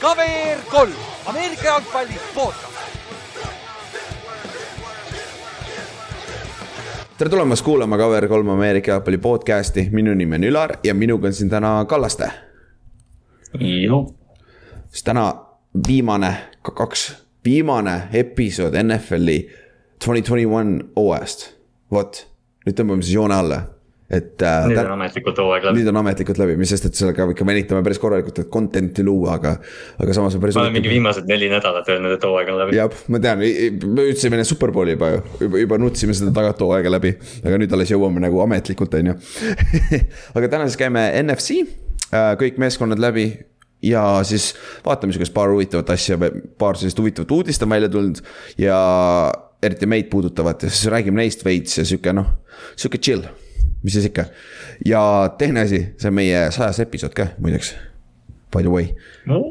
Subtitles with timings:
[0.00, 0.92] KVR kolm,
[1.26, 2.78] Ameerika jalgpalli podcast.
[7.18, 11.50] tere tulemast kuulama KVR3 Ameerika jalgpalli podcast'i, minu nimi on Ülar ja minuga on siin
[11.50, 12.30] täna Kallaste.
[14.90, 15.34] siis täna
[15.88, 19.50] viimane, kaks, viimane episood NFL-i
[20.04, 21.54] twenty twenty one hooajast.
[21.92, 22.26] vot,
[22.66, 23.62] nüüd tõmbame siis joone alla
[24.08, 24.66] et äh,.
[24.70, 25.80] nüüd on ametlikult hooaeg läbi.
[25.82, 29.34] nüüd on ametlikult läbi, mis sest, et sellega ikka venitame päris korralikult, et content'i luua,
[29.36, 29.52] aga,
[30.00, 30.56] aga samas on päris.
[30.56, 32.78] ma olen mingi viimased neli nädalat öelnud, et hooaeg on läbi.
[32.78, 36.92] jah, ma tean, me ütlesime enne Superbowli juba ju, juba, juba nutsime seda tagant hooaega
[36.94, 37.12] läbi.
[37.42, 39.18] aga nüüd alles jõuame nagu ametlikult, on ju
[40.40, 41.58] aga täna siis käime NFC,
[42.08, 43.26] äh, kõik meeskonnad läbi
[43.84, 44.54] ja siis
[44.86, 46.16] vaatame sihukest paar huvitavat asja,
[46.58, 48.22] paar sellist huvitavat uudist on välja tulnud
[48.58, 48.78] ja
[49.62, 52.32] eriti meid puudutavat ja siis räägime neist veits ja sihuke noh,
[52.72, 53.28] sihuke chill
[53.82, 54.24] mis siis ikka.
[54.86, 55.02] ja
[55.38, 57.74] teine asi, see on meie sajas episood ka muideks.
[58.54, 58.94] By the way
[59.28, 59.42] no.,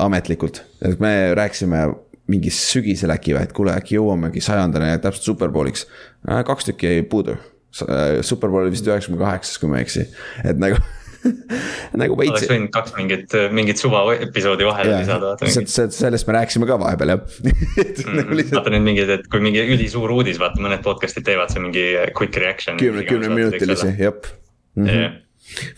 [0.00, 1.82] ametlikult, et me rääkisime
[2.30, 5.86] mingi sügisel äkki või, et kuule, äkki jõuamegi sajandane täpselt superbowliks.
[6.26, 7.36] Äh, kaks tükki jäi puudu.
[7.84, 10.06] Äh, Superbowl oli vist üheksakümne kaheksas, kui ma ei eksi,
[10.44, 10.80] et nagu
[12.02, 12.34] nagu veits.
[12.36, 15.34] oleks võinud kaks mingit, mingit suva episoodi vahele lisada.
[15.46, 18.60] sellest me rääkisime ka vahepeal jah mm, nagu lihtsalt...
[18.60, 22.40] vaata nüüd mingid, et kui mingi ülisuur uudis, vaata mõned podcast'id teevad see mingi quick
[22.42, 22.80] reaction.
[22.80, 24.84] kümne, kümneminutilisi, jep mm.
[24.84, 24.90] -hmm.
[24.96, 25.14] Yeah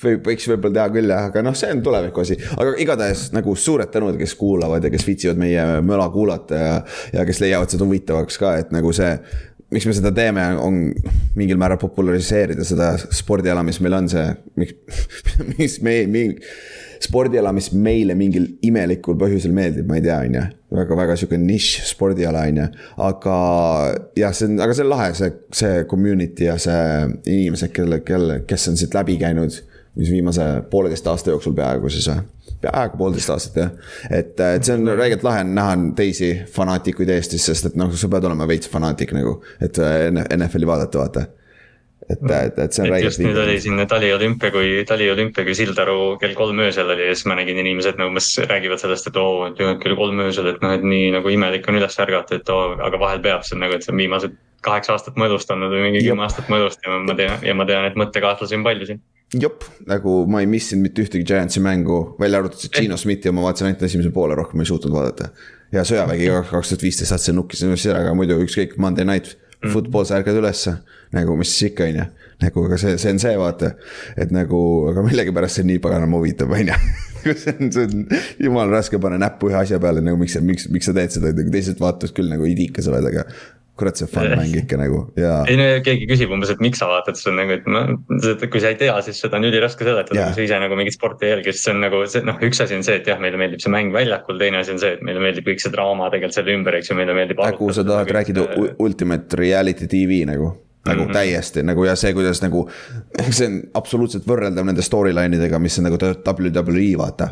[0.03, 3.55] võib, võiks võib-olla teha küll jah, aga noh, see on tuleviku asi, aga igatahes nagu
[3.59, 6.75] suured tänud, kes kuulavad ja kes viitsivad meie möla kuulata ja.
[7.19, 9.11] ja kes leiavad seda huvitavaks ka, et nagu see
[9.75, 10.81] miks me seda teeme, on
[11.37, 14.27] mingil määral populariseerida seda spordiala, mis meil on see,
[14.61, 15.01] miks,
[15.59, 16.25] mis me, me,
[17.05, 20.45] spordiala, mis meile mingil imelikul põhjusel meeldib, ma ei tea, on ju.
[20.79, 22.69] väga-väga sihuke nišš spordiala, on ju,
[23.09, 23.39] aga
[24.19, 26.87] jah, see on, aga see on lahe, see, see community ja see
[27.25, 29.63] inimesed, kelle, kelle, kes on siit läbi käinud
[29.99, 32.23] mis viimase pooleteist aasta jooksul peaaegu siis või?
[32.63, 33.73] Peaaegu poolteist aastat jah.
[34.11, 38.29] et, et see on räigelt lahe näha teisi fanaatikuid Eestis, sest et noh, sa pead
[38.29, 41.27] olema veits fanaatik nagu, et NFL-i vaadata, vaata
[42.09, 43.11] et, et, et see on räigelt.
[43.11, 47.29] just nüüd oli siin taliolümpia, kui taliolümpia, kui Sildaru kell kolm öösel oli ja siis
[47.29, 50.75] ma nägin inimesed nagu, mis räägivad sellest, et oo, et kell kolm öösel, et noh,
[50.79, 53.77] et nii nagu imelik on üles ärgata, et oo, aga vahel peab, see on nagu,
[53.77, 57.55] et see on viimased kaheksa aastat mõõdustanud või mingi kümme aastat mõõdustanud, ma tean ja
[57.55, 59.05] ma tean, et mõttekaaslasi on palju siin
[59.37, 63.45] jop, nagu ma ei missinud mitte ühtegi Giantsi mängu, välja arvatud see Gino Smithi oma,
[63.45, 65.33] vaatasin ainult esimese poole, rohkem ei suutnud vaadata.
[65.73, 69.73] ja sõjavägi kaks tuhat viisteist saatsin nukkisin ära, aga muidu ükskõik, Monday night mm.
[69.75, 70.79] football, sa ärkad ülesse.
[71.13, 72.07] nagu mis siis ikka, on ju,
[72.45, 73.75] nagu aga see, see on see vaata,
[74.17, 74.63] et nagu,
[74.93, 76.81] aga millegipärast see nii paganama huvitav, on ju
[77.43, 78.07] see on, see on
[78.49, 81.53] jumala raske panna näppu ühe asja peale nagu miks, miks, miks sa teed seda, nagu
[81.53, 83.29] teised vaatavad küll nagu idikas oled, aga
[83.79, 85.41] kurat, see fun mäng ikka nagu ja.
[85.51, 87.95] ei no keegi küsib umbes, et miks sa vaatad, siis on nagu, et noh,
[88.45, 91.29] kui sa ei tea, siis seda on üliraske seletada, kui sa ise nagu mingit sporti
[91.29, 93.41] ei jälgi, siis see on nagu see noh, üks asi on see, et jah, meile
[93.41, 96.41] meeldib see mäng väljakul, teine asi on see, et meile meeldib kõik see draama tegelikult
[96.41, 97.43] selle ümber, eks ju, meile meeldib.
[97.43, 98.49] nagu sa tahad nagu rääkida
[98.85, 100.55] ultimate reality tv nagu
[100.89, 101.13] nagu mm -hmm.
[101.13, 102.71] täiesti nagu ja see, kuidas nagu.
[103.31, 107.29] see on absoluutselt võrreldav nende storyline idega, mis on nagu WWE vaata,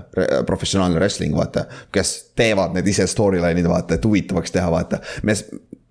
[0.46, 1.64] professionaalne wrestling vaata.
[1.92, 4.98] kes teevad need ise storyline'id vaata, et huvitavaks teha, vaata.
[5.22, 5.34] me,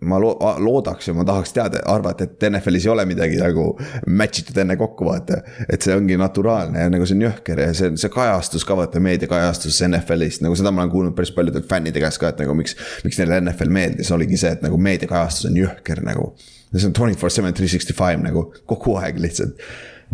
[0.07, 3.67] ma lo loodaks ja ma tahaks teada, arvata, et NFL-is ei ole midagi nagu
[4.07, 5.41] match itud enne kokku, vaata.
[5.69, 9.01] et see ongi naturaalne ja nagu see on jõhker ja see, see kajastus ka vaata,
[9.03, 12.77] meediakajastus NFL-ist, nagu seda ma olen kuulnud päris paljudelt fännide käest ka, et nagu miks.
[13.05, 16.33] miks neile NFL meeldis, oligi see, et nagu meediakajastus on jõhker nagu.
[16.75, 19.61] see on twenty four seven, three sixty five nagu kogu aeg lihtsalt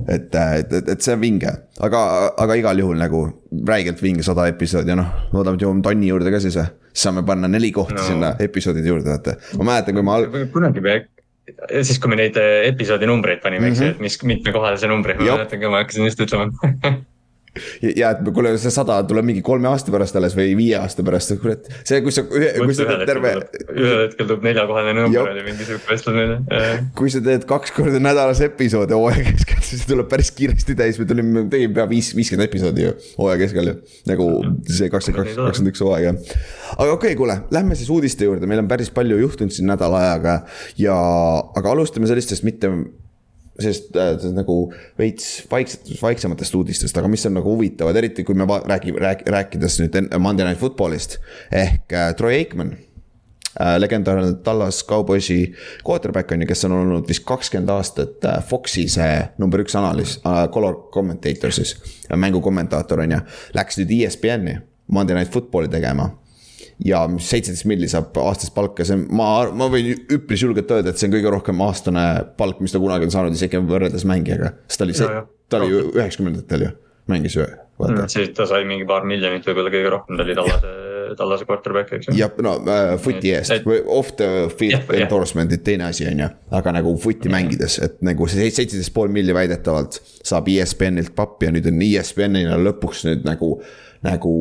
[0.08, 1.54] et, et, et, et see on vinge,
[1.88, 2.02] aga,
[2.44, 3.24] aga igal juhul nagu
[3.68, 6.70] räigelt vinge sada episoodi ja noh, loodame, et jõuame tonni juurde ka siis või.
[6.92, 8.08] siis saame panna neli kohta no.
[8.08, 9.38] sinna episoodide juurde, vaata.
[9.60, 10.28] ma mäletan, kui ma al....
[10.54, 10.98] kunagi me,
[11.82, 13.78] siis kui me neid eh, episoodi numbreid panime mm, -hmm.
[13.78, 16.52] eks ju, et mis, mitme kohale see number, ma mäletan ka, ma hakkasin just ütlema
[17.98, 21.34] ja et kuule, see sada tuleb mingi kolme aasta pärast alles või viie aasta pärast,
[21.42, 21.68] kurat.
[21.84, 23.34] see, kui sa, kui sa teed terve.
[23.76, 26.38] ühel hetkel tuleb neljakohane number oli mingi sihuke vestlus meile.
[26.96, 31.10] kui sa teed kaks korda nädalas episoode hooaja keskel, siis tuleb päris kiiresti täis, me
[31.10, 33.76] tulime, tegime pea viis, viiskümmend episoodi ju hooaja keskel ju.
[34.08, 34.30] nagu
[34.72, 36.40] see kakskümmend kaks, kakskümmend üks hooaeg jah.
[36.78, 40.06] aga okei okay,, kuule, lähme siis uudiste juurde, meil on päris palju juhtunud siin nädala
[40.06, 40.42] ajaga.
[40.80, 40.96] ja,
[41.60, 42.72] aga alustame sellistest mitte
[43.64, 44.56] sellist äh, nagu
[45.00, 49.80] veits vaiksetest, vaiksematest uudistest, aga mis on nagu huvitavad, eriti kui me räägime, rääk-, rääkides
[49.84, 51.20] nüüd Monday Night Footballist.
[51.52, 52.74] ehk äh, Troy Aikman
[53.60, 55.54] äh,, legendaarne Tallas Cowboysi
[55.88, 60.20] quarterback on ju, kes on olnud vist kakskümmend aastat äh, Foxi see number üks analüüs
[60.26, 61.78] äh,, color commentator siis,
[62.16, 63.22] mängukommentaator on ju.
[63.58, 64.60] Läks nüüd ESPN-i
[64.92, 66.12] Monday Night Football'i tegema
[66.86, 71.02] ja seitseteist milli saab aastast palka, see on, ma, ma võin üpris julgelt öelda, et
[71.02, 72.06] see on kõige rohkem aastane
[72.40, 74.56] palk, mis ta kunagi on saanud, isegi võrreldes mängijaga.
[74.68, 76.72] sest ta oli see, ta oli ju üheksakümnendatel ju,
[77.12, 78.08] mängis ju, mm,.
[78.12, 80.74] siis ta sai mingi paar miljonit võib-olla kõige rohkem, ta oli tallase,
[81.20, 82.18] tallase quarterback, eks ju.
[82.18, 85.06] jah, no äh, footi eest Et- või off the field jah.
[85.06, 86.30] endorsement'id teine asi on ju.
[86.58, 91.54] aga nagu footi mängides, et nagu see seitseteist pool milli väidetavalt saab ESPN-ilt pappi ja
[91.54, 93.60] nüüd on E ESPN-ile lõpuks nüüd nagu,
[94.08, 94.34] nagu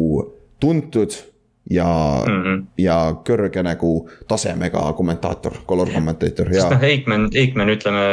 [0.61, 1.27] tuntud
[1.71, 1.87] ja
[2.27, 2.43] mm.
[2.43, 2.67] -hmm.
[2.79, 8.05] ja kõrge nagu tasemega kommentaator, color kommentaator ja sest noh, Aikman, Aikman ütleme,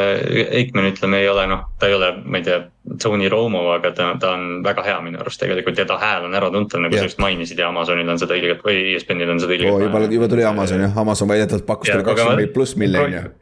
[0.54, 2.60] Aikman ütleme ei ole noh, ta ei ole, ma ei tea,
[3.02, 6.34] Tony Romo, aga ta, ta on väga hea minu arust tegelikult ja ta hääl on
[6.34, 7.00] äratuntav, nagu Jah.
[7.02, 9.82] sa just mainisid ja Amazonil on seda õiget või ESPNil on seda õiget.
[9.88, 13.32] juba, juba tuli Amazon jah, Amazon väidetavalt pakkus talle kakskümmend pluss miljonit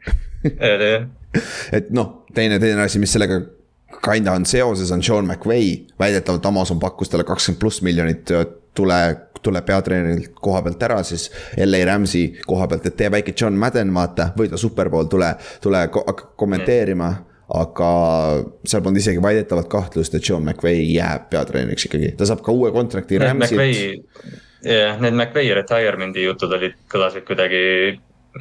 [1.77, 3.41] et noh, teine, teine asi, mis sellega
[4.05, 5.85] kinda on seoses, on Sean McVay.
[5.99, 8.45] väidetavalt Amazon pakkus talle kakskümmend pluss miljonit äh,
[8.77, 11.29] tule, tule peatreenerilt koha pealt ära siis
[11.65, 15.33] LA Rams'i koha pealt, et tee väike John Madden, vaata, võida superpool, tule,
[15.63, 17.15] tule hakka kommenteerima.
[17.47, 17.89] aga
[18.67, 22.73] seal polnud isegi väidetavalt kahtlust, et Sean McVay jääb peatreeneriks ikkagi, ta saab ka uue
[22.75, 23.15] kontrakti
[24.67, 27.61] jah, need McVay retirement'i jutud olid, kõlasid kuidagi,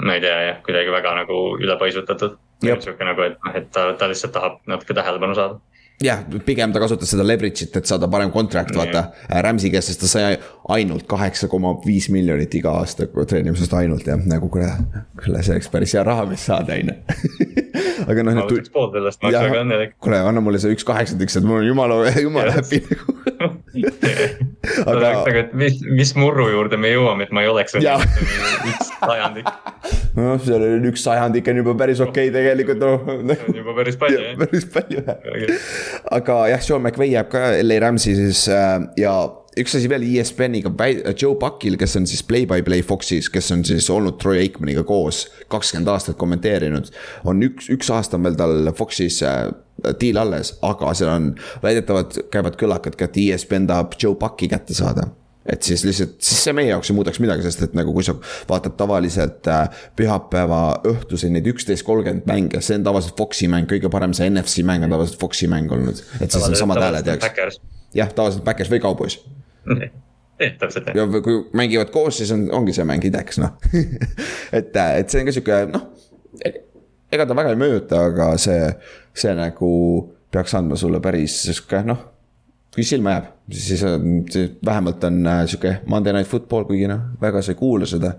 [0.02, 2.34] ma ei tea jah, kuidagi väga nagu ülepaisutatud.
[2.64, 5.58] Sihuke nagu, et noh, et ta, ta lihtsalt tahab natuke tähelepanu saada.
[6.02, 9.10] jah, pigem ta kasutas seda leverage'it, et saada parem kontrakt, vaata.
[9.44, 10.38] Rams'i käest, sest ta sai
[10.76, 14.72] ainult kaheksa koma viis miljonit iga aasta treenimisest ainult jah, nagu kuule,
[15.22, 17.64] kuule see oleks päris hea raha, mis saada, on ju.
[18.06, 19.94] aga noh, ma võtaks pool sellest, ma oleks väga õnnelik.
[20.02, 23.16] kuule, anna mulle see üks kaheksandik, et mul on jumala, jumala happy nagu.
[24.86, 28.02] aga aga, et mis, mis murru juurde me jõuame, et ma ei oleks Jah.
[28.70, 29.50] üks sajandik,
[30.16, 33.08] noh, seal oli üks sajandik on juba päris okei okay, tegelikult noh.
[33.48, 34.36] on juba päris palju jah.
[34.42, 35.18] päris palju jah.
[36.20, 39.16] aga jah, Sean McVay jääb ka LA Rams'i siis äh, ja
[39.56, 40.72] üks asi veel ESPN-iga,
[41.16, 45.88] Joe Buckil, kes on siis Play-by-Play Foxis, kes on siis olnud Troy Aikmaniga koos kakskümmend
[45.92, 46.90] aastat kommenteerinud.
[47.24, 49.46] on üks, üks aasta on veel tal Foxis äh,
[50.00, 51.30] deal alles, aga seal on
[51.62, 55.08] väidetavalt käivad kõlakad ka, et ESPN tahab Joe Bucki kätte saada
[55.46, 58.16] et siis lihtsalt, siis see meie jaoks ei muudaks midagi, sest et nagu kui sa
[58.48, 60.60] vaatad tavaliselt äh, pühapäeva
[60.90, 64.84] õhtuseid neid üksteist kolmkümmend mänge, see on tavaliselt Foxi mäng, kõige parem see NFC mäng
[64.84, 66.02] on tavaliselt Foxi mäng olnud.
[66.20, 67.60] et siis on samad hääled Backers,
[67.94, 69.20] jah, tavaliselt Backers või Cowboys.
[70.60, 73.56] täpselt ja kui mängivad koos, siis on, ongi see mäng ideks, noh.
[74.56, 75.86] et, et see on ka sihuke noh,
[77.12, 78.68] ega ta väga ei mõjuta, aga see,
[79.16, 79.70] see nagu
[80.32, 82.04] peaks andma sulle päris sihuke noh,
[82.76, 84.20] kui silma jääb, siis on,
[84.66, 88.12] vähemalt on äh, sihuke Monday Night Football, kuigi noh, väga sa ei kuula seda.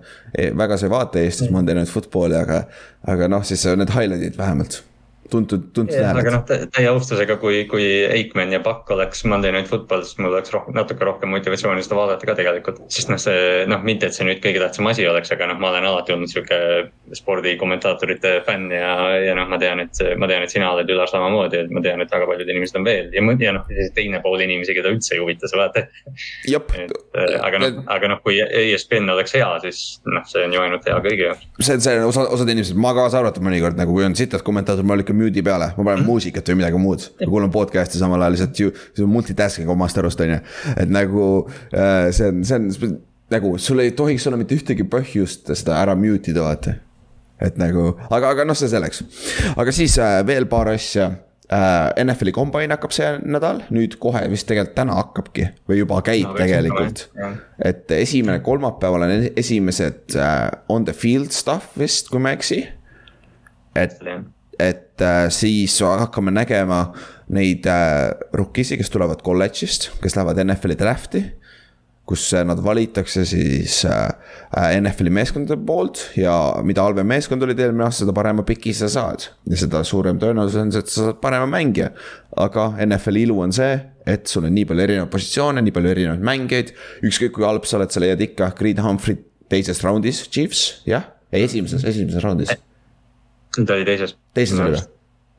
[0.58, 2.64] väga sa ei vaata Eestis Monday Night Football'i, aga,
[3.06, 4.82] aga noh, siis need highlight'id vähemalt
[5.30, 6.30] tuntud, tuntud aga hääled.
[6.32, 10.52] noh, täie austusega, kui, kui Aikman ja Pakk oleks Monday Night Football, siis mul oleks
[10.54, 12.80] rohkem, natuke rohkem motivatsiooni seda vaadata ka tegelikult.
[12.92, 15.72] sest noh, see noh, mitte, et see nüüd kõige tähtsam asi oleks, aga noh, ma
[15.72, 16.58] olen alati olnud sihuke
[17.18, 18.94] spordikommentaatorite fänn ja,
[19.24, 22.02] ja noh, ma tean, et, ma tean, et sina oled Ülar samamoodi, et ma tean,
[22.04, 25.22] et väga paljud inimesed on veel ja, ja noh, teine pool inimesi, keda üldse ei
[25.22, 25.84] huvita see vaata.
[26.88, 30.88] äh, aga noh, aga noh, kui ESPN oleks hea, siis noh, see on ju ainult
[30.88, 31.48] hea kõigi jaoks.
[31.60, 34.86] see on see osa, osad inimesed, ma kaasa arvatud mõnikord nagu, kui on sitad kommentaator,
[34.86, 37.10] ma lükkan mute'i peale, ma panen muusikat või midagi muud.
[37.20, 40.40] ma kuulan podcast'i samal ajal lihtsalt ju, see on multitasking omast arust on ju,
[40.76, 41.28] et nagu
[41.74, 42.98] äh, see on, see on
[43.30, 46.76] nagu sul ei tohiks olla mitte ühtegi põhjust seda ära mute ida, vaata.
[47.44, 49.02] et nagu, aga, aga noh, see selleks,
[49.56, 51.10] aga siis äh, veel paar asja
[51.48, 52.04] äh,.
[52.04, 56.38] NFL-i kombain hakkab see nädal, nüüd kohe vist tegelikult täna hakkabki või juba käib no,
[56.40, 57.06] tegelikult.
[57.70, 60.18] et esimene kolmapäeval on esimesed
[60.68, 62.60] on the field stuff vist, kui ma ei eksi.
[63.76, 63.96] et,
[64.58, 66.88] et äh, siis hakkame nägema
[67.34, 71.24] neid äh, rookisi, kes tulevad kolledžist, kes lähevad NFL-i draft'i.
[72.08, 73.82] kus äh, nad valitakse siis
[74.80, 76.32] NFL-i meeskondade poolt ja
[76.64, 79.28] mida halvem meeskond olid eelmine aasta, seda parema piki sa saad.
[79.46, 81.92] ja seda suurem tõenäosus on see, et sa saad parema mängija.
[82.36, 86.24] aga NFL-i ilu on see, et sul on nii palju erinevaid positsioone, nii palju erinevaid
[86.32, 86.72] mängijaid.
[87.04, 91.84] ükskõik kui halb sa oled, sa leiad ikka Creed Humphrey teises raundis, Chiefs, jah, esimeses,
[91.84, 92.56] esimeses raundis.
[93.66, 94.16] Ta oli teises.
[94.34, 94.82] teises oli või?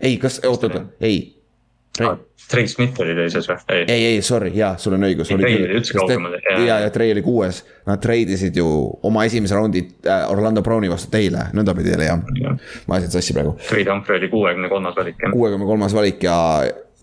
[0.09, 1.19] ei, kas, oot, oot, ei.
[2.49, 3.57] Trey Smith oli teises või?
[3.75, 5.31] ei, ei, ei, sorry, jaa, sul on õigus.
[5.31, 8.67] Trey oli üldse kaugemal, ja, ja Trey oli kuues, nad treidisid ju
[9.05, 12.21] oma esimese raundi äh, Orlando Browni vastu teile, nõndapidi oli jah.
[12.87, 13.57] ma ajasin sassi praegu.
[13.67, 15.33] Creed Humphrey oli kuuekümne kolmas valik jah.
[15.35, 16.37] kuuekümne kolmas valik ja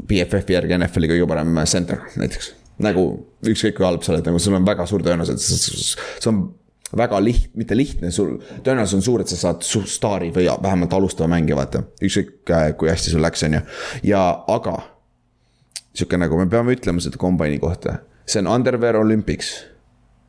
[0.02, 2.54] BFF-i järgi NFL-i kõige parem center näiteks.
[2.84, 3.08] nagu
[3.46, 6.46] ükskõik kui halb sa oled, nagu sul on väga suur tõenäosus, see on
[6.98, 11.30] väga liht-, mitte lihtne, sul tõenäosus on suur, et sa saad staari või vähemalt alustava
[11.32, 11.82] mängija, vaata.
[12.02, 13.62] ükskõik äh, kui hästi sul läks, on ju,
[14.12, 14.22] ja
[14.52, 14.78] aga.
[15.96, 19.54] sihuke nagu me peame ütlema seda kombaini kohta, see on Underwear Olympics.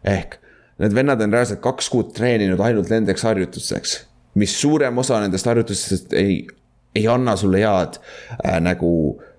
[0.04, 0.40] ehk
[0.78, 3.98] need vennad on reaalselt kaks kuud treeninud ainult nendeks harjutusteks,
[4.36, 6.46] mis suurem osa nendest harjutustest ei,
[6.96, 7.98] ei anna sulle head
[8.46, 8.92] äh, nagu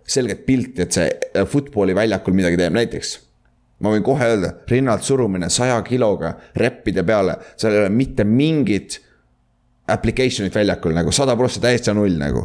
[0.08, 3.27] selget pilti, et see äh, football'i väljakul midagi teeb, näiteks
[3.84, 8.98] ma võin kohe öelda, rinnalt surumine saja kiloga reppide peale, seal ei ole mitte mingit
[9.88, 12.44] application'it väljakul nagu sada prossa täiesti null nagu.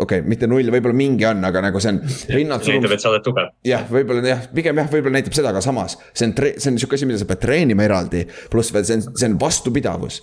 [0.00, 2.00] okei okay,, mitte null, võib-olla mingi on, aga nagu see on
[2.32, 3.54] rinnalt näitab, surumine et sa oled tugev.
[3.66, 7.00] jah, võib-olla jah, pigem jah, võib-olla näitab seda, aga samas see on, see on sihuke
[7.00, 8.26] asi, mida sa pead treenima eraldi.
[8.52, 10.22] pluss veel see on, see on vastupidavus.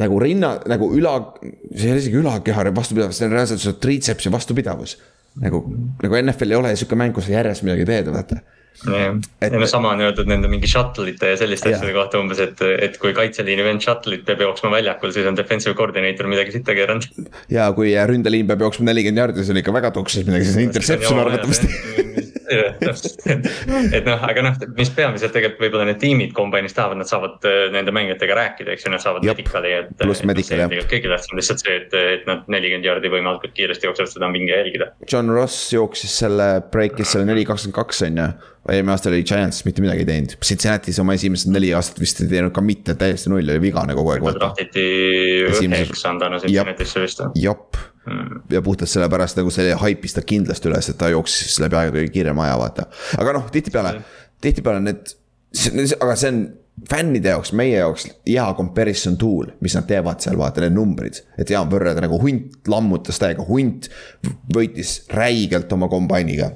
[0.00, 1.14] nagu rinna, nagu üla,
[1.70, 4.98] see ei ole isegi ülakeha vastupidavus, see on reaalselt su triitsepsi vastupidavus.
[5.44, 5.62] nagu,
[6.02, 8.42] nagu NFL ei ole sihuke mäng, kus sa järjest midagi teed, vaata.
[8.84, 11.78] Et- no sama on öeldud nende mingi shuttle'ite ja selliste Jah.
[11.78, 15.76] asjade kohta umbes, et, et kui kaitseliini vend shuttle'it peab jooksma väljakul, siis on defensive
[15.78, 17.06] coordinator midagi sitta keeranud.
[17.54, 20.66] ja kui ründeliin peab jooksma nelikümmend jaardi, see on ikka väga tuksis midagi, siis on
[20.68, 22.24] interception arvatavasti.
[23.96, 27.66] et noh, aga noh, mis peamiselt tegelikult võib-olla need tiimid kombainis tahavad, nad saavad äh,
[27.74, 29.92] nende mängijatega rääkida, eks ju, nad saavad medical'i, et.
[30.00, 30.88] Pluss medical, jah.
[30.90, 34.52] kõige tähtsam lihtsalt see, et, et nad nelikümmend jaardi võimalikult kiiresti jooksevad, seda on vinge
[34.52, 34.90] jälgida.
[35.10, 38.28] John Ross jooksis selle, breikis selle neli kakskümmend kaks on ju.
[38.72, 42.30] Eelmine aasta oli Giants, mitte midagi ei teinud, Cincinnati's oma esimesed neli aastat vist ei
[42.30, 44.24] teinud ka mitte, täiesti null oli vigane kogu aeg,
[45.50, 46.48] Esimesel- üheksandana Jep.
[46.48, 47.20] Cincinnati'sse vist.
[47.34, 47.76] jopp
[48.52, 52.12] ja puhtalt sellepärast nagu see haipis ta kindlasti üles, et ta jooksis läbi aegade kõige
[52.16, 52.88] kiirem aja, vaata.
[53.20, 53.94] aga noh, tihtipeale,
[54.44, 55.14] tihtipeale need,
[56.00, 56.42] aga see on
[56.90, 61.22] fännide jaoks, meie jaoks hea comparison tool, mis nad teevad seal, vaata need numbrid.
[61.38, 63.88] et hea on võrrelda nagu hunt lammutas täiega, hunt
[64.52, 66.50] võitis räigelt oma kombainiga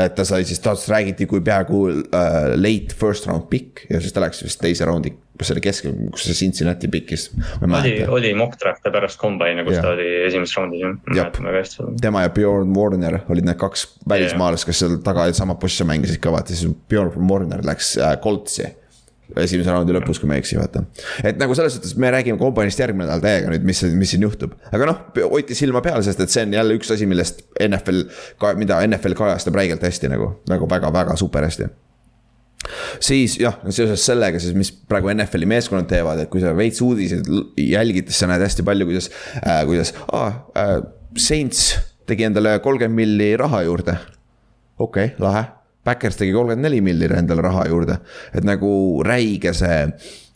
[0.00, 4.14] et ta sai siis, tast räägiti kui peaaegu uh, late first round pick ja siis
[4.14, 7.28] ta läks vist teise raundi, kas see oli keskel, kus see Cincinnati pick'is.
[7.62, 9.86] oli, oli mock draft'e pärast kombaini, kus Jah.
[9.86, 13.86] ta oli esimeses raundis, ma mäletan väga hästi tema ja Bjorn Warner olid need kaks
[14.10, 18.72] välismaalast, kes seal taga sama positsiooni mängisid ka vaata, siis Bjorn Warner läks äh, Coltsi.
[19.42, 20.84] Esimese raundi lõpus, kui ma ei eksi, vaata.
[21.24, 24.56] et nagu selles suhtes me räägime kombainist järgmine nädal täiega nüüd, mis, mis siin juhtub.
[24.72, 25.00] aga noh,
[25.32, 28.04] hoiti silma peal, sest et see on jälle üks asi, millest NFL,
[28.60, 31.70] mida NFL kajastab räigelt hästi nagu, nagu väga-väga super hästi
[33.02, 37.28] siis jah, seoses sellega siis, mis praegu NFL-i meeskonnad teevad, et kui sa veits uudiseid
[37.60, 39.10] jälgid, siis sa näed hästi palju, kuidas
[39.42, 40.78] äh,, kuidas ah,, äh,
[41.20, 41.74] Saints
[42.08, 43.98] tegi endale kolmkümmend milli raha juurde.
[44.78, 45.44] okei okay,, lahe.
[45.84, 47.98] Backers tegi kolmkümmend neli milli endale raha juurde,
[48.34, 48.74] et nagu
[49.04, 49.80] räige see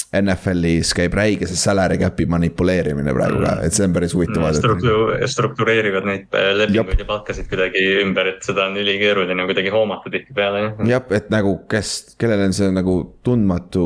[0.08, 4.62] NFL-is käib räige see salary cap'i manipuleerimine praegu ka, et see on päris huvitav vaadata.
[4.62, 10.12] Struktu-, struktureerivad neid äh, lepinguid ja palkasid kuidagi ümber, et seda on ülikeeruline kuidagi hoomata
[10.14, 10.80] tihtipeale, jah.
[10.94, 13.84] jah, et nagu kes, kellel on see nagu tundmatu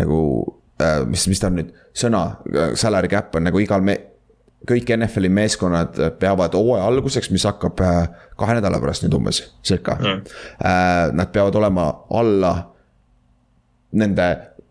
[0.00, 0.22] nagu
[0.80, 2.24] äh,, mis, mis ta on nüüd, sõna,
[2.80, 4.00] salary cap on nagu igal me-.
[4.68, 8.02] Kõik NFL-i meeskonnad peavad hooaja alguseks, mis hakkab äh,
[8.38, 10.22] kahe nädala pärast nüüd umbes, circa Mm.
[11.16, 12.52] Nad peavad olema alla
[13.98, 14.28] nende,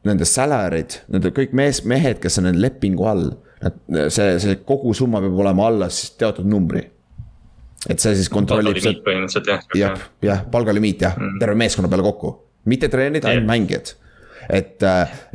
[0.08, 3.30] nende salary'd, nende kõik mees, mehed, kes on nende lepingu all.
[3.62, 6.88] See, see kogusumma peab olema alla siis teatud numbri.
[7.90, 9.64] et see siis kontrollib põhimõtteliselt jah.
[9.78, 12.34] jah, jah, palgalimiit jah mm., terve meeskonna peale kokku,
[12.70, 13.96] mitte treenerid, ainult mängijad.
[14.50, 14.84] et,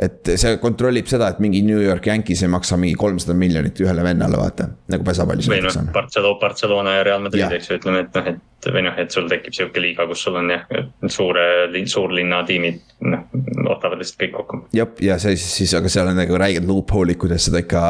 [0.03, 4.05] et see kontrollib seda, et mingi New York Yankees ei maksa mingi kolmsada miljonit ühele
[4.07, 8.05] vennale, vaata, nagu pesapallis või noh on., Barcelona, Barcelona ja Real Madrid eks ju, ütleme,
[8.07, 10.65] et noh, et või noh, et sul tekib sihuke liiga, kus sul on jah,
[11.13, 11.45] suure,
[11.91, 13.25] suurlinna tiimid, noh,
[13.67, 14.61] ootavad lihtsalt kõik kokku.
[14.77, 17.85] jah, ja see siis, siis, aga seal on nagu räiged loophole'id, kuidas seda ikka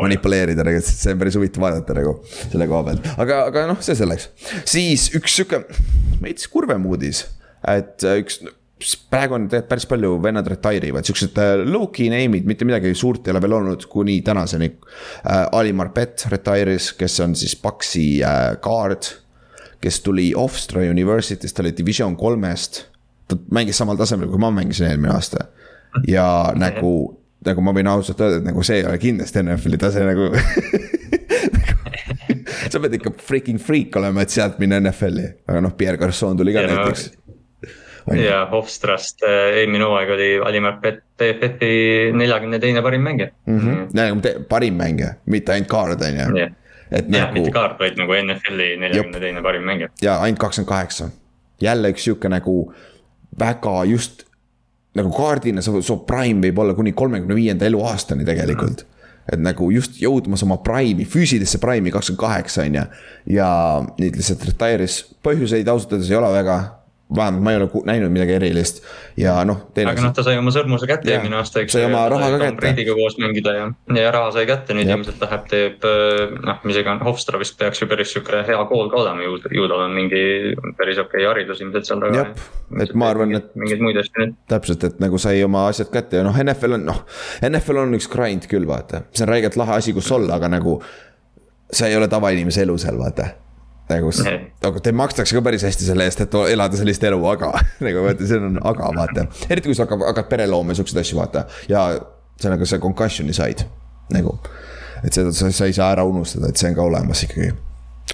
[0.00, 3.98] manipuleerida, nagu see on päris huvitav vaadata nagu selle koha pealt, aga, aga noh, see
[3.98, 4.30] selleks.
[4.70, 5.64] siis üks sihuke
[6.22, 7.26] veits kurvem uudis,
[7.68, 8.40] et äh, üks
[9.10, 13.26] praegu on tegelikult päris palju vennad retire ivad, siuksed äh, low-key name'id, mitte midagi suurt
[13.26, 15.44] ei ole veel olnud kuni tänaseni äh,.
[15.52, 19.08] Ali Marpet retire'is, kes on siis Paxi äh, guard,
[19.80, 22.84] kes tuli Hofstra University'st, ta oli division kolmest.
[23.28, 25.46] ta mängis samal tasemel, kui ma mängisin eelmine aasta
[26.08, 26.26] ja
[26.64, 26.92] nagu,
[27.46, 30.28] nagu ma võin ausalt öelda, et nagu see ei ole kindlasti NFL-i tase nagu
[32.72, 36.54] sa pead ikka freaking freak olema, et sealt minna NFL-i, aga noh, Pierre Garçon tuli
[36.54, 37.10] ka Ja no- näiteks.
[38.12, 43.58] Ja Hofstrast äh, eelmine hooaeg oli Alimar PFF-i neljakümne teine parim mängija mm.
[43.60, 43.86] -hmm.
[43.92, 46.48] nagu parim mängija, mitte ainult kaard on ju,
[46.90, 49.88] et jah, nagu mitte kaart, vaid nagu NFL-i neljakümne teine parim mängija.
[50.02, 51.08] ja ainult kakskümmend kaheksa.
[51.60, 52.74] jälle üks sihuke nagu
[53.38, 54.24] väga just
[54.94, 58.86] nagu kaardina su, prime võib olla kuni kolmekümne viienda eluaastani tegelikult.
[59.32, 62.82] et nagu just jõudmas oma prime'i, füüsilisse prime'i kakskümmend kaheksa on ju.
[63.38, 63.48] ja
[63.98, 66.58] nüüd lihtsalt retire'is, põhjuseid ausalt öeldes ei ole väga.
[67.16, 68.80] Vähemalt ma ei ole näinud midagi erilist
[69.20, 72.30] ja noh, aga noh, ta sai oma sõrmuse kätte eelmine aasta, eks sai oma raha
[72.32, 72.56] ka kätte.
[72.62, 73.66] Brady'ga koos mängida ja,
[73.98, 77.82] ja raha sai kätte, nüüd ilmselt läheb, teeb äh, noh, mis iganes, Hofstra vist peaks
[77.82, 80.24] ju päris sihuke hea kool ka olema ju, ju tal on mingi
[80.80, 82.26] päris okei okay haridus ilmselt seal taga.
[82.80, 86.22] Et ma arvan, et- mingeid muid asju nüüd, täpselt, et nagu sai oma asjad kätte
[86.22, 87.04] ja noh, NFL on noh,
[87.44, 90.80] NFL on üks grind küll, vaata, see on räigelt lahe asi, kus olla, aga nagu.
[91.74, 93.43] sa ei ole tavainimese elu seal, vaata.
[93.90, 94.12] Nagu,
[94.64, 97.52] nagu teil makstakse ka päris hästi selle eest, et elada sellist elu, aga
[97.86, 99.26] nagu vaata, see on aga vaata.
[99.48, 101.86] eriti kui sa hakkad, hakkad pere looma ja siukseid asju vaata ja
[102.40, 103.66] sellega sa concussion'i said
[104.14, 104.38] nagu.
[105.04, 107.52] et seda sa, sa ei saa ära unustada, et see on ka olemas ikkagi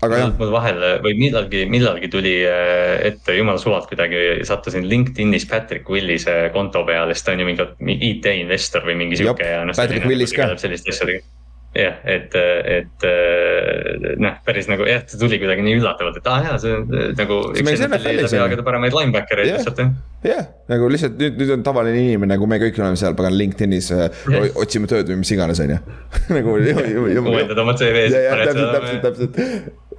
[0.06, 0.34] aga jah.
[0.38, 6.36] mul vahel või millalgi, millalgi tuli äh, ette jumala suvalt kuidagi sattusin LinkedInis Patrick Willise
[6.54, 9.76] konto peale, sest ta on ju mingi IT-investor või mingi sihuke ja noh.
[9.76, 10.52] Patrick Willis ka.
[10.62, 11.26] selliste asjadega
[11.76, 13.04] jah, et, et
[14.18, 16.88] noh, päris nagu jah, see tuli kuidagi nii üllatavalt, et aa ah, jaa, see on
[17.18, 17.38] nagu.
[17.62, 19.92] NFL-i läbi aegade paremaid linebacker'eid lihtsalt jah.
[20.26, 23.92] jah, nagu lihtsalt nüüd, nüüd on tavaline inimene, nagu me kõik oleme seal pagan LinkedInis
[23.94, 24.50] yeah.
[24.58, 25.80] otsime tööd või mis iganes, on ju.
[26.34, 26.58] nagu.
[26.58, 28.18] uuendad oma CV-sid.
[28.44, 29.42] täpselt, täpselt, täpselt.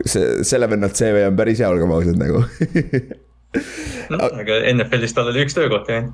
[0.03, 2.43] see, selle venna CV on päris hea, olgem ausad nagu
[4.11, 6.07] no, aga NFL-is tal oli üks töökoht jah.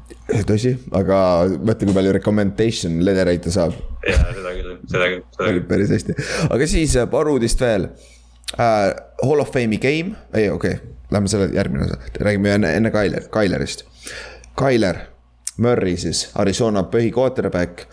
[0.50, 1.20] tõsi, aga
[1.56, 3.75] mõtle, kui palju recommendation leadereid ta saab.
[4.08, 5.63] jaa, seda küll, seda küll, küll.
[5.70, 6.17] päris hästi,
[6.50, 8.96] aga siis äh, paar uudist veel uh,.
[9.17, 13.29] Hall of Fame'i game, ei okei okay., lähme selle järgmine osa, räägime enne, enne Tyler,
[13.34, 13.86] Tylerist.
[14.60, 15.00] Tyler
[15.58, 17.88] Murry siis, Arizona põhi quarterback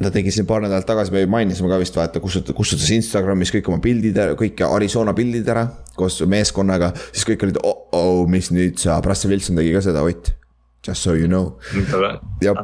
[0.00, 3.68] ta tegi siin paar nädalat tagasi, me mainisime ka vist vaata, kustutas, kustutas Instagramis kõik
[3.68, 5.66] oma pildid kõik Arizona pildid ära
[5.96, 6.92] koos meeskonnaga.
[7.12, 10.39] siis kõik olid oh, oh, mis nüüd saab, Russell Wilson tegi ka seda, Ott
[10.86, 11.58] Just so you know.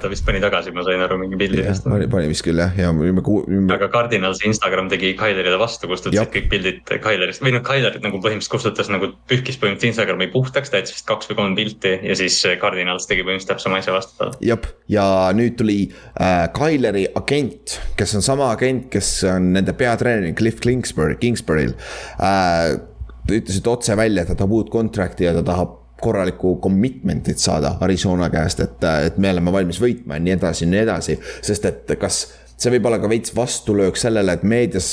[0.00, 1.85] ta vist pani tagasi, ma sain aru mingi pildidest.
[1.85, 3.68] pani, pani vist küll jah, ja me kuulsime.
[3.75, 8.54] aga Cardinalsi Instagram tegi Kylerile vastu, kustutasid kõik pildid Kylerist või noh, Kylerit nagu põhimõtteliselt
[8.54, 12.40] kustutas nagu pühkis põhimõtteliselt Instagrami puhtaks, ta jättis vist kaks või kolm pilti ja siis
[12.62, 14.40] Cardinals tegi põhimõtteliselt täpselt sama asja vastu talle.
[14.49, 15.06] jep, ja
[15.37, 15.78] nüüd tuli
[16.16, 21.76] äh, Kyleri agent, kes on sama agent, kes on nende peatreener Cliff Kingsbury, Kingsbury'l
[22.16, 22.78] äh,.
[23.26, 28.28] ütlesid otse välja, et ta tahab uut contract'i ja ta tahab korralikku commitment'it saada Arizona
[28.30, 31.18] käest, et, et me oleme valmis võitma ja nii edasi ja nii edasi.
[31.42, 32.22] sest et kas
[32.56, 34.90] see võib olla ka veits vastulöök sellele, et meedias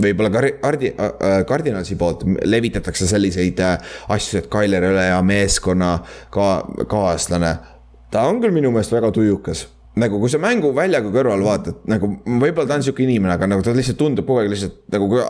[0.00, 0.94] võib-olla ka Kardi-
[1.48, 5.98] Cardinalsi poolt levitatakse selliseid äh, asju, et Tyler ei ole hea meeskonna
[6.30, 6.48] ka,
[6.88, 7.56] kaaslane.
[8.10, 9.66] ta on küll minu meelest väga tujukas
[10.00, 13.64] nagu kui sa mängu väljaku kõrval vaatad, nagu võib-olla ta on sihuke inimene, aga nagu
[13.64, 15.22] ta lihtsalt tundub kogu aeg lihtsalt nagu kui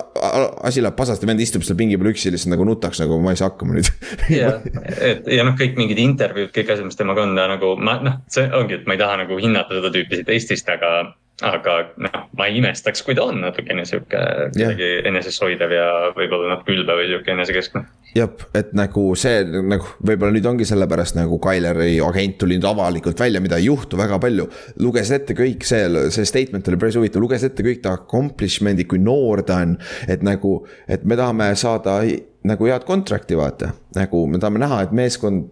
[0.68, 3.40] asi läheb pasasti, vend istub seal pingi peal üksi lihtsalt nagu nutaks, nagu ma ei
[3.40, 3.90] saa hakkama nüüd.
[4.33, 4.56] ja,
[5.11, 8.20] et ja noh, kõik mingid intervjuud, kõik asjad, mis temaga on, ta nagu ma noh,
[8.30, 11.11] see ongi, et ma ei taha nagu hinnata seda tüüpi siit Eestist, aga
[11.46, 14.20] aga noh, ma ei imestaks, kui ta on natukene sihuke
[14.53, 15.07] kuidagi yeah.
[15.09, 17.83] enesest hoidev ja võib-olla natuke ülbe või sihuke enesekeskne.
[18.16, 23.20] jah, et nagu see nagu võib-olla nüüd ongi sellepärast nagu Tyleri agent tuli nüüd avalikult
[23.20, 24.48] välja, mida ei juhtu väga palju.
[24.85, 29.03] luges ette kõik see, see statement oli päris huvitav, luges ette kõik ta accomplishment'id, kui
[29.03, 29.79] noor ta on.
[30.09, 32.00] et nagu, et me tahame saada
[32.44, 35.50] nagu head contract'i vaata, nagu me tahame näha, et meeskond,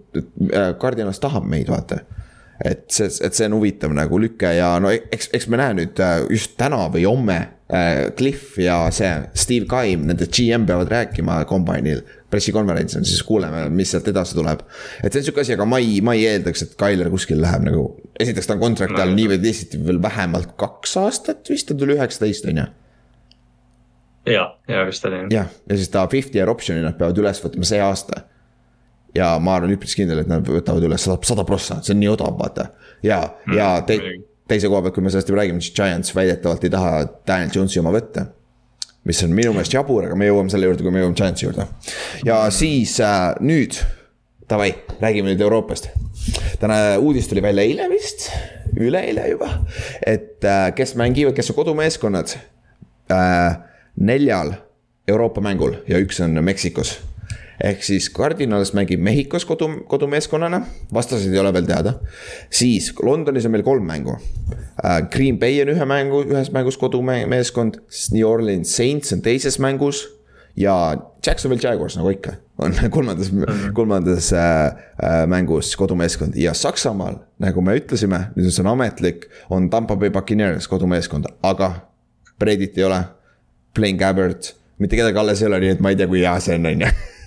[0.81, 2.03] Cardinals tahab meid, vaata
[2.65, 6.01] et see, et see on huvitav nagu lüke ja no eks, eks me näe nüüd
[6.03, 7.37] äh, just täna või homme
[7.71, 8.09] äh,.
[8.19, 12.03] Cliff ja see Steve Kaim, nende GM peavad rääkima kombainil.
[12.29, 14.61] pressikonverentsil, siis kuuleme, mis sealt edasi tuleb.
[15.03, 17.69] et see on sihuke asi, aga ma ei, ma ei eeldaks, et Tyler kuskil läheb
[17.69, 17.87] nagu.
[18.19, 21.97] esiteks ta on kontrakti all nii või teisiti veel vähemalt kaks aastat vist, ta tuli
[21.97, 22.69] üheksateist on ju
[24.33, 25.31] ja, ja vist oli jah.
[25.31, 28.25] jah, ja siis ta fifty year option'i nad peavad üles võtma see aasta
[29.15, 32.11] ja ma olen üpris kindel, et nad võtavad üle sada, sada prossa, see on nii
[32.13, 32.71] odav, vaata.
[33.03, 33.99] ja mm,, ja te,
[34.51, 36.93] teise koha pealt, kui me sellest juba räägime, siis Giants väidetavalt ei taha
[37.29, 38.29] Daniel Jones'i oma võtta.
[39.09, 41.69] mis on minu meelest jabur, aga me jõuame selle juurde, kui me jõuame Giantsi juurde.
[42.29, 43.81] ja siis äh, nüüd,
[44.51, 45.91] davai, räägime nüüd Euroopast.
[46.61, 48.29] täna uudis tuli välja eile vist,
[48.77, 49.53] üleeile juba,
[50.07, 52.37] et äh, kes mängivad, kes on kodumeeskonnad
[53.13, 53.61] äh,
[53.97, 54.57] neljal
[55.09, 56.99] Euroopa mängul ja üks on Meksikos
[57.65, 60.61] ehk siis Cardinals mängib Mehhikos kodu, kodumeeskonnana,
[60.95, 61.95] vastaseid ei ole veel teada.
[62.51, 64.19] siis Londonis on meil kolm mängu.
[64.85, 69.59] Äh, Green Bay on ühe mängu, ühes mängus kodumeeskond, siis New Orleans Saints on teises
[69.59, 70.07] mängus
[70.57, 73.73] ja Jacksonville Jaguars nagu ikka, on kolmandas -hmm.
[73.73, 79.71] kolmandas äh, äh, mängus kodumeeskond ja Saksamaal, nagu me ütlesime, nüüd see on ametlik, on
[79.71, 81.75] Tampa Bay Buccaneers kodumeeskond, aga
[82.39, 83.05] Bredit ei ole.
[83.75, 86.55] Blaine Gabbert, mitte kedagi alles ei ole, nii et ma ei tea, kui hea see
[86.55, 86.87] on, on ju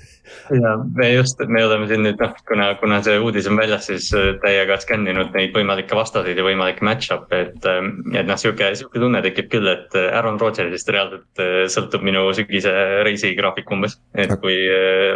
[0.55, 4.09] ja me just, me oleme siin nüüd noh, kuna, kuna see uudis on väljas, siis
[4.17, 7.67] äh, täiega skänninud neid võimalikke vastaseid ja võimalikke match-up'e, et.
[7.69, 12.05] Ähm, et noh, sihuke, sihuke tunne tekib küll, et äh, Aaron Rodgersist reaalselt äh, sõltub
[12.07, 12.73] minu sügise
[13.07, 13.99] reisigraafik umbes.
[14.17, 14.55] et kui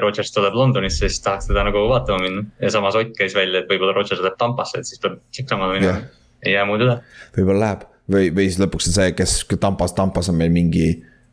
[0.01, 3.71] Rodgers tuleb Londonisse, siis tahaks teda nagu vaatama minna ja samas Ott käis välja, et
[3.71, 6.95] võib-olla Rodgers läheb Tampasse, et siis peab Saksamaale minema yeah., ei jää muud üle.
[7.35, 10.89] võib-olla läheb või, või siis lõpuks on see, kes Tampas, Tampas on meil mingi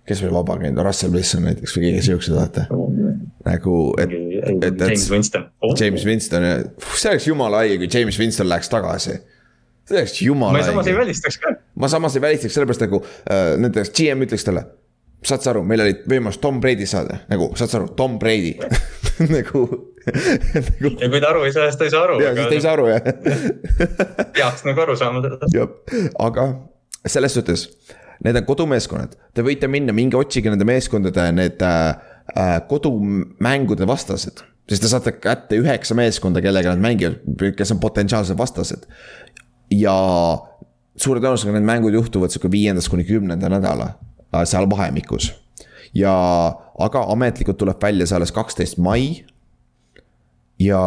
[0.09, 2.67] kes veel vaba käinud, Russell Wilson näiteks või keegi siuksed, vaata.
[3.47, 4.81] nagu, et, et, et.
[4.81, 5.75] James Winston oh..
[5.79, 6.47] James Winston,
[6.97, 9.19] see oleks jumala haige, kui James Winston läheks tagasi.
[9.88, 10.67] see oleks jumala haige.
[10.67, 11.55] ma samas ei välistaks ka.
[11.75, 14.67] ma samas ei välistaks, sellepärast nagu äh, näiteks GM ütleks talle.
[15.23, 18.57] saad sa aru, meil oli võimalus Tom Brady saada, nagu saad sa aru, Tom Brady
[19.37, 19.67] nagu
[20.07, 20.93] nagu....
[20.99, 22.19] ja kui ta aru ei saa, siis ta ei saa aru.
[22.23, 23.03] ja, siis ta ei saa aru jah
[24.35, 25.55] peaks nagu aru saama sellest.
[25.55, 25.71] jah,
[26.27, 26.51] aga
[27.07, 27.67] selles suhtes,
[28.22, 31.92] need on kodumeeskonnad, te võite minna, minge otsige nende meeskondade need äh,
[32.37, 37.18] äh, kodumängude vastased sest te saate kätte üheksa meeskonda, kellega nad mängivad,
[37.58, 38.87] kes on potentsiaalsed vastased.
[39.72, 39.94] ja
[41.00, 43.94] suure tõenäosusega need mängud juhtuvad sihuke viiendast kuni kümnenda nädala
[44.32, 45.32] äh, seal vahemikus.
[45.94, 46.14] ja,
[46.78, 49.24] aga ametlikult tuleb välja see alles kaksteist mai.
[50.61, 50.80] ja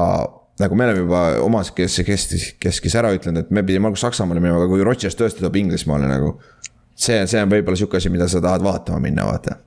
[0.59, 2.27] nagu me oleme juba omas, kes, kes,
[2.59, 5.57] kes, kes ära ütlenud, et me pidime alguses Saksamaale minema, aga kui Rodgers tõesti tuleb
[5.59, 6.37] Inglismaale nagu.
[6.95, 9.59] See, see on võib-olla sihuke asi, mida sa tahad vaatama minna, vaata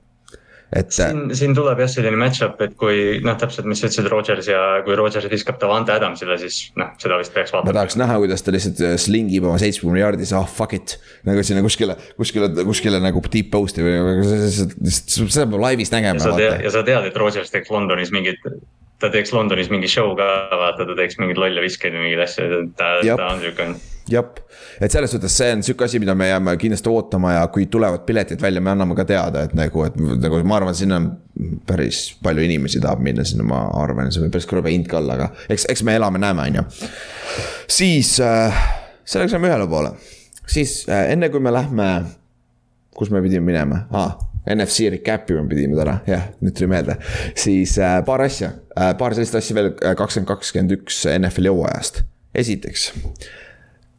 [0.75, 0.91] et.
[0.93, 4.61] siin, siin tuleb jah selline match-up, et kui noh, täpselt, mis sa ütlesid, Rodgers ja
[4.85, 7.71] kui Rodgers viskab Davante Adamsile, siis noh, seda vist peaks vaatama.
[7.71, 10.97] ma tahaks näha, kuidas ta lihtsalt äh, slingib oma seitsmekümne jaardis, ah oh, fuck it.
[11.27, 14.25] nagu sinna kuskile, kuskile, kuskile nagu deep post'i või
[14.89, 16.35] seda peab laivis nägema.
[16.37, 18.43] ja sa tead, et Rodgers teeks Londonis mingit
[18.99, 20.27] ta teeks Londonis mingi show ka,
[20.59, 23.71] vaata, ta teeks mingeid lolle viskeid või mingeid asju, ta, ta on sihuke
[24.13, 24.27] jah,
[24.81, 28.05] et selles suhtes see on sihuke asi, mida me jääme kindlasti ootama ja kui tulevad
[28.07, 31.01] piletid välja, me anname ka teada, et nagu, et nagu ma arvan, sinna
[31.67, 35.17] päris palju inimesi tahab minna sinna, ma arvan, see võib päris krõbe hind ka olla,
[35.19, 36.65] aga eks, eks me elame-näeme, on ju.
[37.79, 38.63] siis äh,
[39.05, 39.93] sellega saame ühele poole,
[40.49, 41.91] siis äh, enne kui me lähme,
[42.97, 44.17] kus me pidime minema ah,,
[44.49, 46.97] NFC recap'i me pidime täna, jah, nüüd tuli meelde.
[47.37, 52.03] siis äh, paar asja äh,, paar sellist asja veel äh, kakskümmend kakskümmend üks NFL-i hooajast.
[52.35, 52.89] esiteks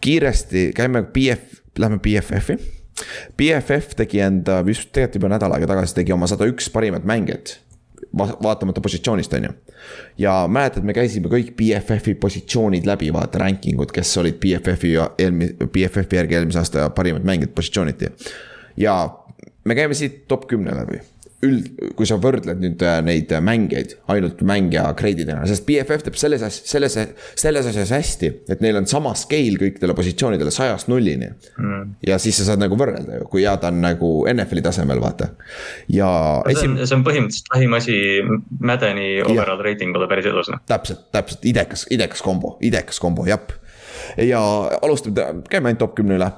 [0.01, 2.57] kiiresti käime BF, lähme BFF-i.
[3.37, 7.59] BFF tegi enda, vist tegelikult juba nädal aega tagasi tegi oma sada üks parimat mängijat
[8.43, 9.51] vaatamata positsioonist, on ju.
[10.19, 15.11] ja mäletad, me käisime kõik BFF-i positsioonid läbi, vaata ranking ud, kes olid BFF-i ja
[15.19, 18.11] eelmi-, BFF-i järgi eelmise aasta parimad mängijad positsiooniti.
[18.77, 18.97] ja
[19.65, 21.01] me käime siit top kümne läbi
[21.46, 26.18] üld, kui sa võrdled nüüd äh, neid äh, mängijaid ainult mängija grade'idena, sest BFF teeb
[26.20, 26.96] selles asjas, selles,
[27.40, 31.96] selles asjas hästi, et neil on sama scale kõikidele positsioonidele sajast nullini mm..
[32.09, 35.33] ja siis sa saad nagu võrrelda ju, kui hea ta on nagu NFL-i tasemel, vaata.
[35.88, 36.11] ja.
[36.53, 37.98] see on, see on põhimõtteliselt lähim asi
[38.61, 40.61] Madeni overall rating pole päris elus noh.
[40.68, 43.40] täpselt, täpselt idekas, idekas kombo, idekas kombo, jah.
[44.20, 44.42] ja
[44.83, 46.35] alustame, käime ainult top kümne üle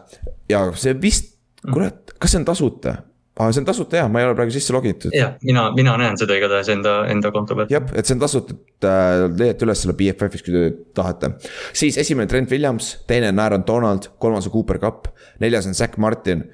[0.53, 1.35] ja see vist,
[1.67, 3.01] kurat, kas see on tasuta?
[3.39, 5.15] Aa, see on tasuta jah, ma ei ole praegu sisse logitud.
[5.17, 7.73] jah, mina, mina näen seda igatahes enda, enda konto pealt.
[7.73, 10.67] jah, et see on tasuta, et äh, leiate üles selle BFF-is, kui te
[10.97, 11.35] tahate.
[11.73, 15.09] siis esimene Trent Williams, teine on Aaron Donald, kolmas on Cooper Cupp,
[15.41, 16.45] neljas on Zack Martin.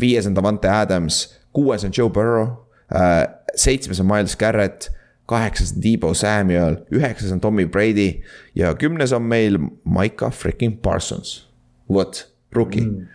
[0.00, 2.48] viies on Davante Adams, kuues on Joe Burrow
[2.90, 4.90] äh,, seitsmes on Miles Garrett
[5.30, 11.48] kaheksas on Debo Samuel, üheksas on Tommy Brady ja kümnes on meil Maika freaking Parsons.
[11.88, 13.06] vot, rookie mm.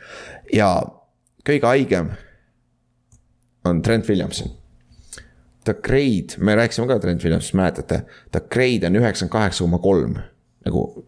[0.53, 0.71] ja
[1.45, 2.11] kõige haigem
[3.65, 4.51] on Trent Williamson.
[5.63, 10.15] ta grade, me rääkisime ka Trent Williamsist, mäletate, ta grade on üheksakümmend kaheksa koma kolm,
[10.65, 11.05] nagu.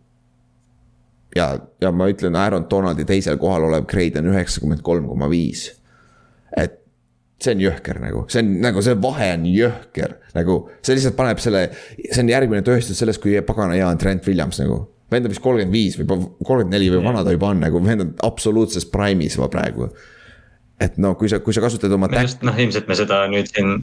[1.35, 5.71] ja, ja ma ütlen, Aaron Donaldi teisel kohal olev grade on üheksakümmend kolm koma viis.
[6.57, 6.77] et
[7.41, 11.39] see on jõhker nagu, see on nagu see vahe on jõhker, nagu see lihtsalt paneb
[11.41, 11.69] selle,
[12.03, 15.43] see on järgmine tõestus sellest, kui pagana hea on Trent Williams nagu vend on vist
[15.43, 19.35] kolmkümmend viis või kolmkümmend neli või vana ta juba on, nagu vend on absoluutses prime'is
[19.39, 19.89] juba praegu
[20.81, 22.09] et no kui sa, kui sa kasutad oma.
[22.11, 23.77] noh, ilmselt me seda nüüd siin.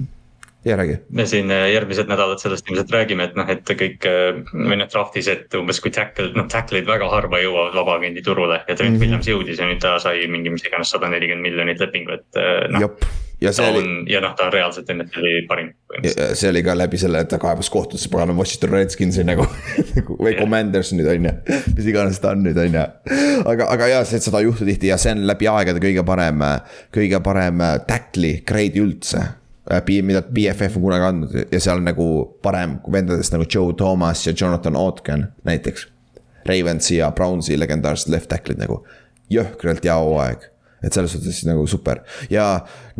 [0.64, 0.98] Ja räägi.
[1.10, 4.90] me siin äh, järgmised nädalad sellest ilmselt räägime, et noh, et kõik äh, või noh
[4.90, 8.96] draft'is, et umbes kui tackle, noh tackle'id väga harva jõuavad vabaagendi turule ja Trent mm
[8.96, 9.00] -hmm.
[9.00, 12.44] Williams jõudis ja nüüd ta sai mingi, mis iganes, sada nelikümmend miljonit lepingu, et
[12.74, 12.94] noh
[13.40, 14.12] ja see oli.
[14.12, 15.70] ja noh, ta on reaalselt NFL-i parim.
[16.34, 19.46] see oli ka läbi selle, et ta kaebas kohtusse pagana Washington Redskinsi nagu
[20.24, 20.40] või yeah.
[20.40, 21.34] Commanders nüüd on ju,
[21.76, 22.86] mis iganes ta on nüüd on ju.
[23.44, 26.42] aga, aga jaa, seda ei juhtu tihti ja see on läbi aegade kõige parem,
[26.94, 29.22] kõige parem tackle'i grade üldse
[30.02, 32.08] mida BFF on kunagi andnud ja seal nagu
[32.42, 35.88] parem vendadest nagu Joe Thomas ja Jonathan Otken näiteks.
[36.48, 38.80] Ravensi ja Brownsi legendaarsed left tackle'id nagu,
[39.28, 40.46] jõhkralt hea hooaeg
[40.84, 42.00] et selles suhtes nagu super
[42.30, 42.44] ja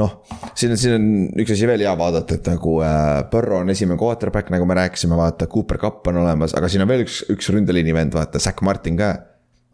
[0.01, 0.19] noh,
[0.59, 1.09] siin on, siin on
[1.43, 5.17] üks asi veel hea vaadata, et nagu äh, Burrow on esimene quarterback, nagu me rääkisime,
[5.19, 8.65] vaata, Cooper Cupp on olemas, aga siin on veel üks, üks ründeliini vend, vaata, Zack
[8.67, 9.13] Martin ka.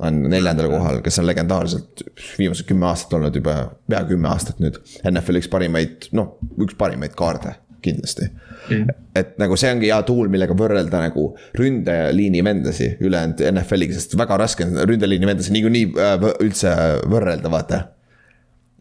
[0.02, 2.02] On neljandal kohal, kes on legendaarselt
[2.38, 3.59] viimased kümme aastat olnud juba,
[3.90, 4.80] pea kümme aastat nüüd.
[5.11, 7.54] NFL-i üks parimaid, noh, üks parimaid kaarde
[7.85, 8.24] kindlasti
[8.70, 8.92] mm..
[9.18, 11.26] et nagu see ongi hea tool, millega võrrelda nagu
[11.59, 16.72] ründeliini vendasi ülejäänud NFL-iga, sest väga raske on ründeliini vendasi niikuinii äh, üldse
[17.12, 17.83] võrrelda, vaata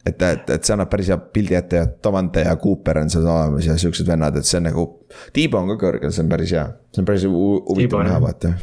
[0.05, 3.27] et, et, et see annab päris hea pildi ette ja Davante ja Cooper on seal
[3.27, 4.85] olemas ja siuksed vennad, et see on nagu.
[5.35, 8.55] Tiibo on ka kõrgel, see on päris hea, see on päris huvitav näha, vaata.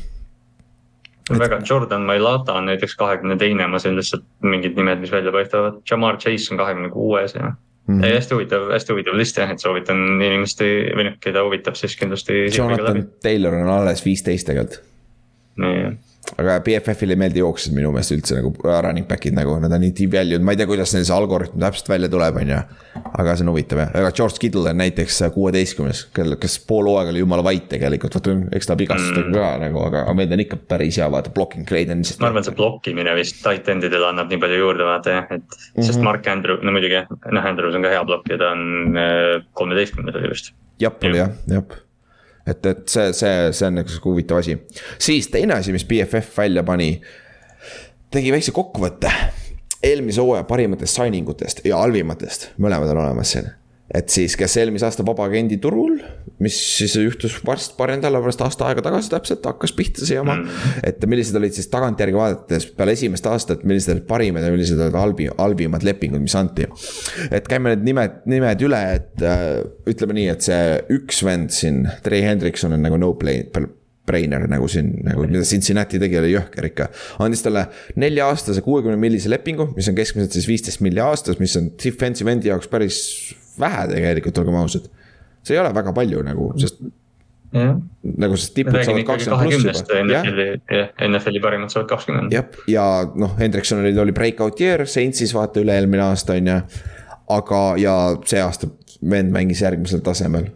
[1.39, 5.81] Väga, Jordan Mailata on näiteks kahekümne teine, ma sain lihtsalt mingid nimed, mis välja paistavad,
[5.91, 8.05] Jamar Chase on kahekümne kuues ja -hmm.
[8.05, 11.97] ei, hästi huvitav, hästi huvitav list jah, et soovitan inimeste või noh, keda huvitab, siis
[11.97, 12.47] kindlasti.
[12.57, 14.81] Jonathan Taylor on alles viisteist tegelikult.
[15.61, 15.99] nii jah
[16.39, 19.95] aga BFF-ile ei meeldi jooksjad minu meelest üldse nagu running back'id nagu, nad on nii
[19.97, 22.61] deep value'd, ma ei tea, kuidas neil see algoritm täpselt välja tuleb, on ju.
[23.11, 27.15] aga see on huvitav jah, aga George Kittle on näiteks kuueteistkümnes, kel, kes pool hooaega
[27.15, 29.37] oli jumala vait tegelikult, vaata eks ta vigastustega mm.
[29.41, 32.23] ka nagu, aga, aga meil on ikka päris hea, vaata blocking grade on lihtsalt.
[32.25, 35.43] ma arvan, see blokkimine vist tight end idele annab nii palju juurde vaata jah, et
[35.43, 35.91] mm -hmm.
[35.91, 37.05] sest Mark Andrew, no muidugi
[37.37, 40.53] noh Andrews on ka hea blokk ja ta on äh, kolmeteistkümnes oli vist.
[40.81, 41.81] jah, jah, jah
[42.53, 44.59] et, et see, see, see on üks huvitav asi.
[44.99, 46.93] siis teine asi, mis BFF välja pani,
[48.11, 49.13] tegi väikse kokkuvõtte
[49.83, 53.49] eelmise hooaja parimatest signing utest ja halvimatest, mõlemad on olemas siin
[53.95, 55.97] et siis, kes eelmise aasta vabaagendi turul,
[56.43, 60.37] mis siis juhtus varsti paari nädala pärast aasta aega tagasi täpselt, hakkas pihta see jama.
[60.39, 60.85] Mm.
[60.87, 64.99] et millised olid siis tagantjärgi vaadates peale esimest aastat, millised olid parimad ja millised olid
[65.01, 66.69] halbi, halvimad lepingud, mis anti.
[67.31, 69.59] et käime need nimed, nimed üle, et äh,
[69.91, 70.63] ütleme nii, et see
[71.01, 73.49] üks vend siin, Trey Hendrikson on nagu no play
[74.11, 76.91] brainer nagu siin, nagu mida Cincinnati tegi, oli jõhker ikka.
[77.25, 77.67] andis talle
[78.03, 82.51] nelja-aastase kuuekümne millise lepingu, mis on keskmiselt siis viisteist milli aastas, mis on defensive endi
[82.53, 83.03] jaoks päris
[83.61, 84.89] vähe tegelikult, olgem ausad.
[85.43, 86.83] see ei ole väga palju nagu, sest
[87.51, 87.73] Ja.
[88.23, 90.05] nagu sest tipud saavad kakskümmend pluss juba.
[90.15, 92.31] jah, NFL-i parimad saavad kakskümmend.
[92.31, 92.85] jah, ja
[93.19, 96.61] noh, Hendriksonil oli breakout year, Saintsis vaata üle-eelmine aasta on ju.
[97.31, 97.97] aga, ja
[98.27, 98.71] see aasta
[99.11, 100.47] vend mängis järgmisel tasemel.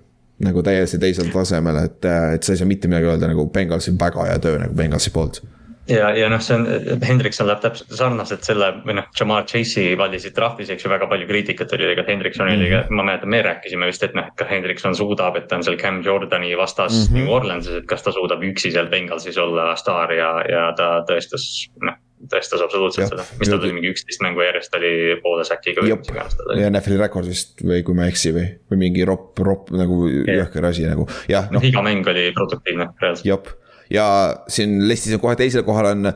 [0.45, 2.01] Nagu täiesti teisel tasemel, et,
[2.37, 5.43] et sa ei saa mitte midagi öelda nagu Bengalsi väga hea töö nagu Bengalsi poolt
[5.89, 6.67] ja, ja noh, see on,
[7.05, 11.29] Hendrikson läheb täpselt sarnaselt selle või noh, Jamar Chase'i valisid draft'is, eks ju, väga palju
[11.29, 12.97] kriitikat oli ka Hendriksonile mm, -hmm.
[12.97, 15.79] ma mäletan, me rääkisime vist, et noh, et kas Hendrikson suudab, et ta on seal
[15.81, 17.19] Cam Jordani vastas mm -hmm.
[17.19, 21.69] New Orleansis, et kas ta suudab üksi seal Bengalsis olla staar ja, ja ta tõestas,
[21.83, 22.01] noh
[22.31, 25.85] tõestas absoluutselt ja, seda, mis tal oli mingi üksteist mängu järjest oli poole säkiga.
[25.85, 30.07] ja NFL-i rekord vist või kui ma ei eksi või, või mingi ropp, ropp nagu
[30.09, 31.65] jõhker asi nagu, jah noh.
[31.65, 33.29] iga mäng oli produktiivne reaalselt.
[33.29, 33.53] jep.
[33.93, 34.07] Ja
[34.49, 36.15] siin listis on kohe teisel kohal on äh,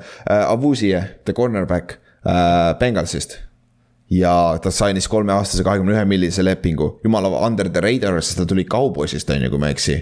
[0.48, 3.42] Avuzie, the cornerback äh, Bengalsist.
[4.10, 8.64] Ja ta sainis kolmeaastase kahekümne ühe millise lepingu, jumala under the radar, sest ta tuli
[8.64, 9.98] Cowboysist on ju, kui ma ei eksi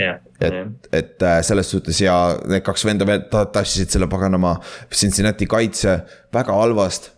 [0.00, 0.20] yeah,.
[0.40, 2.14] et yeah., et äh, selles suhtes ja
[2.48, 4.56] need kaks venda veel tassisid selle paganama
[4.92, 6.00] Cincinnati kaitse
[6.34, 7.12] väga halvast.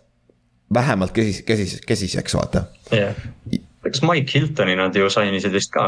[0.73, 2.65] vähemalt kesis, kesis, kesiseks, vaata.
[2.93, 3.15] yeah.,
[3.81, 5.87] kas Mike Hiltoni nad ju sainisid vist ka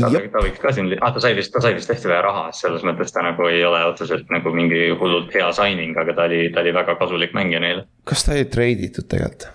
[0.00, 0.28] või?
[0.32, 2.84] ta, võiks ka siin, ah ta sai vist, ta sai vist hästi vähe raha, selles
[2.86, 6.62] mõttes ta nagu ei ole otseselt nagu mingi hullult hea signing, aga ta oli, ta
[6.64, 7.84] oli väga kasulik mängija neile.
[8.08, 9.50] kas ta ei treiditud tegelikult?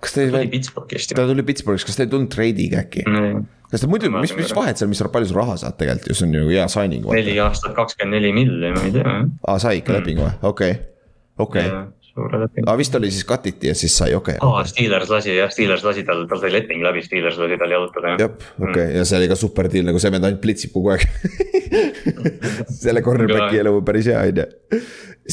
[0.00, 0.30] kas ta ei.
[0.30, 3.46] ta tuli Pittsburghist ta tuli Pittsburghist, kas ta ei tulnud treidiga äkki mm.?
[3.70, 6.28] Kas ta muidu, mis, mis vahet seal, mis palju sa raha saad tegelikult ju, see
[6.28, 7.06] on ju hea signing.
[7.18, 9.20] neli aastat, kakskümmend neli milli, ma ei tea.
[9.44, 10.00] aa, sai ikka mm.
[10.00, 10.84] lepingu või, okei okay.,
[11.38, 11.86] okei okay
[12.18, 12.66] suure lepingu.
[12.66, 14.48] aga vist oli siis cut iti ja siis sai, okei okay..
[14.48, 18.14] aa, Steelers lasi jah, Steelers lasi tal, tal sai leping läbi, Steelers lasi tal jalutada
[18.14, 18.24] jah.
[18.24, 18.86] jah, okei okay.
[18.86, 18.96] mm.
[18.98, 21.06] ja see oli ka super deal, nagu see vend ainult plitsib kogu aeg
[22.82, 24.82] selle cornerback'i elu päris hea, on ju.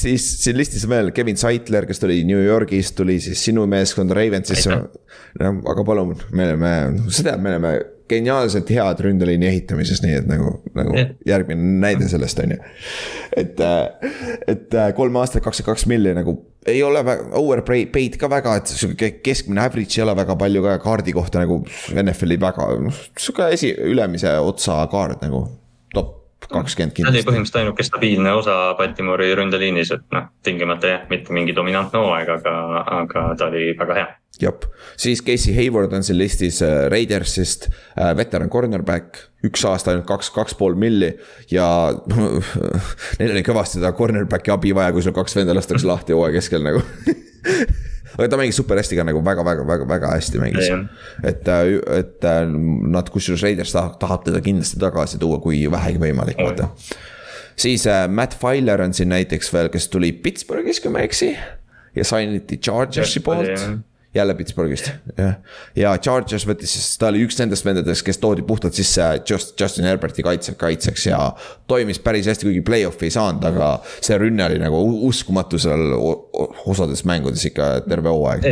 [0.06, 4.80] siis siin listis veel Kevin Saitler, kes tuli New Yorgist, tuli siis sinu meeskonda Ravensisse.
[5.42, 6.74] no aga palun, me oleme,
[7.10, 7.76] sa tead, me oleme
[8.10, 11.14] geniaalselt head ründeliini ehitamises, nii et nagu, nagu yeah.
[11.28, 12.60] järgmine näide sellest on ju.
[13.38, 14.12] et, äh,
[14.48, 18.72] et äh, kolm aastat, kakskümmend kaks milli nagu ei ole väga, overpaid ka väga, et
[18.74, 21.60] sihuke keskmine average ei ole väga palju ka kaardi kohta nagu
[22.02, 25.46] NFL-i väga, noh sihuke esi, ülemise otsa kaart nagu
[26.52, 27.22] kakskümmend kindlasti.
[27.22, 32.02] see oli põhimõtteliselt ainuke stabiilne osa Baltimori ründeliinis, et noh, tingimata jah, mitte mingi dominantne
[32.02, 32.56] hooaeg, aga,
[33.02, 34.08] aga ta oli väga hea.
[34.42, 34.66] Jep,
[35.00, 37.70] siis Casey Hayward on siin listis äh, Raidersist.
[37.96, 41.14] Äh,, veteran cornerback, üks aasta ainult kaks, kaks pool milli
[41.52, 41.68] ja
[43.20, 46.66] neil oli kõvasti seda cornerback'i abi vaja, kui sul kaks venda lastakse lahti hooaja keskel
[46.66, 46.84] nagu
[48.16, 50.70] aga ta mängis super hästi ka nagu väga-väga-väga-väga hästi mängis.
[51.24, 52.46] et, äh, et äh,
[52.96, 56.70] nad, kusjuures Raiders tahab, tahab teda kindlasti tagasi tuua, kui vähegi võimalik, vaata.
[57.56, 61.36] siis äh, Matt Filer on siin näiteks veel, kes tuli Pittsburghis, kui ma ei eksi.
[61.96, 65.36] ja signiti Chargersi poolt jälle Pittsburghist, jah.
[65.76, 69.90] ja Chargers võttis siis, ta oli üks nendest vendadest, kes toodi puhtalt sisse just Justin
[69.90, 71.20] Herberti kaitse, kaitseks ja
[71.68, 75.84] toimis päris hästi, kuigi play-off'i ei saanud, aga see rünne oli nagu uskumatu seal
[76.66, 78.48] osades mängudes ikka terve hooaeg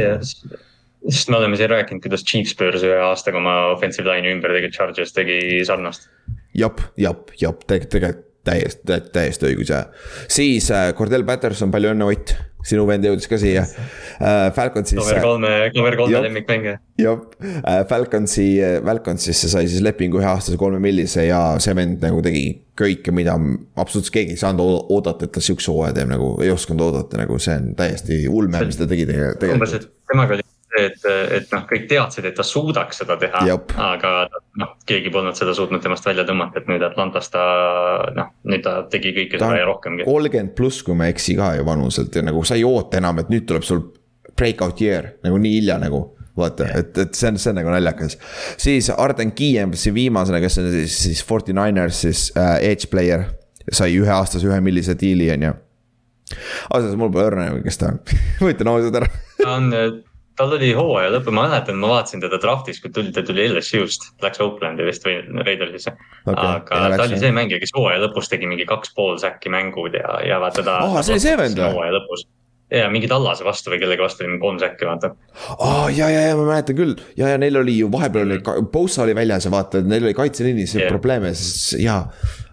[1.10, 4.78] sest me oleme siin rääkinud, kuidas Chiefs pööras ühe aastaga oma offensive line'i ümber, tegelikult
[4.78, 6.08] Chargers tegi sarnast.
[6.56, 9.86] jep, jep, jep, tegelikult täiesti, täiesti õigus ja
[10.32, 14.49] siis äh, Cordell Patterson, palju õnne, Ott, sinu vend jõudis ka siia äh,.
[14.56, 14.95] Falconsis.
[14.99, 16.77] number kolme, number kolme lemmikmängija.
[17.01, 18.47] jah äh,, Falconsi,
[18.86, 22.45] Falconsisse sai siis lepingu üheaastase kolme millise ja see vend nagu tegi
[22.79, 23.36] kõike, mida
[23.75, 27.38] absoluutselt keegi ei saanud oodata, et ta sihukese hooaja teeb nagu, ei osanud oodata, nagu
[27.43, 29.51] see on täiesti ulme, mis ta tegi tegelikult.
[29.53, 31.05] umbes, et temaga oli see, et,
[31.38, 33.43] et noh, kõik teadsid, et ta suudaks seda teha,
[33.86, 34.13] aga
[34.59, 37.43] noh, keegi polnud seda suutnud temast välja tõmmata, et nüüd Atlantas ta
[38.15, 40.07] noh, nüüd ta tegi kõike ta seda ja rohkemgi.
[40.07, 43.21] kolmkümmend pluss, kui ma ei eksi ka ju vanuselt ja nagu sa ei oota enam,
[43.23, 43.86] et nüüd tuleb sul
[44.38, 46.05] breakout year nagu nii hilja nagu
[46.38, 48.17] vaata et, et see on, see on nagu naljakas.
[48.57, 53.27] siis Arden Kiem, siin viimasena, kes on siis, siis Forty Niners siis äh, edge player,
[53.71, 55.53] sai üheaastase ühe millise diili, on ju
[56.69, 58.01] ausalt öeldes mul pole õrna kes ta on.
[58.41, 59.09] Ma ütlen ausalt ära.
[59.38, 59.69] Ta on,
[60.38, 64.13] tal oli hooaja lõpp, ma mäletan, ma vaatasin teda draft'is, kui tuli, ta tuli LSU-st,
[64.24, 66.62] läks Oaklandi vist või Raidersisse okay,.
[66.63, 70.15] aga ta oli see mängija, kes hooaja lõpus tegi mingi kaks pool säkki mängud ja,
[70.26, 70.80] ja vaata ta.
[70.88, 71.76] aa, see oli see vend või?
[71.78, 72.26] hooaja lõpus
[72.74, 75.12] ja mingi Tallase vastu või kellegi vastu oli mingi kolm säkki, vaata.
[75.58, 78.39] aa ja, ja, ja ma mäletan küll ja, ja neil oli ju vahepeal oli,
[78.74, 80.89] Bosa oli väljas ja vaata, neil oli kaitseliinis yeah.
[80.89, 82.08] probleeme, siis jaa.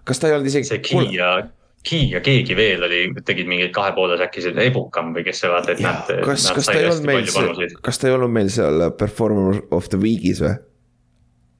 [0.05, 0.69] kas ta ei olnud isegi.
[0.69, 1.33] see Kiia
[1.81, 5.73] Ki ja keegi veel oli, tegid mingeid kahe poole äkki Ebukam või kes see vaata,
[5.73, 6.11] et ja, nad.
[6.27, 10.01] kas, kas ta ei olnud meil, kas ta ei olnud meil seal performer of the
[10.01, 10.59] week'is või?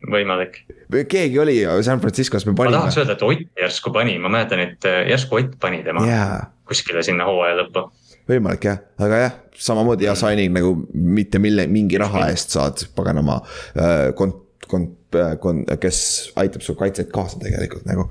[0.09, 0.61] võimalik.
[1.09, 2.77] keegi oli San Franciscos, me panime.
[2.77, 6.05] ma tahaks öelda, et Ott järsku pani, ma mäletan, et äh, järsku Ott pani tema
[6.07, 6.47] yeah.
[6.69, 7.87] kuskile sinna hooaja lõppu.
[8.31, 13.41] võimalik jah, aga jah, samamoodi hea signing nagu mitte mille, mingi raha eest saad paganama
[13.77, 16.01] äh, kont-, kont-, äh, kont-, kes
[16.41, 18.09] aitab su kaitset kaasa tegelikult nagu.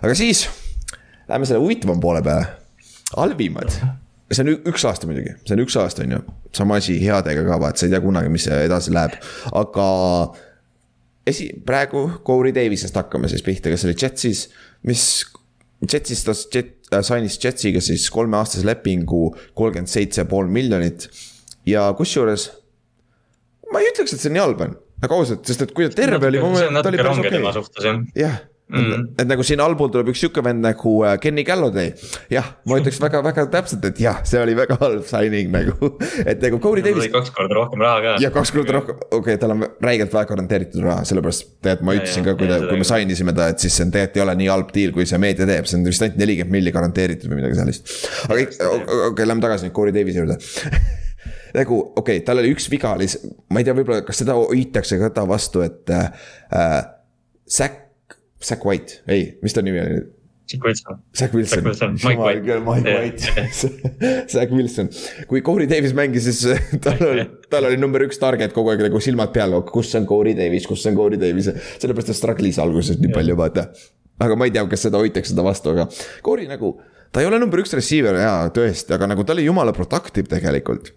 [0.00, 0.46] aga siis
[1.28, 2.46] Lähme selle huvitavama poole peale,
[3.16, 3.74] halvimad
[4.32, 6.20] see on üks aasta muidugi, see on üks aasta, on ju,
[6.56, 9.16] sama asi headega ka, vaat sa ei tea kunagi, mis edasi läheb,
[9.56, 9.86] aga.
[11.28, 14.46] esi, praegu Corey Davisest hakkame siis pihta, kes oli Jetsis,
[14.88, 15.06] mis,
[15.84, 21.08] Jetsis ta Jet, äh, sainis Jetsiga siis kolmeaastase lepingu kolmkümmend seitse pool miljonit.
[21.68, 22.50] ja kusjuures,
[23.72, 26.28] ma ei ütleks, et see nii halb on, nagu ausalt, sest et kui ta terve
[26.28, 26.44] oli.
[26.44, 28.04] see on natuke range tema suhtes jah.
[28.16, 29.14] jah Mm.
[29.16, 31.94] et nagu siin allpool tuleb üks sihuke vend nagu äh, Kenny Galladay.
[32.28, 35.88] jah, ma ütleks väga-väga täpselt, et jah, see oli väga halb signing nagu,
[36.30, 37.08] et nagu Cody Davis.
[37.14, 38.12] kaks korda rohkem raha ka.
[38.20, 41.96] jah, kaks korda rohkem, okei okay,, tal on räigelt vähe garanteeritud raha, sellepärast tegelikult ma
[41.96, 44.26] ütlesin ka, kui ta, kui me sign isime ta, et siis see on tegelikult ei
[44.26, 47.32] ole nii halb deal, kui see meedia teeb, see on vist ainult nelikümmend milli garanteeritud
[47.32, 47.96] või midagi sellist.
[48.28, 48.70] aga okei
[49.08, 50.36] okay,, lähme tagasi nüüd Cody Davise juurde
[51.58, 55.14] nagu okei okay,, tal oli üks viga ma ei tea, võib-olla kas seda hoitakse ka
[55.16, 56.84] ta vastu, et äh,.
[57.48, 57.87] Zack
[58.44, 60.14] Zack White, ei, mis ta nimi oli nüüd?
[60.48, 61.00] Zack Wilson.
[61.12, 62.60] Zack Wilson, Mike White.
[62.60, 64.88] Mike White, Zack Wilson.
[65.28, 66.40] kui Corey Davis mängis, siis
[66.84, 70.32] tal oli, tal oli number üks target kogu aeg nagu silmad peal, kus on Corey
[70.38, 71.50] Davis, kus on Corey Davis.
[71.82, 73.66] sellepärast ta struggle'is alguses nii palju, vaata.
[74.24, 75.84] aga ma ei tea, kas seda hoitakse seda vastu, aga
[76.24, 76.78] Corey nagu,
[77.12, 80.94] ta ei ole number üks receiver jaa, tõesti, aga nagu ta oli jumala productive tegelikult.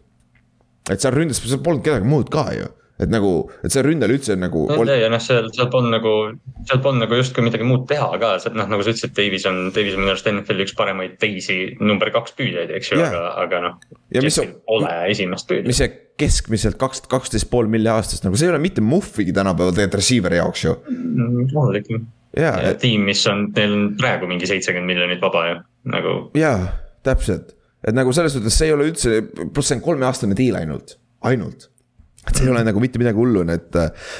[0.88, 2.72] et seal ründes, seal polnud kedagi muud ka ju
[3.02, 3.32] et nagu,
[3.66, 4.66] et see ründel üldse nagu.
[4.86, 6.14] ja noh, seal, seal polnud nagu,
[6.70, 9.98] seal polnud nagu justkui midagi muud teha ka, noh nagu sa ütlesid, Davis on, Davis
[9.98, 13.62] on minu arust NFL-i üks paremaid teisi number kaks püüdjaid, eks ju yeah., aga, aga
[13.66, 13.78] noh.
[14.68, 15.72] Pole esimest püüdjat.
[15.72, 19.74] mis see keskmiselt kaks, kaksteist pool milli aastast nagu see ei ole mitte muhvigi tänapäeval
[19.74, 21.48] tegelikult receiver'i jaoks ju mm,.
[21.56, 21.90] loomulik
[22.38, 22.82] yeah, ja et...
[22.84, 25.58] tiim, mis on, neil on praegu mingi seitsekümmend miljonit vaba ju,
[25.96, 26.16] nagu.
[26.38, 26.70] jaa,
[27.08, 31.00] täpselt, et nagu selles suhtes see ei ole üldse, pluss see on kolmeaastane deal ainult,
[31.26, 31.72] ainult
[32.28, 33.78] et see ei ole nagu mitte midagi hullu, et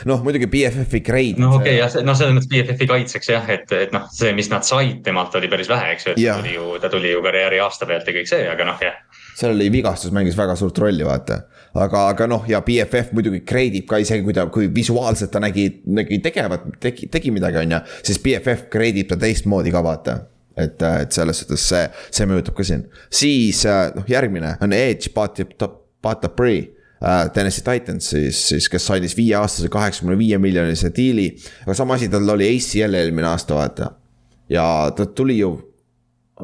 [0.10, 1.42] noh, muidugi BFF-i grade.
[1.42, 4.50] no okei okay,, jah, noh, selles mõttes BFF-i kaitseks jah, et, et noh, see, mis
[4.50, 6.34] nad said temalt oli päris vähe, eks ju, et ja.
[6.34, 8.98] ta tuli ju, ta tuli ju karjääri aasta pealt ja kõik see, aga noh, jah.
[9.38, 11.44] seal oli vigastus mängis väga suurt rolli, vaata.
[11.78, 15.44] aga, aga noh, ja BFF muidugi grade ib ka isegi, kui ta, kui visuaalselt ta
[15.44, 17.86] nägi, nägi tegevat, tegi, tegi midagi, on ju.
[18.02, 20.20] siis BFF grade ib ta teistmoodi ka, vaata
[20.58, 22.88] et, et selles suhtes see, see mõjutab ka siin.
[23.14, 23.62] siis
[23.94, 25.46] noh, järgmine on Edge, Bata,
[26.02, 26.81] Bata Bree Äh,
[27.34, 31.32] Tennessee Titans siis, siis kes sainis viieaastase kaheksakümne viie miljonise diili.
[31.66, 33.92] aga sama asi, tal oli ACL eelmine aasta, vaata.
[34.50, 35.56] ja ta tuli ju,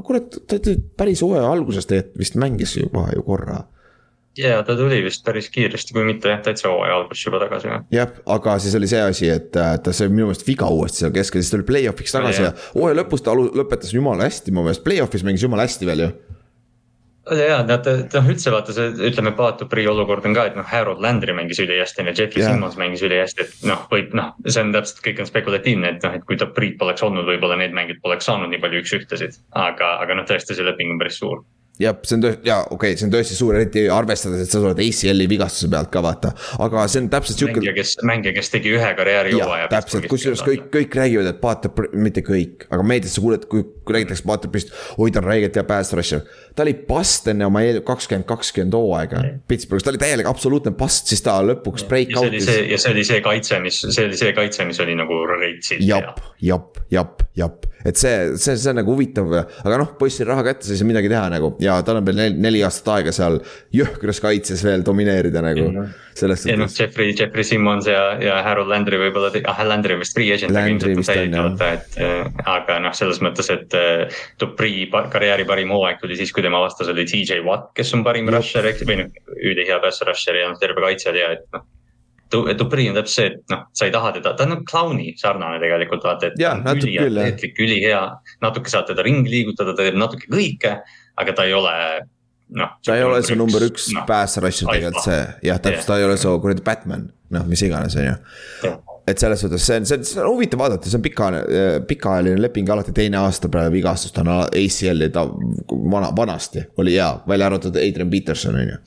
[0.04, 3.62] kurat, ta tuli päris hooaja alguses tegelikult vist mängis juba ju korra
[4.38, 7.74] ja ta tuli vist päris kiiresti, kui mitte jah, täitsa hooaja alguses juba tagasi.
[7.94, 11.44] jah, aga siis oli see asi, et ta sai minu meelest viga uuesti seal keskel,
[11.44, 15.26] siis tuli play-off'iks tagasi ja, ja hooaja lõpus ta lõpetas jumala hästi mu meelest, play-off'is
[15.28, 16.12] mängis jumala hästi veel ju
[17.36, 21.36] ja nad noh, üldse vaata see, ütleme, Paatupri olukord on ka, et noh, Harold Landry
[21.38, 22.54] mängis ülihästi ja Jeffrey yeah.
[22.54, 26.18] Simmons mängis ülihästi, et noh, võib noh, see on täpselt, kõik on spekulatiivne, et noh,
[26.18, 29.42] et kui Priit poleks olnud, võib-olla need mängijad poleks saanud nii palju üks-ühtesid.
[29.52, 31.44] aga, aga noh, tõesti, see leping on päris suur
[31.82, 34.62] jah, see on tõesti, jaa, okei okay,, see on tõesti suur, eriti arvestades, et sa
[34.62, 36.32] tuled ACL-i vigastuse pealt ka vaata.
[36.64, 37.60] aga see on täpselt sihuke.
[37.60, 39.70] mängija, kes, mängija, kes tegi ühe karjäärihooaja.
[39.72, 43.98] täpselt, kusjuures kõik, kõik räägivad, et Pater, mitte kõik, aga meedias sa kuuled, kui, kui
[43.98, 46.26] räägitakse Paterist, oi ta on räigelt hea pass rusher.
[46.56, 51.22] ta oli past enne oma kakskümmend, kakskümmend hooaega Pittsburghis, ta oli täielik absoluutne past, siis
[51.26, 52.50] ta lõpuks break out'is.
[52.72, 55.86] ja see oli see kaitse, mis, see oli see kaitse, mis oli nagu reitsil.
[55.86, 59.32] jap, jap, jap, jap, et see, see, see on nagu huvitav,
[59.64, 62.20] aga noh, poissil raha kätte, siis ei saa midagi teha nagu ja tal on veel
[62.20, 63.40] neli, neli aastat aega seal
[63.76, 65.78] jõhkras kaitses veel domineerida nagu mm.
[65.78, 66.10] -hmm.
[66.20, 66.52] selles suhtes.
[66.52, 70.34] ja noh, Jeffrey, Jeffrey Simmons ja, ja Harold Landry võib-olla, ah Landry on vist free
[70.34, 70.54] agent.
[70.56, 71.64] Landry vist on jah.
[71.72, 76.46] et äh, aga noh, selles mõttes, et äh, Dupri karjääri parim hooaeg tuli siis, kui
[76.46, 80.44] tema vastas oli TJ Watt, kes on parim rusher, eks, või noh, ülihea pass rusher
[80.44, 81.66] ja noh, terve kaitse oli ja et noh
[82.32, 85.62] Dupri on täpselt see, et noh, sa ei taha teda, ta on nagu klauni sarnane
[85.64, 86.42] tegelikult vaata, et.
[86.74, 88.02] üliatleetlik, ülihea,
[88.44, 90.74] natuke saad teda ringi liigutada, ta teeb natuke kõike,
[91.18, 91.76] aga ta ei ole
[92.60, 92.76] noh.
[92.86, 96.08] ta ei ole see number üks no, pass rusher tegelikult see, jah, täpselt, ta ei
[96.10, 98.76] ole see kuradi Batman, noh, mis iganes, on ju
[99.08, 102.42] et selles suhtes see on, see on, see on huvitav vaadata, see on pikaajaline, pikaajaline
[102.44, 105.24] leping alati teine aasta praegu vigastust on ACL-i ta
[105.94, 108.80] vana, vanasti oli hea, välja arvatud Adrian Peterson on ju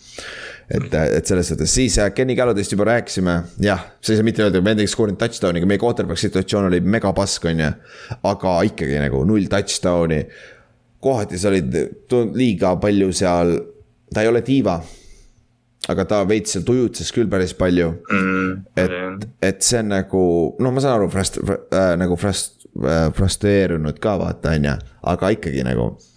[0.71, 4.45] et, et selles suhtes, siis äh, Kenny Gallodist juba rääkisime, jah, sa ei saa mitte
[4.45, 7.73] öelda, vend ei skoorinud touchdown'i, meie quarterback situatsioon oli megapask, on ju.
[8.31, 10.23] aga ikkagi nagu null touchdown'i.
[11.01, 11.77] kohati sa olid
[12.37, 13.55] liiga palju seal,
[14.15, 14.81] ta ei ole diiva.
[15.89, 18.51] aga ta veits seal tujutses küll päris palju mm,.
[18.77, 20.23] et, et see on nagu,
[20.61, 24.77] no ma saan aru, frust- äh,, nagu frust- äh,, frustreerunud ka vaata, on ju,
[25.15, 26.10] aga ikkagi nagu Äh,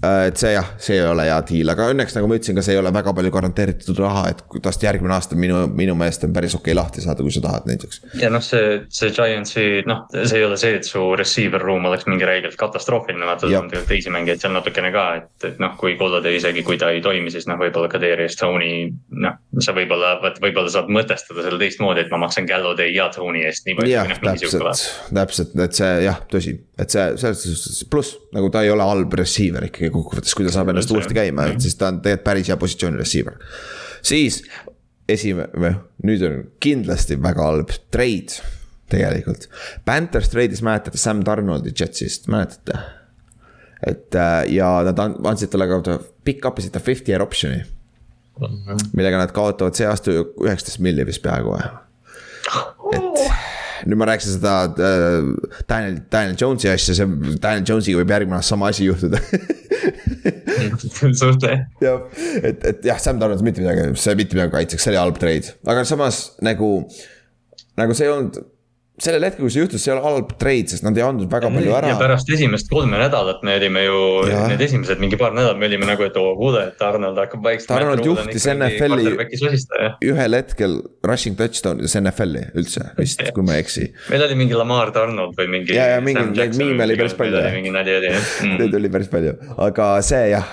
[0.00, 2.76] et see jah, see ei ole hea deal, aga õnneks nagu ma ütlesin, ka see
[2.76, 6.56] ei ole väga palju garanteeritud raha, et tast järgmine aasta minu, minu meelest on päris
[6.56, 8.00] okei okay lahti saada, kui sa tahad näiteks.
[8.22, 12.08] ja noh, see, see Giantsi, noh, see ei ole see, et su receiver room oleks
[12.08, 15.76] mingi räigelt katastroofiline, vaata sul on tegelikult teisi mängijaid seal natukene ka, et, et noh,
[15.80, 18.88] kui Kollode isegi, kui ta ei toimi, siis noh, võib-olla ka Darius Tony.
[19.20, 23.42] noh, sa võib-olla, vot võib-olla saad mõtestada selle teistmoodi, et ma maksan Gallode ja Tony
[23.48, 23.90] eest nii palju.
[23.90, 24.84] jah, täpselt,
[25.16, 29.16] täpselt, et see jah, tõsi, et see selles suhtes pluss nagu ta ei ole halb
[29.18, 32.52] receiver ikkagi kokkuvõttes, kui ta saab ennast uuesti käima, et siis ta on tegelikult päris
[32.52, 33.40] hea positsiooni receiver.
[34.06, 34.44] siis
[35.10, 35.74] esimene,
[36.06, 38.38] nüüd on kindlasti väga halb trade
[38.90, 39.48] tegelikult.
[39.86, 42.78] Panthers trade'is mäletate Sam Donaldi Jetsist, mäletate?
[43.86, 45.94] et äh, ja nad andsid talle ka,
[46.24, 47.62] pick up isid ta fifty year option'i.
[48.96, 51.64] Millega nad kaotavad see aasta üheksateist milli vist peaaegu või?
[52.94, 55.30] et nüüd ma rääkisin seda äh,
[55.68, 59.20] Daniel, Daniel Jones'i asja, see Daniel Jones'iga võib järgmine aasta sama asi juhtuda
[61.20, 61.64] suht jah.
[61.82, 62.06] jah,
[62.42, 65.54] et, et jah, Sam Donald mitte midagi, see mitte midagi kaitseks, see oli halb trade,
[65.68, 66.72] aga samas nagu,
[67.80, 68.40] nagu see ei olnud
[69.04, 71.74] sellel hetkel, kui see juhtus, see ole halb trade, sest nad ei andnud väga palju
[71.78, 71.92] ära.
[71.92, 73.98] ja pärast esimest kolme nädalat me olime ju,
[74.52, 77.74] need esimesed mingi paar nädalat me olime nagu, et oo kuule, et Arnold hakkab vaikselt.
[77.78, 83.90] Arnold juhtis NFL-i ühel hetkel rushing touchdown'ides NFL-i üldse vist, kui ma ei eksi.
[84.12, 85.76] meil oli mingi Lamar Donald või mingi.
[85.76, 87.44] ja, ja mingi, neid miime oli päris palju.
[87.56, 88.34] mingi nali oli jah.
[88.60, 89.36] Neid oli päris palju,
[89.68, 90.50] aga see jah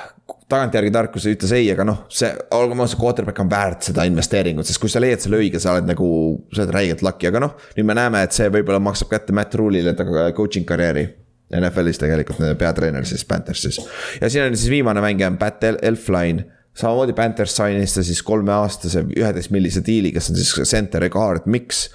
[0.52, 4.82] tagantjärgi tarkus ütles ei, aga noh, see, olgem ausad, quarterback on väärt seda investeeringut, sest
[4.82, 6.10] kui sa leiad selle õige, sa oled nagu,
[6.54, 7.56] sa oled räigelt lucky, aga noh.
[7.78, 11.08] nüüd me näeme, et see võib-olla maksab kätte Matt Rule'ile ta coaching karjääri.
[11.48, 13.78] NFL-is tegelikult, peatreener siis Panthersis.
[14.20, 16.43] ja siin on siis viimane mängija on Pat Elfline
[16.78, 21.88] samamoodi Panthers sainis ta siis kolmeaastase üheteist millise diili, kes on siis center guard, miks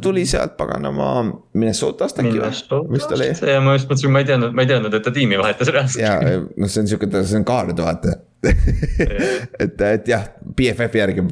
[0.00, 2.52] tuli sealt paganama Minnesotast äkki või?
[2.92, 3.28] mis ta oli?
[3.52, 6.02] ja ma just mõtlesin, ma ei teadnud, ma ei teadnud, et ta tiimi vahetas reaalselt.
[6.02, 8.16] ja, noh, see on sihuke, see on kaard, vaata
[9.62, 11.24] et, et jah, BFF-i järgi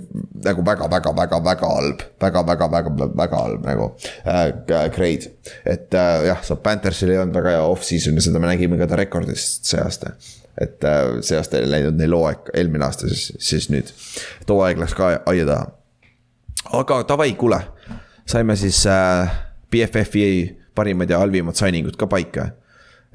[0.44, 3.92] nagu väga-väga-väga-väga halb väga, väga, väga-väga-väga halb nagu
[4.26, 4.50] äh,
[4.92, 5.30] grade.
[5.64, 8.90] et äh, jah, so Panthersil ei olnud väga hea off-season ja seda me nägime ka
[8.90, 10.16] ta rekordist see aasta
[10.60, 13.94] et äh, see aasta ei läinud neil hooaeg, eelmine aasta siis, siis nüüd.
[14.42, 15.70] et hooaeg läks ka aia taha.
[16.82, 17.62] aga davai, kuule
[18.26, 19.32] saime siis äh,
[19.70, 22.50] BFF-i parimad ja halvimad signing'ud ka paika,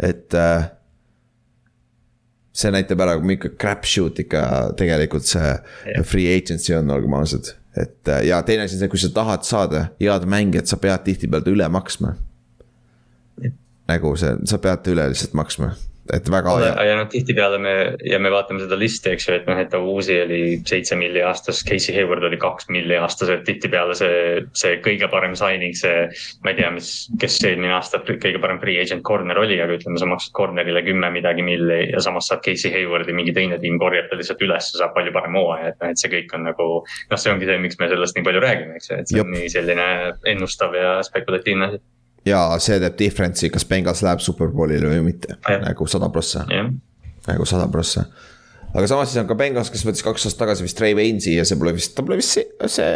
[0.02, 0.70] et äh,
[2.56, 4.44] see näitab ära, milline crap shoot ikka
[4.80, 6.04] tegelikult see yeah.
[6.08, 7.54] free agency on, olgem ausad.
[7.78, 11.06] et äh, ja teine asi on see, kui sa tahad saada head mängijat, sa pead
[11.06, 12.16] tihtipeale üle maksma.
[13.88, 15.74] nagu see, sa pead üle lihtsalt maksma
[16.16, 16.54] et väga
[16.88, 17.74] ja noh, tihtipeale me
[18.08, 21.62] ja me vaatame seda listi, eks ju, et noh, et Awuzi oli seitse milli aastas,
[21.68, 26.08] Casey Hayward oli kaks milli aastas, et tihtipeale see, see kõige parem signing, see.
[26.44, 26.92] ma ei tea, mis,
[27.22, 31.12] kes eelmine aasta kõige parem free agent corner oli, aga ütleme, sa maksad corner'ile kümme
[31.14, 34.96] midagi milli ja samas saad Casey Haywardi, mingi teine tiim korjab ta lihtsalt üles, saab
[34.98, 36.70] palju parema hooaja, et noh, et see kõik on nagu.
[37.12, 39.32] noh, see ongi see, miks me sellest nii palju räägime, eks ju, et see Jop.
[39.32, 39.90] on nii selline
[40.36, 41.84] ennustav ja spekulatiivne asi
[42.26, 46.46] ja see teeb difference'i, kas Bengals läheb superbowlile või mitte, nagu sada prossa,
[47.28, 48.06] nagu sada prossa
[48.72, 51.46] aga samas siis on ka Bengals, kes võttis kaks aastat tagasi vist Ray Vainsi ja
[51.48, 52.88] see pole vist, ta pole vist see, see,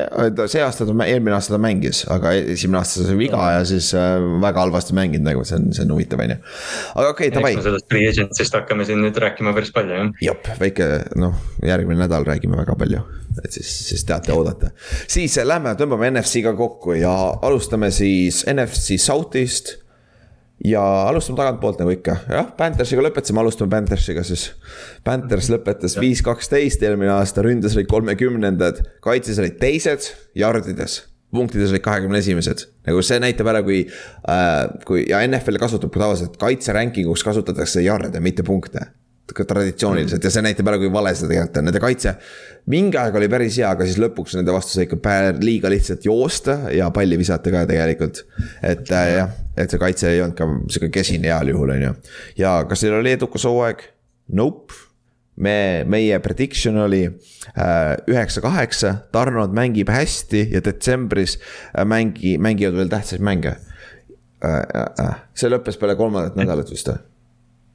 [0.52, 4.16] see aasta ta, eelmine aasta ta mängis, aga esimene aasta sai viga ja siis äh,
[4.44, 6.40] väga halvasti mänginud nagu, see on, see on huvitav, on ju.
[6.96, 7.54] aga okei okay,, davai.
[7.68, 10.12] sellest free agency'st hakkame siin nüüd rääkima päris palju, jah.
[10.30, 13.04] jep, väike noh, järgmine nädal räägime väga palju,
[13.44, 14.72] et siis, siis teate oodata.
[15.06, 19.76] siis lähme tõmbame NFC-ga kokku ja alustame siis NFC South'ist
[20.64, 24.48] ja alustame tagantpoolt nagu ikka, jah, Panthersiga lõpetasime, alustame Panthersiga siis.
[25.06, 31.04] Panthers lõpetas viis kaksteist eelmine aasta, ründes olid kolmekümnendad, kaitses olid teised, jardides
[31.36, 32.68] punktides olid kahekümne esimesed.
[32.88, 37.84] nagu see näitab ära, kui äh,, kui ja NFL kasutab tavaliselt kaitse ranking uks kasutatakse
[37.84, 38.86] jarde, mitte punkte
[39.34, 42.16] traditsiooniliselt ja see näitab ära, kui vale see tegelikult on, nende kaitse.
[42.70, 46.60] mingi aeg oli päris hea, aga siis lõpuks nende vastu sai ikka liiga lihtsalt joosta
[46.74, 48.26] ja palli visata ka tegelikult.
[48.62, 51.94] et äh, jah, et see kaitse ei olnud ka sihuke kesine heal juhul, on ju.
[52.38, 53.88] ja kas neil oli edukas hooaeg?
[54.34, 54.74] Nope
[55.36, 62.94] me, meie prediction oli äh, üheksa-kaheksa, Tarnod mängib hästi ja detsembris äh, mängi, mängivad veel
[62.94, 63.58] tähtsaid mänge.
[65.34, 67.00] see lõppes peale kolmandat nädalat vist või?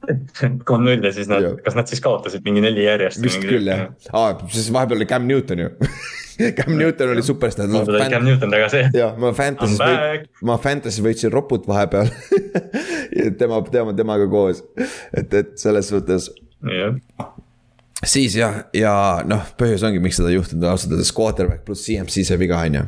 [0.69, 3.21] kolm-null ja siis nad, kas nad siis kaotasid mingi neli järjest?
[3.23, 3.87] vist küll jah,
[4.17, 5.69] aa, siis vahepeal oli Cam Newton ju
[6.57, 7.69] Cam Newton oli superstaar.
[7.69, 8.85] mul tuli Cam Newton tagasi.
[8.97, 12.09] jah, ma Fantasy's võit-, ma Fantasy's võitsin roput vahepeal
[13.41, 14.63] tema, tema, temaga koos,
[15.13, 16.31] et, et selles suhtes.
[16.65, 16.97] jah
[18.05, 18.93] siis jah, ja
[19.27, 22.79] noh, põhjus ongi, miks seda juhtunud on ausalt öeldes quarterback pluss CMC see viga on
[22.79, 22.87] ju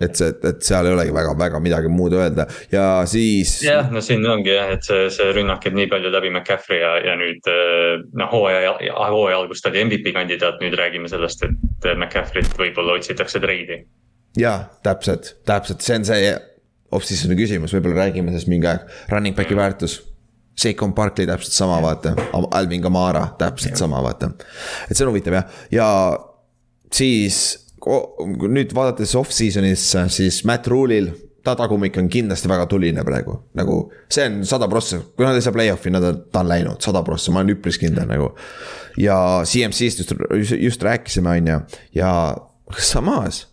[0.00, 3.56] et see, et seal ei olegi väga, väga midagi muud öelda ja siis.
[3.66, 6.92] jah, no siin ongi jah, et see, see rünnak käib nii palju läbi McCaffrey ja,
[7.02, 7.48] ja nüüd
[8.18, 8.76] noh, hooaja,
[9.10, 13.82] hooaja algust oli MVP kandidaat, nüüd räägime sellest, et McCaffrey't võib-olla otsitakse treidi.
[14.38, 16.30] ja täpselt, täpselt, see on see
[16.94, 19.62] off-season'i küsimus, võib-olla räägime sellest mingi aeg, running back'i mm.
[19.62, 19.98] väärtus.
[20.58, 23.82] Seikon Barkley täpselt sama, vaata, Alvin Kamara täpselt ja.
[23.84, 24.32] sama, vaata.
[24.88, 25.88] et see on huvitav jah, ja
[26.90, 31.10] siis nüüd vaadates off-season'isse, siis Matt Rule'il
[31.44, 33.78] ta tagumik on kindlasti väga tuline praegu, nagu
[34.12, 37.02] see on sada prossa, kui nad ei saa play-off'i, nad on, ta on läinud sada
[37.06, 38.32] prossa, ma olen üpris kindel nagu.
[39.00, 39.16] ja
[39.46, 40.04] CMC-st
[40.36, 41.60] just, just rääkisime, on ju,
[42.00, 42.10] ja
[42.76, 43.46] samas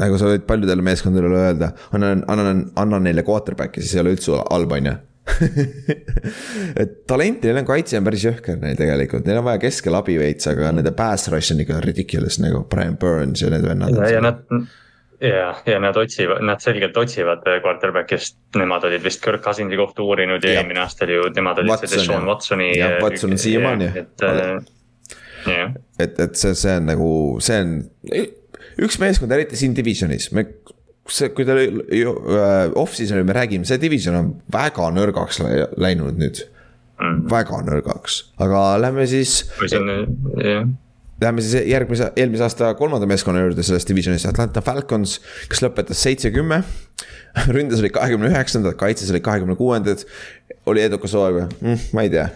[0.00, 4.40] nagu sa võid paljudele meeskondadele öelda, annan, annan, annan neile quarterback'i, siis ei ole üldse
[4.40, 4.98] halb, on ju
[6.82, 10.16] et talenti, neil on kaitse on päris jõhker neil tegelikult, neil on vaja keskel abi
[10.18, 13.94] veits, aga nende pass rush on ikka ridiculous nagu Brian Burns ja need vennad.
[14.02, 14.42] ja, ja nad,
[15.22, 20.42] ja, ja nad otsivad, nad selgelt otsivad quarterback'ist, nemad olid vist Kirk Cousinsi kohta uurinud
[20.42, 22.72] ja, ja eelmine aasta oli ju, nemad olid see Deshaun Watsoni.
[22.78, 23.90] jah, Watson on siiamaani.
[24.02, 25.64] et, äh,
[25.98, 27.10] et, et see, see on nagu,
[27.44, 27.76] see on
[28.82, 30.48] üks meeskond, eriti siin divisionis, me
[31.10, 35.42] see, kui te äh, off-season'il me räägime, see division on väga nõrgaks
[35.80, 36.44] läinud nüüd
[37.02, 37.26] mm..
[37.32, 39.42] väga nõrgaks, aga lähme siis.
[39.72, 40.70] jah.
[41.22, 46.62] Läheme siis järgmise, eelmise aasta kolmanda meeskonna juurde sellest divisionist, Atlanta Falcons, kes lõpetas seitse-kümme.
[47.54, 50.02] ründes olid kahekümne üheksandad, kaitses olid kahekümne kuuendad.
[50.66, 51.78] oli edukas hooaeg või mm,?
[51.96, 52.26] ma ei tea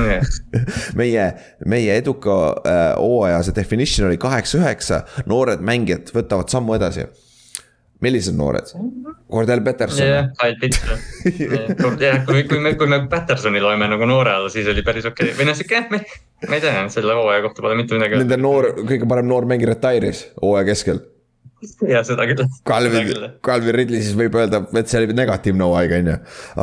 [1.00, 1.24] meie,
[1.68, 7.04] meie eduka äh, hooaja see definition oli kaheksa-üheksa, noored mängijad võtavad sammu edasi
[8.04, 8.70] millised noored?
[9.30, 10.06] Cordell Peterson.
[10.06, 11.98] jah, Kyle Pitson.
[12.00, 15.32] jah, kui, kui me, kui me Petersoni loeme nagu noore all, siis oli päris okei
[15.32, 15.38] okay.
[15.38, 15.88] või noh, sihuke jah,
[16.48, 18.20] ma ei tea, selle hooaja kohta pole mitte midagi.
[18.22, 21.02] Nende noor, kõige parem noor mängija retire'is hooaja keskel.
[21.90, 22.44] ja seda küll.
[22.68, 23.10] Calvin,
[23.44, 26.16] Calvin Ridley siis võib öelda, et see oli negatiivne hooaeg, on ju,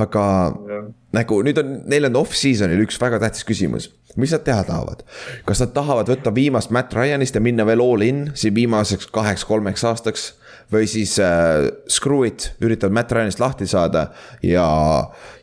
[0.06, 0.26] aga
[0.72, 0.82] ja.
[1.20, 5.04] nagu nüüd on, neil on off-season'il üks väga tähtis küsimus mis nad teha tahavad?
[5.44, 9.84] kas nad tahavad võtta viimast Matt Ryanist ja minna veel all in siin viimaseks kaheks-kolmeks
[9.92, 10.30] aastaks
[10.74, 14.08] või siis äh, screw it, üritavad Matt Ryanist lahti saada
[14.44, 14.68] ja,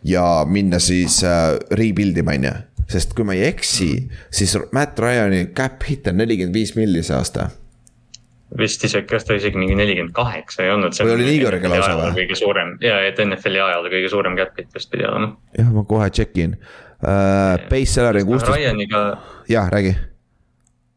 [0.04, 2.54] ja minna siis äh, rebuild ima, on ju.
[2.92, 3.90] sest kui ma ei eksi,
[4.34, 7.48] siis Matt Ryan'i cap hit on nelikümmend viis milli see aasta
[8.58, 10.96] vist isegi, kas ta isegi mingi nelikümmend kaheksa ei olnud.
[11.00, 12.14] või oli nii kõrge lausa või?
[12.20, 15.34] kõige suurem ja, et NFL-i ajal kõige suurem cap hit vist pidi olema.
[15.58, 17.58] jah, ma kohe check in uh,.
[17.70, 18.58] Base salary on kuusteist.
[18.58, 19.04] Ryaniga.
[19.50, 19.96] jah, räägi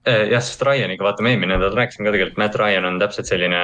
[0.05, 3.61] jah, sest Ryaniga vaatame eelmine nädal rääkisime ka tegelikult, Matt Ryan on täpselt selline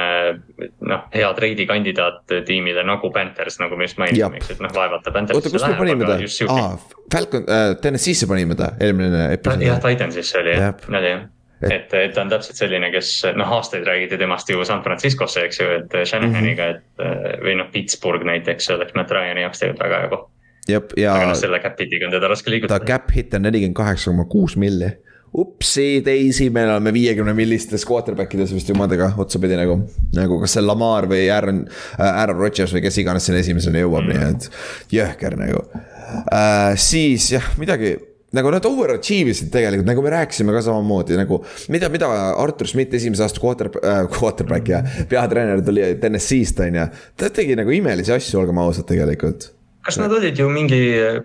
[0.92, 5.04] noh, hea treidi kandidaat tiimile nagu Panthers, nagu me just mainisime, eks, et noh, vaevalt
[5.06, 5.52] ta Panthersisse läheb.
[5.52, 6.56] oota, kus me panime ta?
[6.56, 9.64] aa, Falcon äh,, Tennessee'sse panime ta eelmine episood.
[9.68, 11.30] jah, Titansisse oli jah, oli jah
[11.70, 15.60] et, et ta on täpselt selline, kes noh, aastaid räägiti temast ju San Franciscosse, eks
[15.60, 17.30] ju, et Shanahaniga mm, -hmm.
[17.38, 20.28] et või noh, Pittsburgh näiteks oleks Matt Ryani jaoks tegelikult väga hea koht.
[20.68, 21.14] ja.
[21.14, 22.78] aga noh, selle cap hit'iga on teda raske liigutada.
[22.78, 24.90] ta cap hit on nelikümmend kaheksa koma kuus milli
[25.38, 29.78] upsi teisi, me oleme viiekümne millistes quarterback ides vist jumadega otsapidi nagu.
[30.16, 34.04] nagu kas see Lamar või Aaron äh,, Aaron Rodgers või kes iganes sinna esimesena jõuab
[34.04, 34.22] mm, -hmm.
[34.22, 36.74] nii et jõhker nagu äh,.
[36.76, 37.94] siis jah, midagi
[38.36, 41.40] nagu nad overachieve isid tegelikult, nagu me rääkisime ka samamoodi nagu.
[41.68, 46.86] mida, mida Artur Schmidt esimese aasta quarter äh,, quarterback ja peatreener tuli TNS-ist on ju.
[47.16, 49.48] ta tegi nagu imelisi asju, olgem ausad tegelikult
[49.82, 50.78] kas nad olid ju mingi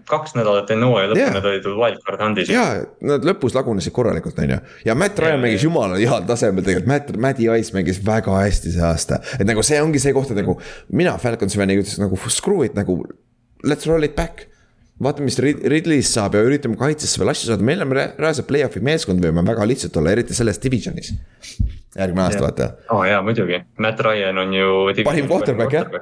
[0.09, 1.35] kaks nädalat enne hooaja lõppu yeah.
[1.35, 2.49] nad olid wildcard hand'is.
[2.51, 2.65] ja
[3.05, 4.59] nad lõpus lagunesid korralikult, on ju.
[4.87, 8.73] ja Matt Ryan Jaa, mängis jumala heal tasemel tegelikult, Matt, Matty Ice mängis väga hästi
[8.73, 9.21] see aasta.
[9.37, 10.57] et nagu see ongi see koht, et nagu
[10.89, 13.03] mina Falconsi fänniga ütlesin nagu screw it nagu
[13.65, 14.47] let's roll it back.
[14.97, 18.47] vaatame, mis Rid- Ridley'st saab ja üritame kaitsesse veel asju saada, meil on re- reaalselt
[18.49, 21.11] play-off'i meeskond, võime väga lihtsalt olla, eriti selles divisionis.
[21.97, 24.71] järgmine aasta vaata, aa oh, jaa, muidugi, Matt Ryan on ju.
[25.05, 25.93] parim quarterback jah,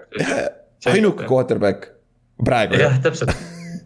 [0.93, 1.91] ainuke quarterback
[2.43, 2.79] praegu.
[2.81, 3.31] jah, täpselt,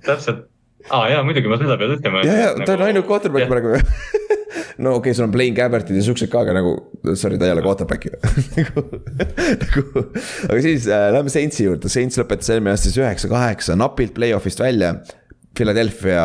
[0.05, 0.47] täpselt.
[0.89, 2.25] aa jaa, muidugi ma seda pean ütlema.
[2.27, 3.51] ja, ja ta on ainuke quarterback.
[3.51, 3.77] praegu
[4.83, 6.73] no okei okay,, sul on Blaine Gabbertid ja siuksed ka, aga nagu
[7.19, 8.19] sorry, ta ei ole quarterback ju
[8.57, 8.83] nagu,
[9.63, 10.03] nagu,
[10.49, 14.95] aga siis äh, lähme Saintsi juurde, Saints lõpetas eelmine aasta siis üheksa-kaheksa, napilt play-off'ist välja.
[15.57, 16.23] Philadelphia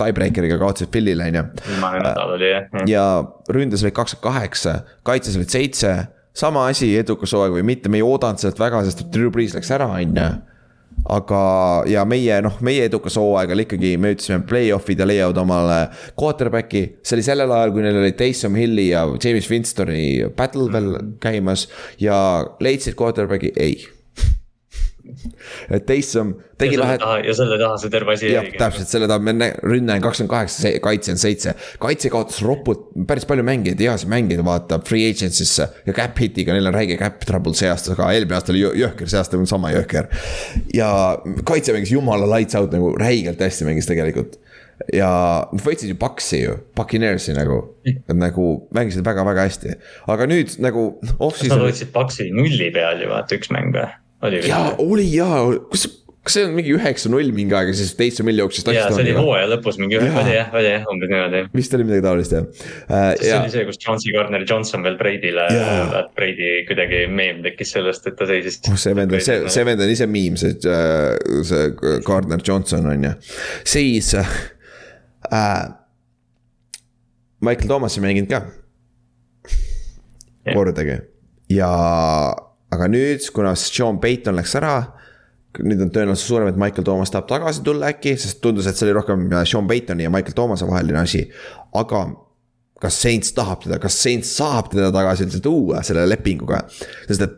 [0.00, 2.86] tiebreaker'iga kaotasid Philly'le on ju viimane nädal oli jah.
[2.88, 3.04] ja
[3.52, 4.72] ründes olid kakskümmend kaheksa,
[5.06, 5.92] kaitses olid seitse.
[6.34, 9.68] sama asi, edukas hooaeg või mitte, me ei oodanud sealt väga, sest Drew Brees läks
[9.76, 10.28] ära, on ju.
[11.10, 11.42] aga,
[11.90, 15.80] ja meie noh, meie edukas hooaeg oli ikkagi, me ütlesime play-off'id ja leiavad omale
[16.18, 16.84] quarterback'i.
[17.02, 20.04] see oli sellel ajal, kui neil oli Taysom Hilli ja James Winstoni
[20.36, 21.68] battle veel käimas
[22.00, 22.16] ja
[22.60, 23.80] leidsid quarterback'i, ei.
[25.72, 28.90] Et Taysom tegi ja selle lahet taha, ja selle taha see terve asi jah, täpselt,
[28.90, 31.54] selle taha me nä- rünne on kakskümmend kaheksa, kaitse on seitse.
[31.82, 36.70] kaitse kaotas ropult päris palju mängijaid, heasid mängijaid, vaata free agency'sse ja cap hit'iga, neil
[36.70, 39.46] on räige cap trouble see aasta ka, eelmine aasta oli jõ- jõhker, see aasta on
[39.50, 40.08] sama jõhker.
[40.74, 40.92] ja
[41.48, 44.38] kaitse mängis jumala lights out nagu räigelt hästi mängis tegelikult.
[44.92, 45.08] ja
[45.52, 49.74] nad võitsid ju Paxi ju, Puccaneersi nagu, et nagu mängisid väga-väga hästi,
[50.10, 51.60] aga nüüd nagu kas nad off-season.
[51.66, 53.86] hoidsid Paxi nulli peal ju vaata üks mäng või?
[54.22, 55.40] Jaa oli jaa,
[55.72, 55.86] kas,
[56.22, 59.14] kas see on mingi üheksa-null mingi aeg ja siis Taysom Hill jooksis jaa, see oli
[59.16, 60.20] hooaja lõpus mingi, Jaa.
[60.22, 61.42] oli jah, oli jah, umbes niimoodi.
[61.58, 62.54] vist oli midagi taolist jah uh,.
[63.18, 67.74] see ja oli see, kus Chauncey Gardner Johnson veel Brady'le et Brady kuidagi meem tekkis
[67.74, 68.60] sellest, et ta seisis.
[68.70, 70.54] oh, see vend, see, see vend on ise miim, see,
[71.50, 71.68] see
[72.06, 73.14] Gardner Johnson on ju,
[73.74, 74.34] siis uh,.
[77.42, 78.44] Michael Thomas ei mänginud ka
[80.54, 81.00] kordagi
[81.50, 81.70] ja,
[82.72, 84.76] aga nüüd, kuna Sean Payton läks ära
[85.60, 88.86] nüüd on tõenäosus suurem, et Michael Thomas tahab tagasi tulla äkki, sest tundus, et see
[88.86, 91.26] oli rohkem äh, Sean Paytoni ja Michael Thomase vaheline asi.
[91.76, 92.06] aga
[92.82, 96.62] kas Saints tahab teda, kas Saints saab teda tagasi üldse tuua selle lepinguga,
[97.06, 97.36] sest et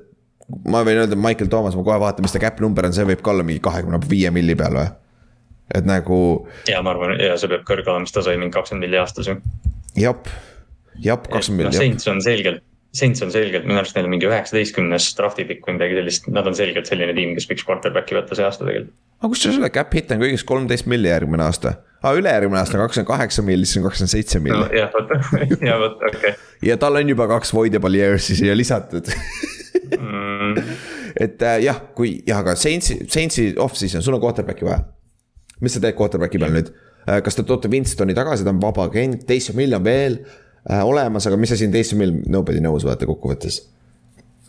[0.71, 3.25] ma võin öelda, Michael Thomas, ma kohe vaatan, mis ta cap number on, see võib
[3.25, 4.93] ka olla mingi kahekümne viie milli peal või?
[5.75, 6.19] et nagu
[6.69, 9.31] ja ma arvan, ja see peab kõrge olema, sest ta sai mingi kakskümmend milli aastas
[9.33, 9.37] ju.
[9.99, 10.31] jep,
[11.03, 12.63] jep, kakskümmend noh, milli, Saints on selgelt,
[12.95, 16.47] Saints on selgelt, minu arust neil on mingi üheksateistkümnes drafti pikk või midagi sellist, nad
[16.47, 18.95] on selgelt selline tiim, kes võiks quarterback'i võtta see aasta tegelikult.
[19.19, 21.73] aga kusjuures selle cap hit on kõigest kolmteist milli järgmine aasta.
[22.05, 25.11] aa, ülejärgmine aasta kakskümmend kaheksa milli, siis on kakskümmend seitse milli no jah, vot,
[25.71, 26.39] ja vot, okei okay.
[26.71, 30.63] ja tal on juba kaks voidable years'i siia lisatud mm.
[31.27, 34.85] et äh, jah, kui jah, aga Saintsi, Saintsi off-season, sul on quarterback'i vaja.
[35.59, 36.71] mis sa teed quarterback'i peal nüüd?
[37.05, 40.44] kas te toote Winstoni tagasi, ta on vaba agent, Taysom Hill on veel äh,
[40.83, 43.63] olemas, aga mis asi on Taysom Hill, nobody knows vaata kokkuvõttes.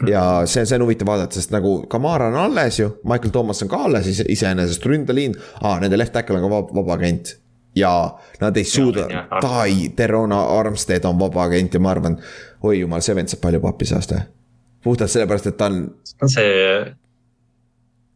[0.07, 3.69] ja see, see on huvitav vaadata, sest nagu Kamara on alles ju, Michael Thomas on
[3.71, 7.35] ka alles ise- iseenesest, ründeliin ah,, nende left tackle on ka vaba, vaba agent.
[7.75, 9.07] ja nad ei suuda
[9.41, 12.17] Tai, Terona Armstead on vaba agent ja ma arvan,
[12.63, 14.21] oi jumal, see vend saab palju pappi see aasta.
[14.83, 16.95] puhtalt sellepärast, et ta on see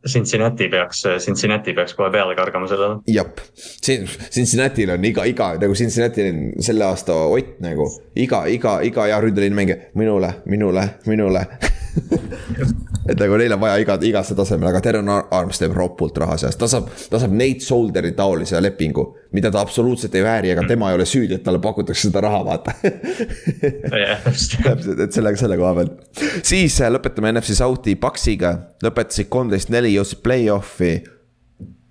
[0.07, 3.01] Cincinnati peaks, Cincinnati peaks kohe peale kargama sellele.
[3.07, 3.41] jep,
[3.83, 9.19] Cincinnati'l on iga, iga nagu Cincinnati'l on selle aasta Ott nagu iga, iga, iga hea
[9.21, 11.45] ründeliini mängija minule, minule, minule.
[13.09, 16.37] et nagu neil on vaja iga, igasse tasemele, aga Terron Ar- Arms teeb ropult raha
[16.41, 19.07] seast, ta saab, ta saab Nate Solderi taolise lepingu.
[19.31, 22.39] mida ta absoluutselt ei vääri, aga tema ei ole süüdi, et talle pakutakse seda raha,
[22.47, 22.73] vaata
[24.63, 26.01] täpselt, et sellega, selle koha pealt.
[26.43, 30.93] siis äh, lõpetame NFC South'i Paxiga, lõpetasid kolmteist neli, jõudsid play-off'i.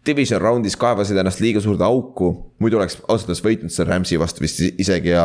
[0.09, 2.31] Division round'is kaevasid ennast liiga suurde auku,
[2.63, 5.25] muidu oleks ausalt öeldes võitnud selle Rams'i vastu vist isegi ja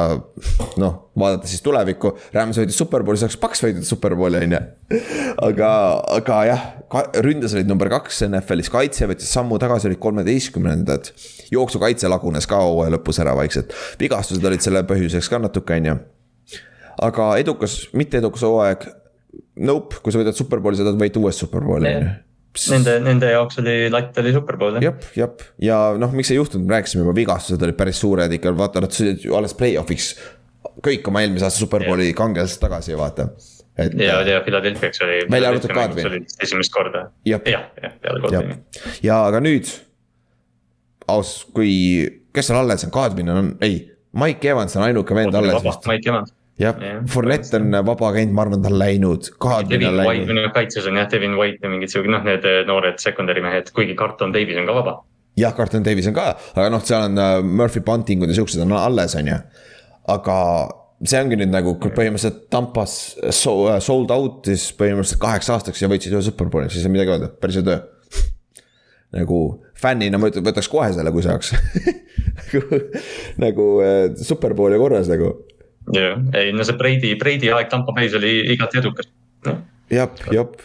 [0.81, 2.13] noh, vaadata siis tulevikku.
[2.35, 4.63] Rams võitis superbowli, saaks Paks võitnud superbowli on ju.
[5.49, 5.69] aga,
[6.19, 6.65] aga jah,
[7.25, 11.13] ründes olid number kaks NFL-is, kaitse võttis sammu tagasi, olid kolmeteistkümnendad.
[11.53, 16.01] jooksukaitse lagunes ka hooaja lõpus ära vaikselt, vigastused olid selle põhjuseks ka natuke on ju
[17.01, 18.85] aga edukas, mitte edukas hooaeg.
[19.65, 22.13] Nope, kui sa võidad superbowli, sa tahad võita uuesti superbowli on ju.
[22.53, 24.83] Nende, nende jaoks oli latt oli superbowl jah.
[24.85, 28.53] jep, jep ja noh, miks ei juhtunud, me rääkisime juba, vigastused olid päris suured ikka,
[28.57, 30.11] vaata nad sõidsid ju alles play-off'iks.
[30.85, 33.25] kõik oma eelmise aasta superbowli kangelased tagasi, vaata.
[33.77, 35.17] et ja, ja Philadelphia'ks oli.
[35.33, 35.73] Välja arvatud
[36.05, 37.07] oli esimest korda.
[37.25, 37.41] Jah.
[37.49, 37.65] jah,
[38.01, 38.59] peale Godwini.,
[39.01, 39.73] ja aga nüüd.
[41.09, 41.73] aus, kui,
[42.33, 43.81] kes seal alles on, Kadrin on, ei,
[44.13, 45.89] Mike Evans on ainuke vend alles vist.
[45.89, 46.35] Mike Evans.
[46.59, 49.31] Jah Jah, Fournette on vaba agent, ma arvan, ta on läinud,
[49.69, 52.61] Devin White, või noh kaitses on jah, Devin White ja mingid siuke noh, need eh,
[52.69, 54.99] noored secondary mehed, kuigi Carlton Davis on ka vaba.
[55.39, 58.75] jah, Carlton Davis on ka, aga noh, seal on äh, Murphy Buntingud ja siuksed on
[58.77, 59.39] alles, on ju.
[60.13, 60.37] aga
[61.03, 62.97] see ongi nüüd nagu põhimõtteliselt Tampas
[63.33, 67.15] so, äh, sold out siis põhimõtteliselt kaheks aastaks ja võitsid ühe superbowli, siis ei midagi
[67.15, 67.79] öelda, päris hea töö.
[69.17, 69.39] nagu
[69.81, 71.51] fännina ma ütlen, võtaks kohe selle, kui saaks.
[72.43, 72.79] nagu,
[73.41, 73.67] nagu
[74.21, 75.33] superbowli korras nagu
[75.91, 79.09] jah, ei no see Brady, Brady aeg Tampa Bay's oli igati edukas.
[79.47, 80.61] noh, jep, jep.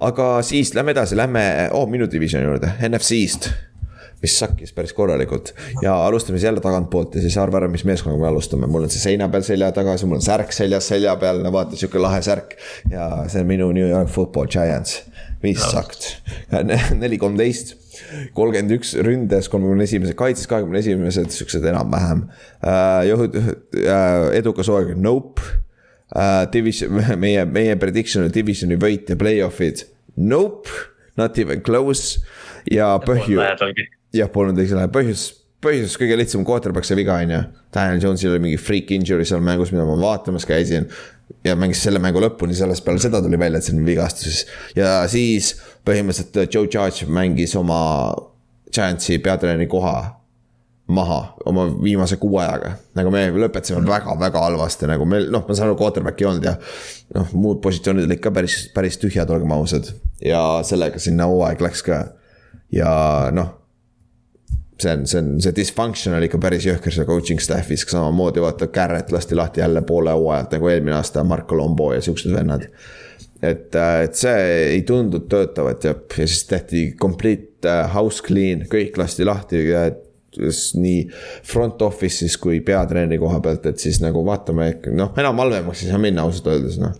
[0.00, 1.44] aga siis lähme edasi, lähme
[1.76, 3.52] oh, minu divisioni juurde, NFC-st.
[4.22, 5.50] mis sakkis päris korralikult
[5.82, 8.92] ja alustame siis jälle tagantpoolt ja siis arva ära, mis meeskonnaga me alustame, mul on
[8.92, 12.22] see seina peal selja taga, mul on särk seljas selja peal, no vaata sihuke lahe
[12.22, 12.54] särk.
[12.90, 15.00] ja see on minu New York Football Giants,
[15.42, 16.08] mis sakt,
[17.02, 17.76] neli, kolmteist
[18.36, 23.02] kolmkümmend üks ründes, kolmekümne esimesed kaitses, kahekümne esimesed, siuksed enam-vähem uh,.
[23.08, 25.44] juhud uh,, edukas hooaeg, nope
[26.14, 26.46] uh,.
[26.52, 29.86] Division, meie, meie prediction oli divisioni võit ja play-off'id,
[30.20, 30.72] nope,
[31.20, 32.20] not even close.
[32.70, 33.40] ja põhju,
[34.14, 35.28] jah, polnud õige läheb, põhjus,
[35.62, 37.40] põhjus kõige lihtsam quarterback see viga on ju.
[37.72, 40.88] Daniel Jones'il oli mingi freak injury seal mängus, mida ma vaatamas käisin.
[41.44, 44.42] Ja mängis selle mängu lõpuni, sellest peale seda tuli välja, et see on vigastus.
[44.76, 45.54] ja siis
[45.86, 47.78] põhimõtteliselt Joe Judge mängis oma
[48.72, 50.22] Giantsi peatreeneri koha
[50.92, 52.74] maha oma viimase kuu ajaga.
[52.94, 56.56] nagu me lõpetasime väga-väga halvasti, nagu meil, noh, ma saan aru, quarterback'i ei olnud ja
[57.16, 59.92] noh, muud positsioonid olid ka päris, päris tühjad, olgem ausad.
[60.24, 62.02] ja sellega sinna hooaeg läks ka.
[62.74, 62.92] ja
[63.34, 63.54] noh,
[64.80, 68.68] see on, see on, see dysfunction oli ikka päris jõhker seal coaching staff'is, samamoodi vaata,
[68.72, 72.68] Garrett lasti lahti jälle poole hooajalt nagu eelmine aasta, Marko Lombo ja siuksed vennad.
[73.42, 74.46] et, et see
[74.76, 79.88] ei tundunud töötavat ja, ja siis tehti complete äh, house clean, kõik lasti lahti ja
[80.32, 81.00] nii
[81.44, 86.00] front office'is kui peatreeneri koha pealt, et siis nagu vaatame, noh, enam halvemaks ei saa
[86.00, 86.94] minna ausalt öeldes noh.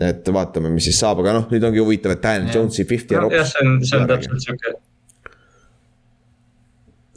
[0.00, 3.26] et vaatame, mis siis saab, aga noh, nüüd ongi huvitav, et Daniel Jones'i fifty ja
[3.34, 4.78] jah, see on, see on täpselt siuke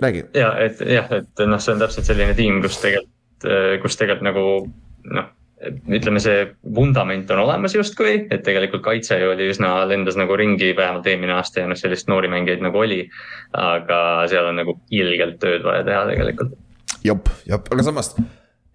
[0.03, 3.47] räägi, ja et jah, et noh, see on täpselt selline tiim, kus tegelikult,
[3.83, 4.43] kus tegelikult nagu
[5.13, 5.31] noh,
[5.63, 6.43] ütleme, see
[6.75, 11.37] vundament on olemas justkui, et tegelikult kaitse ju oli üsna, lendas nagu ringi vähemalt eelmine
[11.37, 13.03] aasta ja noh, sellist noori mängijaid nagu oli.
[13.53, 13.99] aga
[14.31, 16.55] seal on nagu ilgelt tööd vaja teha tegelikult.
[17.03, 18.15] jop, jop, aga samas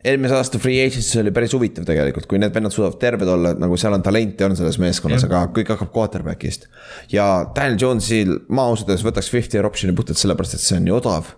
[0.05, 3.77] eelmise aasta free agency oli päris huvitav tegelikult, kui need vennad suudavad terved olla, nagu
[3.81, 6.69] seal on talenti on selles meeskonnas, aga kõik hakkab quarterback'ist.
[7.13, 7.27] ja
[7.57, 10.95] Daniel Jones'il ma ausalt öeldes võtaks fifty year option'i puhtalt sellepärast, et see on nii
[10.95, 11.33] odav.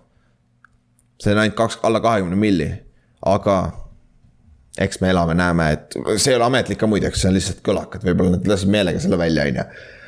[1.21, 2.69] see on ainult kaks, alla kahekümne milli,
[3.25, 3.57] aga
[4.77, 8.37] eks me elame-näeme, et see ei ole ametlik ka muideks, see on lihtsalt kõlakad, võib-olla
[8.37, 9.65] nad lasid meelega selle välja, on ju.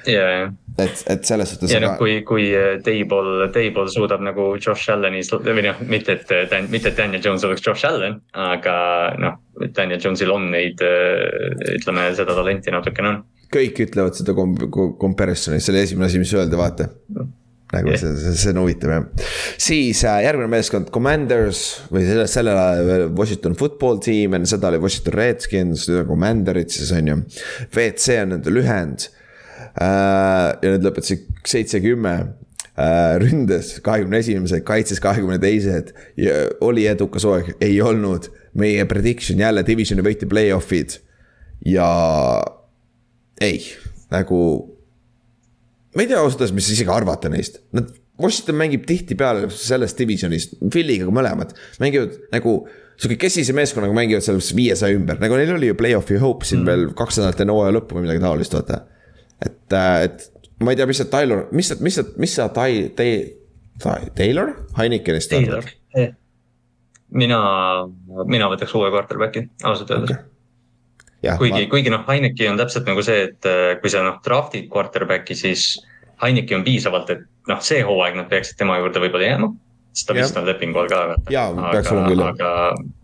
[0.10, 0.48] ja,
[0.78, 2.48] et, et selles suhtes ja noh, kui, kui
[2.86, 7.46] Table, Table suudab nagu Josh Allan'is või noh, mitte et Dan-, mitte et Daniel Jones
[7.48, 8.76] oleks Josh Allan, aga
[9.22, 9.38] noh,
[9.76, 10.82] Daniel Jones'il on neid,
[11.78, 13.22] ütleme seda talenti natukene on.
[13.54, 14.58] kõik ütlevad seda kom-,
[15.00, 16.90] comparison'i, see oli esimene asi, mis öeldi, vaata.
[17.74, 17.98] nagu Jah.
[17.98, 19.30] see, see, see on huvitav jah.
[19.58, 24.70] siis äh, järgmine meeskond, Commanders või selle, sellel ajal veel Washington football team, enne seda
[24.70, 27.20] oli Washington Redskins, nüüd on Commanderid siis on ju.
[27.74, 29.20] WC on nende lühend äh,.
[29.82, 37.56] Ja need lõpetasid seitse-kümme äh, ründes kahekümne esimesed, kaitses kahekümne teised ja oli edukas hooaeg,
[37.62, 38.30] ei olnud.
[38.54, 41.00] meie prediction jälle divisioni võiti play-off'id
[41.66, 41.88] ja
[43.42, 43.64] ei,
[44.14, 44.40] nagu
[45.96, 47.90] ma ei tea ausalt öeldes, mis isegi arvata neist, nad,
[48.22, 52.60] Washington mängib tihtipeale selles divisionis, Philly'ga mõlemad, mängivad nagu
[52.94, 56.70] sihuke kesise meeskonnaga mängivad seal viiesaja ümber, nagu neil oli ju play-off'i hope siin mm.
[56.70, 58.84] veel kaks nädalat enne hooaja lõppu või midagi taolist, vaata.
[59.42, 60.28] et, et
[60.64, 64.54] ma ei tea, mis see Tyler, mis see, mis see, mis see Tai-, Tai-, Taylor,
[64.78, 65.72] Heinekenist on Taylor.
[67.14, 67.40] mina,
[68.30, 70.30] mina võtaks uue quarterback'i, ausalt öeldes okay..
[71.26, 74.70] jah, kuigi, kuigi noh, Heineki on täpselt nagu see, et äh, kui sa noh, draft'id
[74.74, 75.76] quarterback'i, siis
[76.24, 79.54] Heineki on piisavalt, et noh, see hooaeg nad peaksid tema juurde võib-olla jääma.
[79.94, 81.02] sest ta vist on lepingu all ka.
[81.30, 82.52] Jaa, peaks olema küll, aga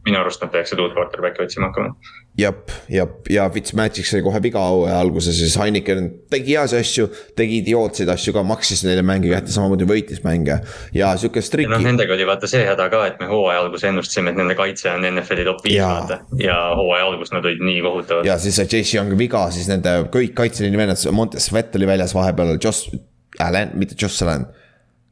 [0.08, 1.94] minu arust nad peaksid uut quarterback'i otsima hakkama.
[2.40, 7.60] jep, jep ja Fitzmagic sai kohe viga hooaja alguses, siis Heineken tegi heasi asju, tegi
[7.64, 10.60] idiootseid asju ka, maksis neile mänge kätte, samamoodi võitis mänge
[10.96, 14.34] ja sihuke ja noh, nendega oli vaata see häda ka, et me hooaja alguses ennustasime,
[14.34, 16.22] et nende kaitse on NFL-i top viis vaata.
[16.42, 18.30] ja hooaja alguses nad olid nii kohutavad.
[18.30, 22.16] ja siis sai Chase Young viga, siis nende kõik kaitseliini vennad, Montes Svet oli väljas
[22.16, 22.94] vahepeal, Josh
[23.40, 24.48] Allan, mitte Josh Allan.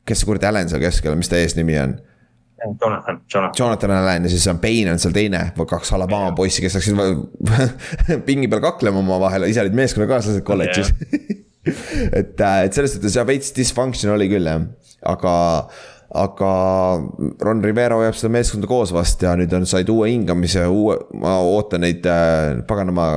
[0.07, 1.97] kes see kuradi Allan seal keskel on, mis ta eesnimi on?
[2.57, 3.53] Jonathan, Jonathan.
[3.59, 6.97] Jonathan Allan ja siis on Payne on seal teine, kaks Alabama poissi, kes läksid
[8.27, 10.93] pingi peal kaklema omavahel, ise olid meeskonnakaaslased kolledžis.
[12.19, 14.65] et, et selles suhtes jah, veits dysfunction oli küll jah,
[15.05, 15.35] aga
[16.17, 16.49] aga
[17.43, 21.35] Ron Rivera hoiab seda meeskonda koos vast ja nüüd on, said uue hingamise, uue, ma
[21.43, 23.09] ootan neid äh, paganama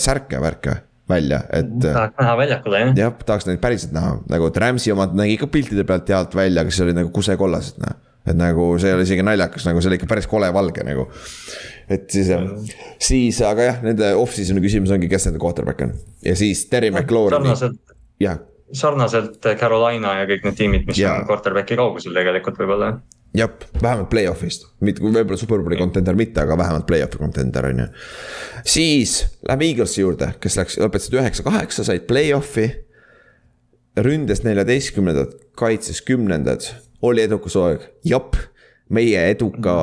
[0.00, 1.72] särke, värke välja, et.
[1.82, 2.92] tahaks näha väljakule jah.
[2.96, 6.72] jah, tahaks neid päriselt näha, nagu Rams'i omad nägi ikka piltide pealt healt välja, aga
[6.72, 7.96] siis olid nagu kusekollased noh.
[8.24, 11.06] Et nagu see ei ole isegi naljakas, nagu see oli ikka päris kole valge nagu.
[11.88, 12.32] et siis,
[12.98, 15.94] siis, aga jah, nende off-season'i küsimus ongi, kes nende quarterback on
[16.24, 17.36] ja siis Terry McLaurin.
[17.36, 17.96] sarnaselt.
[18.22, 18.40] jah
[18.74, 21.18] sarnaselt Carolina ja kõik need tiimid, mis ja.
[21.18, 22.90] on quarterback'i kaugusel tegelikult võib-olla.
[23.36, 23.50] jah,
[23.82, 27.88] vähemalt play-off'ist, mitte võib-olla superbowli contender mitte, aga vähemalt play-off'i contender on ju.
[28.76, 29.18] siis
[29.48, 32.70] lähme Eaglesi juurde, kes läks, lõpetasid üheksa-kaheksa, said play-off'i.
[33.94, 36.64] ründes neljateistkümnendad, kaitses kümnendad,
[37.04, 38.36] oli edukas hooaeg, jep
[38.94, 39.74] meie eduka,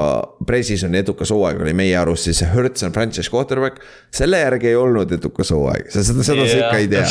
[0.46, 3.82] Precisoni edukas hooaeg oli meie arust siis Hertz on franchise quarterback.
[4.14, 7.08] selle järgi ei olnud edukas hooaeg, sa seda, seda sa ikka ei tea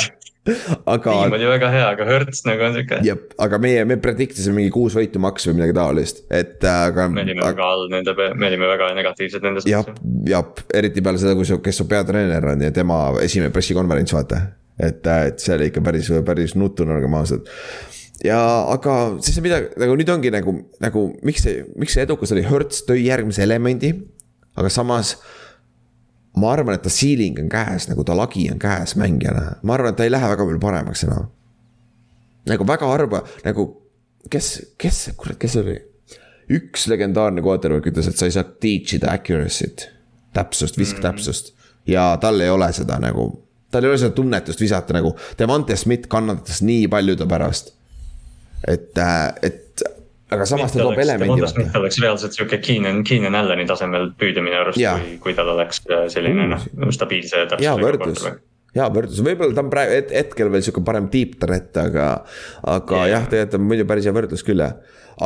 [0.87, 1.13] aga.
[1.13, 3.01] tiim oli väga hea, aga Hertz nagu on sihuke.
[3.05, 6.79] jep, aga meie, me predict isime mingi kuus võitu maks või midagi taolist, et äh,
[6.89, 7.09] aga.
[7.13, 7.53] me olime aga...
[7.53, 9.75] väga all nende, me olime väga negatiivsed nende suhtes.
[9.75, 10.01] jah,
[10.31, 14.43] jah, eriti peale seda, kui su, kes su peatreener on ja tema esimene pressikonverents, vaata.
[14.79, 17.49] et, äh, et see oli ikka päris, päris nutune, olgem ausad
[18.25, 18.39] ja
[18.73, 22.85] aga siis midagi, nagu nüüd ongi nagu, nagu miks see, miks see edukas oli, Hertz
[22.89, 23.95] tõi järgmise elemendi.
[24.59, 25.17] aga samas
[26.37, 29.95] ma arvan, et ta ceiling on käes, nagu ta lagi on käes mängijana, ma arvan,
[29.95, 31.31] et ta ei lähe väga palju paremaks enam.
[32.51, 33.69] nagu väga harva, nagu
[34.31, 35.79] kes, kes, kurat, kes oli?
[36.51, 39.87] üks legendaarne quarterback ütles, et sa ei saa teach ida accuracy't,
[40.35, 41.69] täpsust, visktäpsust mm.
[41.93, 43.29] ja tal ei ole seda nagu,
[43.71, 47.77] tal ei ole seda tunnetust visata nagu, Devante Smith kannatas nii paljude pärast.
[48.69, 49.85] Et, äh, et
[50.35, 51.49] aga samas ta toob elemendi.
[51.51, 55.83] Smith oleks reaalselt sihuke Keenan, Keenan Allani tasemel püüda minu arust, kui, kui tal oleks
[55.89, 57.47] äh, selline noh, stabiilse.
[57.59, 58.25] hea võrdlus,
[58.77, 62.09] hea võrdlus, võib-olla ta on praegu het, hetkel veel sihuke parem deep threat, aga,
[62.77, 63.13] aga yeah.
[63.17, 64.77] jah, tegelikult on muidu päris hea võrdlus küll jah.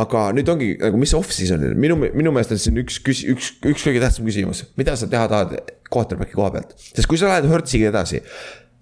[0.01, 3.89] aga nüüd ongi nagu, mis off-season'il, minu, minu meelest on siin üks, üks, üks, üks
[3.89, 5.59] kõige tähtsam küsimus, mida sa teha tahad
[5.93, 8.24] quarterback'i koha pealt, sest kui sa lähed Hertziga edasi.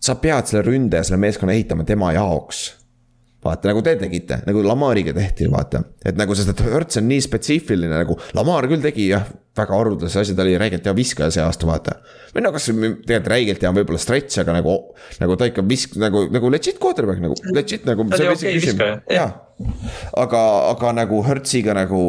[0.03, 2.65] sa pead selle ründe ja selle meeskonna ehitama tema jaoks
[3.43, 5.83] vaata nagu te tegite, nagu Lamariga tehti, vaata.
[6.07, 9.27] et nagu, sest et Hertz on nii spetsiifiline nagu, Lamar küll tegi jah,
[9.59, 11.97] väga haruldase asja, ta oli räigelt hea viskaja see aasta, vaata.
[12.35, 14.77] või no kas tegelikult räigelt hea võib-olla stretch, aga nagu,
[15.21, 18.07] nagu ta ikka visk-, nagu, nagu legit quarterback nagu, legit nagu.
[18.11, 19.35] ta oli okei okay, viskaja, jah
[20.19, 20.41] aga,
[20.73, 22.07] aga nagu Hertziga nagu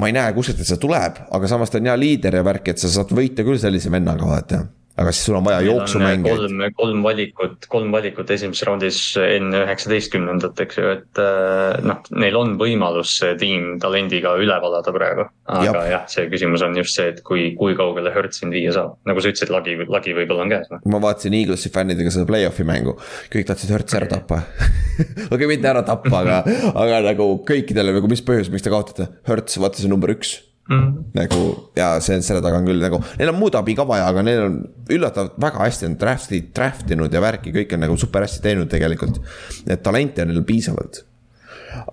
[0.00, 2.72] ma ei näe kuskilt, et see tuleb, aga samas ta on hea liider ja värk,
[2.72, 6.38] et sa saad võita küll sellise vennaga, vaata aga siis sul on vaja jooksumängijaid.
[6.38, 12.38] kolm, kolm valikut, kolm valikut esimeses raundis enne üheksateistkümnendat, eks ju, et äh, noh, neil
[12.38, 15.26] on võimalus see tiim talendiga üle valada praegu.
[15.50, 15.80] aga Jab.
[15.90, 19.24] jah, see küsimus on just see, et kui, kui kaugele Hertz sind viia saab, nagu
[19.24, 20.80] sa ütlesid, lagi, lagi võib-olla on käes no..
[20.94, 22.94] ma vaatasin Eaglesi fännidega seda play-off'i mängu,
[23.34, 24.44] kõik tahtsid Hertzi ära tappa.
[25.34, 26.40] Okei mitte ära tappa, aga,
[26.70, 30.38] aga nagu kõikidele nagu, mis põhjus, miks te kaotate, Hertz, vaata see number üks
[30.68, 31.40] Mm nagu
[31.76, 34.44] ja see, selle taga on küll nagu, neil on muud abi ka vaja, aga neil
[34.46, 34.54] on
[34.90, 38.70] üllatavalt väga hästi on draft'i, draft inud ja värki, kõik on nagu super hästi teinud
[38.72, 39.20] tegelikult.
[39.68, 41.04] et talenti on neil piisavalt.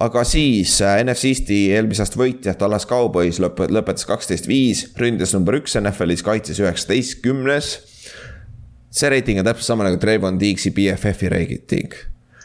[0.08, 5.36] aga siis äh, NFC Eesti eelmise aasta võitja, Tallas Cowboys lõp-, lõpetas kaksteist viis, ründes
[5.36, 7.74] number üks NFL-is, kaitses üheksateistkümnes.
[8.92, 11.94] see reiting on täpselt sama nagu Trayvon Diggs'i BFF-i reiting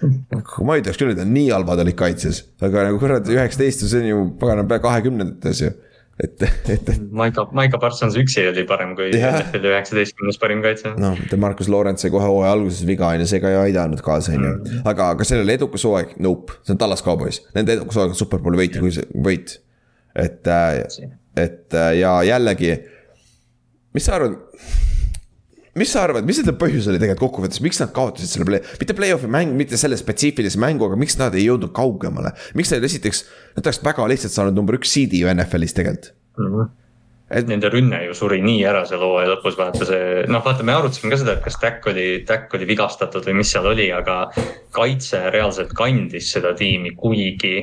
[0.02, 4.02] ma ei ütleks küll, et nad nii halvad olid kaitses, aga nagu kurat, üheksateist, see
[4.02, 5.70] on ju pagana pea kahekümnendates ju
[6.24, 7.00] et, et, et.
[7.12, 10.94] Maika, Maika Parsons üksi oli parem kui NFL-i üheksateistkümnes parim kaitse.
[11.00, 14.32] noh, Markus Lawrence sai kohe hooaja alguses viga on ju, see ka ei aidanud kaasa,
[14.32, 14.54] on ju.
[14.56, 14.80] Mm.
[14.88, 18.62] aga, aga sellel edukas hooaeg, nope, see on Tallas Cowboys, nende edukas hooaeg on superbowli
[18.64, 19.58] võit, kui see võit.
[20.16, 20.80] et, äh,
[21.36, 22.72] et äh, ja jällegi,
[23.92, 24.40] mis sa arvad
[25.76, 28.96] mis sa arvad, mis nende põhjus oli tegelikult kokkuvõttes, miks nad kaotasid selle play, mitte
[28.96, 32.32] play-off'i mäng, mitte selle spetsiifilise mängu, aga miks nad ei jõudnud kaugemale?
[32.58, 33.24] miks neil esiteks,
[33.58, 36.50] nad oleks väga lihtsalt saanud number üks seed'i ju NFL-is tegelikult mm.
[36.50, 36.74] -hmm
[37.30, 40.76] et nende rünne ju suri nii ära seal hooaja lõpus, vaata see, noh, vaata, me
[40.76, 44.18] arutasime ka seda, et kas Tack oli, Tack oli vigastatud või mis seal oli, aga
[44.76, 47.56] kaitse reaalselt kandis seda tiimi, kuigi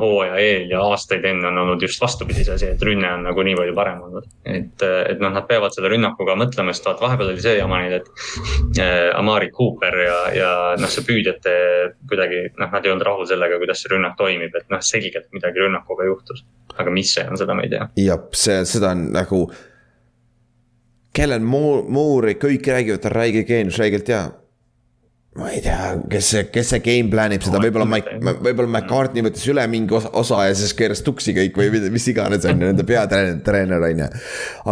[0.00, 3.56] hooaja eel ja aastaid enne on olnud just vastupidise asi, et rünne on nagu nii
[3.58, 4.28] palju parem olnud.
[4.44, 7.98] et, et noh, nad peavad selle rünnakuga mõtlema, sest vaata, vahepeal oli see jama neil,
[8.00, 11.54] et äh, Amari Cooper ja, ja noh, see püüdjate
[12.08, 15.64] kuidagi, noh, nad ei olnud rahul sellega, kuidas see rünnak toimib, et noh, selgelt midagi
[15.64, 16.44] rünnakuga juhtus
[16.78, 17.88] aga mis see on, seda me ei tea.
[18.06, 19.44] jah, see, seda on nagu.
[21.16, 24.28] Kellen Moore'i kõik räägivad, ta on räige geenius, räigelt hea.
[25.38, 29.22] ma ei tea, kes see, kes see game plan ib seda, võib-olla Mike, võib-olla McCartney
[29.22, 32.70] võttis üle mingi osa, osa ja siis keeras tuksi kõik või mis iganes on ju,
[32.72, 34.08] nende peatreener on ju.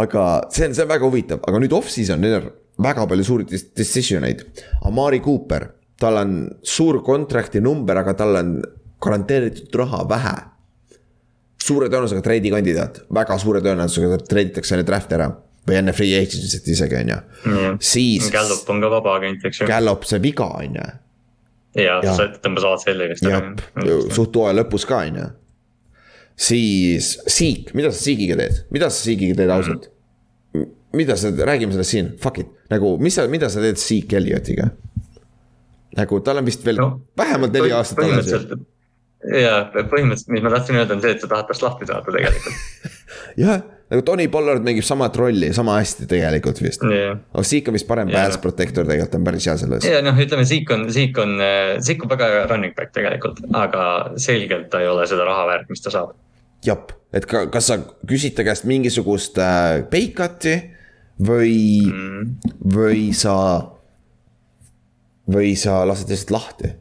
[0.03, 2.49] aga see on, see on väga huvitav, aga nüüd off-season, neil on
[2.83, 4.43] väga palju suuri decision eid.
[4.87, 5.69] Amari Cooper,
[5.99, 8.53] tal on suur contract'i number, aga tal on
[8.99, 10.37] garanteeritud raha vähe
[11.63, 15.29] suure tõenäosusega treidi kandidaat, väga suure tõenäosusega treiditakse enne draft'i ära
[15.67, 17.19] või enne free agency't isegi on ju,
[17.83, 18.31] siis.
[18.33, 19.69] Gallup on ka vaba agent, eks ju.
[19.69, 20.87] Gallup sai viga, on ju.
[21.83, 23.53] ja, ta tõmbas ACL-i vist ära.
[24.15, 25.29] suht hooaja lõpus ka, on ju.
[26.49, 29.93] siis Seek, mida sa Seekiga teed, mida sa Seekiga teed ausalt mm?
[29.93, 29.95] -hmm
[30.93, 34.71] mida sa, räägime sellest siin, fuck it, nagu, mis sa, mida sa teed Seek Elliotiga?
[35.97, 38.59] nagu tal on vist veel no, vähemalt neli aastat alles ju.
[39.27, 42.99] Ja põhimõtteliselt, mis ma tahtsin öelda, on see, et sa tahad tast lahti saada tegelikult
[43.43, 47.19] jah, nagu Tony Pollard mängib samat rolli sama hästi tegelikult vist yeah..
[47.33, 48.29] aga Zeke on vist parem yeah.
[48.29, 49.89] pass protector tegelikult on päris hea selles.
[49.89, 51.35] ja noh, ütleme Zeke on, Zeke on,
[51.83, 53.83] Zeke on väga hea running back tegelikult, aga
[54.15, 56.15] selgelt ta ei ole seda raha väärt, mis ta saab.
[56.65, 56.79] jah,
[57.11, 60.55] et ka, kas sa küsid ta käest mingisugust äh, pay cut'i
[61.19, 61.55] või
[61.91, 63.35] mm., või sa,
[65.27, 66.77] või sa lased lihtsalt lahti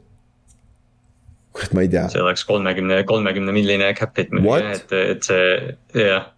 [1.58, 2.06] kurat, ma ei tea.
[2.12, 6.30] see oleks kolmekümne, kolmekümne milline cap'it muidugi, et, et see, jah.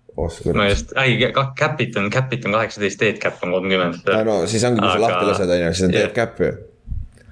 [0.56, 1.18] ma just, ei,
[1.60, 4.10] cap'it on, cap'it on kaheksateist, dead cap on kolmkümmend.
[4.26, 6.54] no siis ongi, kui sa lahti lased, on ju, siis on dead cap ju.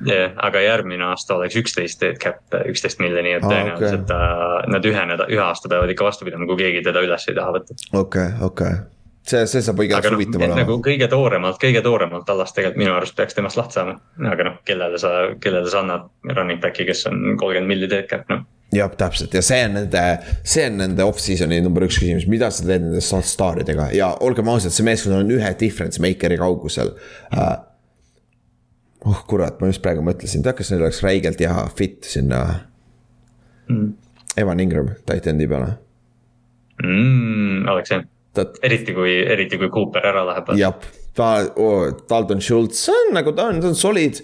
[0.07, 4.71] jah yeah,, aga järgmine aasta oleks üksteist dead cap, üksteist miljoni, et tõenäoliselt okay.
[4.77, 7.57] nad ühe nädala, ühe aasta peavad ikka vastu pidama, kui keegi teda üles ei taha
[7.59, 7.81] võtta.
[7.91, 8.87] okei okay,, okei okay
[9.31, 10.59] see, see saab igatahes no, huvitav olema.
[10.61, 13.97] nagu kõige tooremalt, kõige tooremalt Tallas tegelikult minu arust peaks temast lahti saama.
[14.33, 15.13] aga noh, kellele sa,
[15.43, 18.45] kellele sa annad running back'i, kes on kolmkümmend milli teed cap, noh.
[18.75, 20.05] jah, täpselt ja see on nende,
[20.43, 24.75] see on nende off-season'i number üks küsimus, mida sa teed nende staaridega ja olgem ausad,
[24.75, 27.55] see meeskond on ühe difference maker'i kaugusel uh,
[29.09, 32.45] oh kurat, ma just praegu mõtlesin, tead, kas neil oleks räigelt hea fit sinna
[33.71, 33.97] mm..
[34.39, 35.75] Evan Ingram titan'i peale
[36.85, 37.67] mm,.
[37.73, 38.49] oleks jah ta.
[38.63, 40.53] eriti kui, eriti kui Cooper ära läheb.
[40.59, 44.23] jah, ta oh,, Dalton Schultz, see on nagu ta on, ta on solid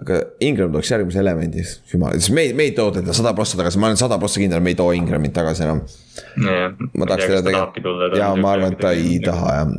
[0.00, 3.58] aga Ingram tuleks järgmises elemendis, jumal, siis me ei, me ei too teda sada prossa
[3.60, 5.84] tagasi, ma olen sada prossa kindel, me ei too Ingramit tagasi enam.
[6.42, 9.74] ma tahaks teda tegelikult, jaa, ma arvan, et ta ei taha jah,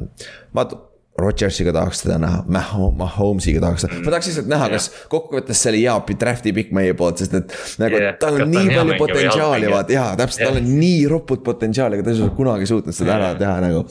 [0.56, 0.80] vaata
[1.16, 5.84] Rodgersiga tahaks teda näha, Mahomes'iga tahaks teda, ma tahaks lihtsalt näha, kas kokkuvõttes see oli
[5.86, 9.96] hea draft'i pikk meie poolt, sest et nagu yeah, tal on nii palju potentsiaali, vaata
[9.96, 13.14] jaa, täpselt yeah., tal on nii roput potentsiaali, aga ta ei ole kunagi suutnud seda
[13.16, 13.86] ära teha nagu.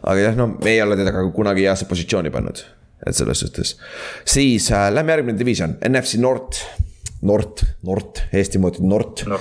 [0.00, 2.64] aga jah, no me ei ole teda ka kunagi heasse positsiooni pannud,
[3.04, 3.74] et selles suhtes.
[4.24, 6.64] siis äh, lähme järgmine division, NFC North,
[7.28, 9.28] North, North, Eesti moodi North.
[9.28, 9.36] No..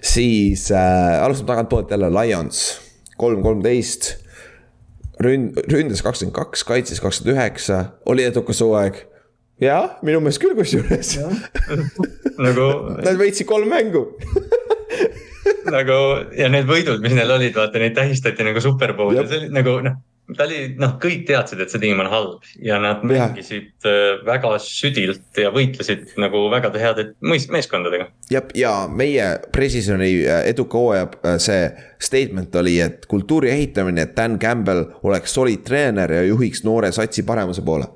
[0.00, 2.64] siis äh, alustame tagantpoolt jälle Lions,
[3.20, 4.21] kolm, kolmteist
[5.26, 9.02] ründ-, ründas kakskümmend kaks, kaitses kakskümmend üheksa, oli edukas hooaeg.
[9.62, 11.16] jah, minu meelest küll kusjuures
[12.46, 12.68] nagu.
[13.02, 14.08] Nad võitsid kolm mängu
[15.72, 15.98] nagu
[16.36, 19.78] ja need võidud, mis neil olid, vaata neid tähistati nagu superbowl ja see oli nagu
[19.84, 20.00] noh
[20.36, 24.54] ta oli, noh, kõik teadsid, et see tiim on halb ja nad mängisid äh, väga
[24.62, 28.08] südilt ja võitlesid nagu väga heade meeskondadega.
[28.32, 31.68] jah, ja meie Precisoni äh, eduka hooaja äh, see
[32.02, 37.26] statement oli, et kultuuri ehitamine, et Dan Campbell oleks solid treener ja juhiks noore satsi
[37.26, 37.88] paremuse poole.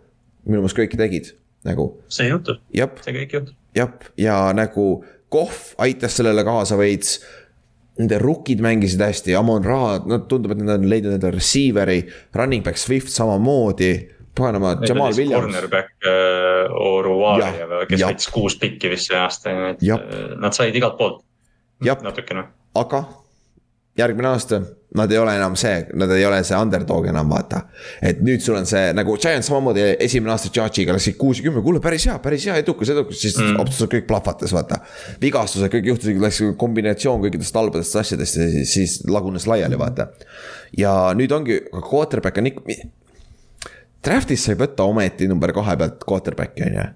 [0.47, 1.33] minu meelest kõik tegid,
[1.67, 1.91] nagu.
[2.09, 3.55] see juhtub, see kõik juhtub.
[3.75, 7.19] jah, ja nagu Kohv aitas sellele kaasa veits
[7.97, 12.03] Nende rookid mängisid hästi, Amon Ra, no tundub, et nad on leidnud endale receiver'i,
[12.37, 13.95] running back Swift samamoodi.
[14.37, 15.47] paganama, Jamal Williams.
[15.47, 19.97] Cornerback äh, Oruari, kes võttis kuus pikki vist see aasta, et ja.
[19.97, 21.23] Äh, nad said igalt poolt.
[21.81, 22.45] natukene.
[22.75, 23.05] aga
[23.99, 24.61] järgmine aasta
[24.97, 27.63] nad ei ole enam see, nad ei ole see underdog enam, vaata.
[28.03, 31.63] et nüüd sul on see nagu Giants samamoodi esimene aasta Judge'iga läksid kuus ja kümme,
[31.65, 33.61] kuule päris hea, päris hea, edukas, edukas, siis mm.
[33.61, 34.81] absoluutselt kõik plahvatas, vaata.
[35.23, 40.11] vigastused kõik juhtusid, läks kombinatsioon kõikidest halbadest asjadest ja siis, siis lagunes laiali, vaata.
[40.77, 42.79] ja nüüd ongi, quarterback on ikka.
[44.07, 46.87] Draft'is sai võtta ometi number kahe pealt quarterback'i on ju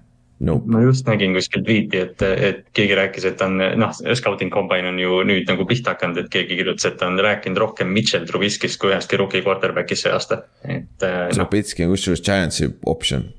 [0.45, 0.67] nope..
[0.71, 4.99] ma just nägin kuskil tweet'i, et, et keegi rääkis, et on noh, scouting combine on
[5.01, 8.81] ju nüüd nagu pihta hakanud, et keegi kirjutas, et ta on rääkinud rohkem Mitchell Trubiskist
[8.81, 11.43] kui ühestki rookie quarterback'ist see aasta, et äh, no..
[11.43, 13.29] Trubitski on kusjuures Giantsi optsioon.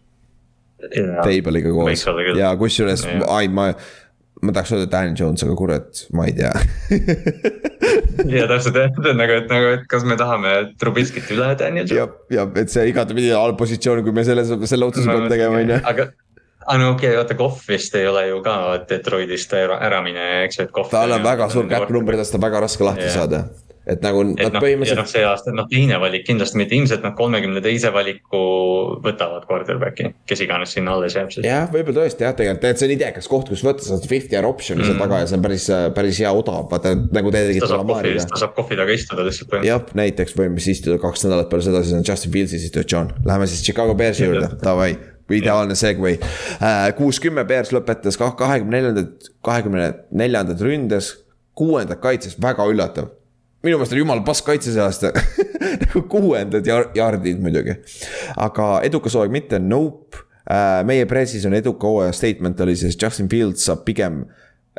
[0.82, 2.06] Table'iga koos.
[2.34, 3.68] Ja kusjuures, ai ma
[4.42, 6.52] ma tahaks öelda Dan Jones, aga kurat, ma ei tea.
[8.28, 11.94] Ja täpselt jah, on nagu, et nagu, et kas me tahame Trubiskit üle Daniel Jones.
[11.96, 15.72] jah, jah, et see igatepidi halb positsioon, kui me selle, selle otsuse peame tegema, on
[15.72, 15.78] ju.
[15.88, 16.06] aga
[16.66, 18.56] aga no okei okay,, vaata Kohv vist ei ole ju ka
[18.88, 20.90] Detroitist ära, ära mine, eks ju, et Kohv.
[20.92, 23.18] tal on väga suur cap number, tast on väga raske lahti yeah.
[23.18, 23.44] saada
[23.82, 25.00] et nagu et nad no, põhimõtteliselt.
[25.00, 28.42] noh, see aasta, noh teine valik kindlasti mitte, ilmselt nad kolmekümne teise valiku
[29.02, 31.46] võtavad quarterback'i, kes iganes sinna alles jääb siis.
[31.48, 34.46] jah, võib-olla tõesti jah, tegelikult, et see on idekas koht, kus võtta seda fifty year
[34.46, 34.92] option'i mm.
[34.92, 35.66] seal taga ja see on päris,
[35.98, 37.66] päris hea odav, vaata nagu te tegite.
[37.66, 39.58] ta saab kohvi, ta saab kohvi taga istuda lihtsalt.
[39.66, 43.50] jah, näiteks võime siis istuda kaks nädalat peale seda, siis on Justin Fields'i situatsioon, läheme
[43.50, 44.94] siis Chicago Bears'i juurde, davai
[45.38, 46.18] ideaalne segway.
[46.60, 51.12] Äh, kuus-kümme Bears lõpetas kahekümne neljandat, kahekümne neljandat ründes,
[51.58, 53.10] kuuendat kaitses, väga üllatav.
[53.62, 55.12] minu meelest oli jumala pass kaitse see aasta
[55.84, 56.66] nagu kuuendad
[56.96, 57.76] yardid muidugi.
[58.36, 60.18] aga edukas hooaeg mitte, nope
[60.50, 60.82] äh,.
[60.86, 64.24] meie pressis on eduka hooaja statement oli siis Justin Fields saab pigem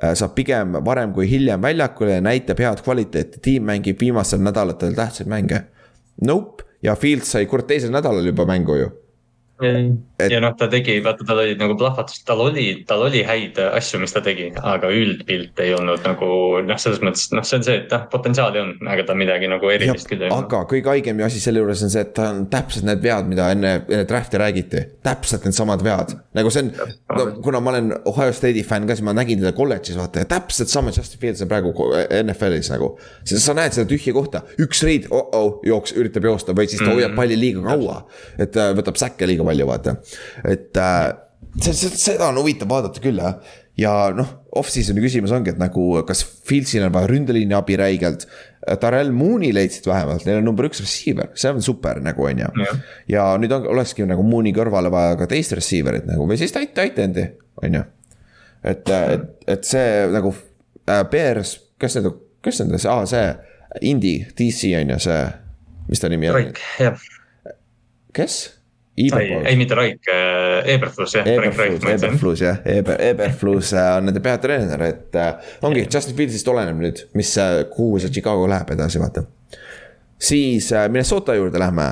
[0.03, 4.97] äh, saab pigem varem kui hiljem väljakule ja näitab head kvaliteeti, tiim mängib viimastel nädalatel
[4.97, 5.63] tähtsaid mänge.
[6.21, 8.91] Nope ja Fields sai kurat teisel nädalal juba mängu ju
[9.61, 10.31] et....
[10.31, 13.99] ja noh, ta tegi, vaata, tal olid nagu plahvatused, tal oli, tal oli häid asju,
[14.01, 16.29] mis ta tegi, aga üldpilt ei olnud nagu
[16.65, 19.71] noh, selles mõttes noh, see on see, et noh, potentsiaali on, aga ta midagi nagu
[19.73, 20.47] erilist küll ei olnud.
[20.49, 23.49] aga kõige haigem asi selle juures on see, et ta on täpselt need vead, mida
[23.53, 26.15] enne, enne draft'i räägiti, täpselt needsamad vead.
[26.37, 26.73] nagu see on,
[27.17, 30.29] no kuna ma olen Ohio State'i fänn ka, siis ma nägin teda kolledžis vaata ja
[30.33, 31.73] täpselt sama Justin Fields on praegu
[32.23, 32.93] NFL-is nagu.
[33.21, 36.81] sest sa näed seda tühja kohta, üks reid oh, oh, jooks, üritab joosta või siis
[36.81, 38.01] ta hoiab palli liiga kaua.
[38.41, 39.97] et võtab säkke liiga palju, vaata
[40.49, 41.11] et äh,
[41.61, 43.37] see, see, seda on huvitav vaadata küll jah.
[43.79, 44.29] ja noh,
[44.59, 48.27] off-season'i küsimus ongi, et nagu kas Fieldsil on vaja ründeliini abi räigelt.
[48.81, 52.67] Darrell Mooney leidsid vähemalt, neil on number üks receiver, see on super nagu on ju.
[53.11, 56.75] ja nüüd on, olekski nagu Mooney kõrvale vaja ka teist receiver'it nagu või siis tight,
[56.77, 57.27] tight end'i,
[57.63, 57.83] on ju.
[58.63, 59.25] et, et,
[59.57, 60.35] et see nagu
[60.87, 62.13] äh, Bears, kes need,
[62.45, 63.25] kes nende, aa see
[63.81, 65.21] Indy, DC on ju see,
[65.89, 66.37] mis ta nimi on?
[66.37, 67.07] Raik, jah.
[68.13, 68.43] kes?
[68.97, 71.27] Ei, mitte Raik, äh, Eberflus jah.
[71.27, 75.33] Eberflus jah, Eber, Eberflus äh, on nende peatreener, et äh,
[75.65, 77.33] ongi Justin Fieldsist oleneb nüüd, mis,
[77.73, 79.25] kuhu see Chicago läheb edasi, vaata.
[80.21, 81.89] siis Minnesota juurde lähme.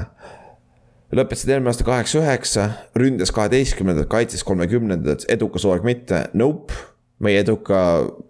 [1.11, 6.73] lõpetasid eelmine aasta kaheksa-üheksa, ründas kaheteistkümnendat, kaitses kolmekümnendat, edukas hooaeg mitte, nope.
[7.19, 7.81] meie eduka,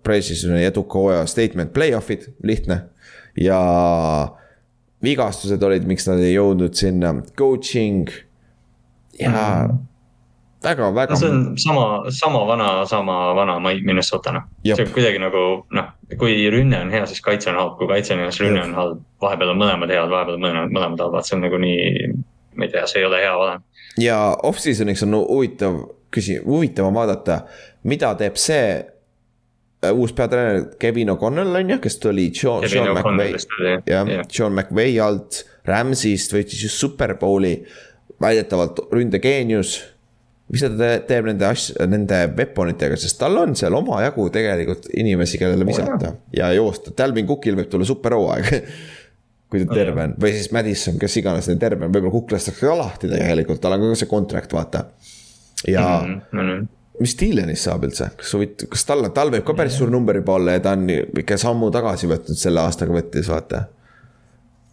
[0.03, 2.81] pre-season'i eduka hooaja statement, play-off'id, lihtne
[3.39, 3.59] ja
[5.03, 8.09] vigastused olid, miks nad ei jõudnud sinna, coaching
[9.21, 9.77] ja mm.
[10.63, 11.13] väga, väga.
[11.13, 14.49] no see on sama, sama vana, sama vana Minnesota noh.
[14.65, 15.45] see on kuidagi nagu
[15.77, 18.65] noh, kui rünne on hea, siis kaitse on halb, kui kaitse on hea, siis rünne
[18.65, 19.01] on halb.
[19.21, 22.13] vahepeal on mõlemad head, vahepeal on mõlemad, mõlemad halvad, see on nagu nii,
[22.57, 23.65] ma ei tea, see ei ole hea valem.
[24.01, 25.81] ja off-season'iks on huvitav
[26.15, 27.41] küsi-, huvitavam vaadata,
[27.87, 33.37] mida teeb see äh, uus peatreener Kevin O'Connell on ju, kes tuli John, Sean McVay,
[33.89, 37.55] jah, Sean McVay alt, Rams'ist võitis just Superbowli
[38.21, 39.79] väidetavalt ründegeenius.
[40.51, 45.67] mis ta teeb nende asj-, nende weaponitega, sest tal on seal omajagu tegelikult inimesi, kellele
[45.67, 48.49] visata oh, ja joosta, Dalvin Cookil võib tulla superhooaeg
[49.51, 52.67] kui ta terve on, või siis Madison, kes iganes neil terve on, võib-olla Cook lastakse
[52.67, 54.85] ka lahti tegelikult, tal on ka see contract, vaata.
[55.67, 56.69] ja mm -hmm.
[56.99, 60.39] mis Dylanist saab üldse, kas huvitav, kas tal, tal võib ka päris suur number juba
[60.39, 63.65] olla ja ta on ikka sammu tagasi võtnud selle aastaga võttis, vaata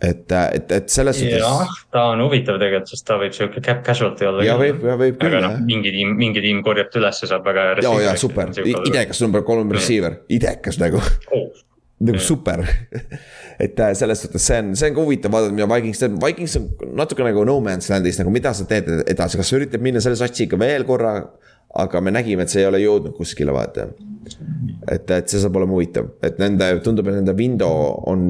[0.02, 1.40] et, et, et selles suhtes.
[1.42, 4.44] jah, ta on huvitav tegelikult, sest ta võib sihuke cap casualty olla.
[4.46, 5.34] ja võib, ja võib küll.
[5.34, 7.64] aga noh, mingi tiim, mingi tiim korjab ta üles ja saab väga.
[7.82, 11.02] ja, ja super, idekas number kolm receiver, idekas nagu
[11.34, 11.48] oh.
[12.06, 12.62] nagu super
[13.64, 16.58] et äh, selles suhtes see on, see on ka huvitav vaadata, mida Vikings teeb, Vikings
[16.60, 16.70] on
[17.02, 20.18] natuke nagu no man's land'is nagu, mida sa teed edasi, kas sa üritad minna selle
[20.20, 21.18] satsiga veel korra.
[21.78, 23.90] aga me nägime, et see ei ole jõudnud kuskile, vaata.
[24.88, 28.22] et, et see saab olema huvitav, et nende, tundub, et nende window on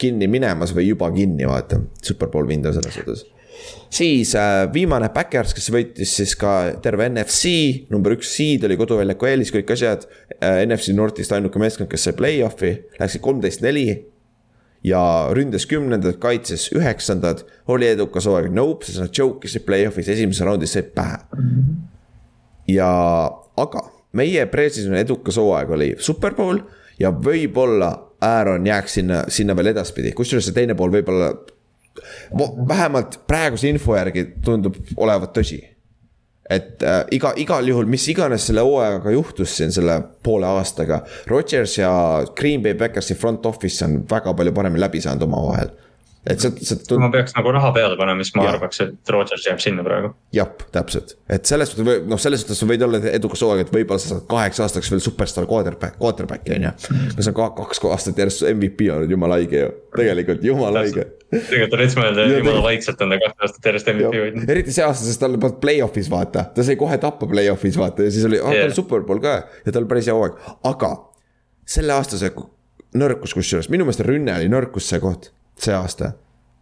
[0.00, 1.80] kinni minemas või juba kinni, vaata.
[2.04, 3.26] Superbowl window selles suhtes.
[3.92, 7.50] siis äh, viimane Backers, kes võitis siis ka terve NFC,
[7.92, 10.06] number üks seed oli koduväljaku eelis, kõik asjad
[10.38, 10.62] äh,.
[10.64, 13.88] NFC Northist ainuke meeskond, kes sai play-off'i, läksid kolmteist, neli
[14.84, 20.46] ja ründas kümnendad, kaitses üheksandad, oli edukas hooaeg, nope, sest nad choke isid play-off'is, esimeses
[20.46, 21.20] raundis said pähe.
[22.70, 22.90] ja,
[23.60, 23.84] aga
[24.16, 26.62] meie pre-season'i edukas hooaeg oli superbowl
[27.00, 31.34] ja võib-olla Aaron jääks sinna, sinna veel edaspidi, kusjuures see teine pool võib-olla.
[32.68, 35.60] vähemalt praeguse info järgi tundub olevat tõsi.
[36.50, 41.04] et äh, iga, igal juhul, mis iganes selle hooajaga juhtus siin selle poole aastaga.
[41.26, 41.92] Rodgers ja
[42.34, 45.70] Green Bay Packersi front office on väga palju paremini läbi saanud omavahel
[46.28, 46.98] et see, see tund....
[46.98, 48.54] kui ma peaks nagu raha peale panema, siis ma ja.
[48.54, 50.10] arvaks, et Rodgers jääb sinna praegu.
[50.36, 54.02] jah, täpselt, et selles suhtes või noh, selles suhtes võid olla edukas hooaeg, et võib-olla
[54.02, 56.74] sa saad kaheks aastaks veel superstaar quarterback, quarterback'i on ju.
[57.16, 61.08] see on kaks aastat järjest MVP olnud, jumala haige ju, tegelikult jumala haige.
[61.32, 64.54] tegelikult on rets mõelda, jumala vaikselt on ta kaks aastat järjest MVP hoidnud.
[64.56, 68.12] eriti see aasta, sest ta oli play-off'is vaata, ta sai kohe tappa play-off'is vaata ja
[68.12, 70.36] siis oli oh,, ta oli superbowl ka ja tal päris hea hooaeg,
[70.68, 70.94] aga
[71.64, 72.34] selle aasta see
[73.00, 75.30] nõrkus kusjuures, minu meelest rünne oli nõrkus see koht,
[75.60, 76.12] see aasta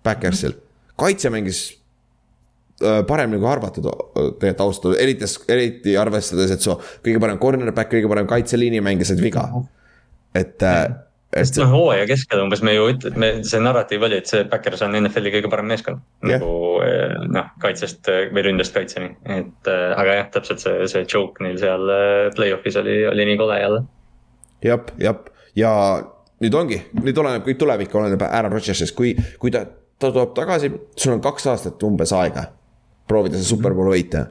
[0.04, 0.54] Backersil,
[0.98, 1.64] kaitse mängis
[2.82, 7.92] äh, paremini kui arvatud tegelikult ausalt öelda, eriti, eriti arvestades, et su kõige parem cornerback,
[7.92, 9.48] kõige parem kaitseliini mängisid viga.
[10.34, 10.84] et, äh,
[11.32, 11.44] et.
[11.44, 14.96] sest noh, hooaja keskel umbes me ju ütleme, see narratiiv oli, et see Backers on
[15.00, 16.02] NFL-i kõige parem meeskond.
[16.26, 16.52] nagu
[16.86, 21.90] äh, noh, kaitsest või ründest kaitseni, et aga jah, täpselt see, see joke neil seal
[22.36, 23.82] play-off'is oli, oli nii kole jälle.
[24.64, 25.26] jah, jah,
[25.58, 25.74] ja
[26.42, 29.64] nüüd ongi, nüüd oleneb kõik tulevik oleneb Aaron Rodgersist, kui, kui ta,
[29.98, 32.48] ta tuleb tagasi, sul on kaks aastat umbes aega.
[33.08, 34.26] proovida see superbowl võita.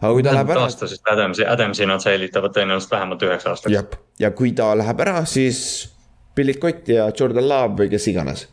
[0.00, 0.64] aga kui ta läheb ära.
[0.68, 3.72] aasta, sest Adamsi, Adamsi nad säilitavad tõenäoliselt vähemalt üheks aastaks.
[3.74, 3.86] jah,
[4.18, 5.90] ja kui ta läheb ära, siis
[6.34, 8.48] Billy Cott ja Jordan Love või kes iganes.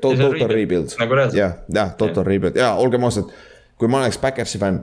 [0.00, 0.96] Total rebuild.
[0.98, 3.30] nagu jah, jah, total rebuild ja olgem ausad,
[3.78, 4.82] kui ma oleks Backersi fänn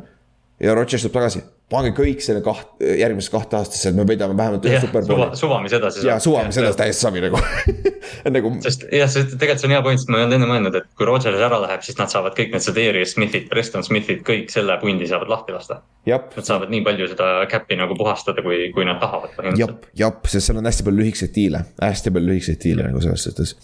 [0.60, 4.66] ja Rodgers tuleb tagasi pange kõik selle kaht, järgmisesse kahte aastasse, et me võidame vähemalt
[4.68, 5.30] ühe superbowli.
[5.30, 6.04] suva, suvamis edasi.
[6.08, 7.40] ja suvamis edasi täiesti savi nagu
[8.36, 8.52] nagu.
[8.66, 10.90] sest jah, sest tegelikult see on hea point, sest ma ei olnud enne mõelnud, et
[10.98, 14.76] kui Rodgers ära läheb, siis nad saavad kõik need Sederius Smithid, Preston Smithid, kõik selle
[14.82, 15.80] pundi saavad lahti lasta.
[16.10, 20.50] Nad saavad nii palju seda cap'i nagu puhastada, kui, kui nad tahavad jep, jep, sest
[20.50, 23.56] seal on hästi palju lühikeseid diile, hästi palju lühikeseid diile nagu selles suhtes.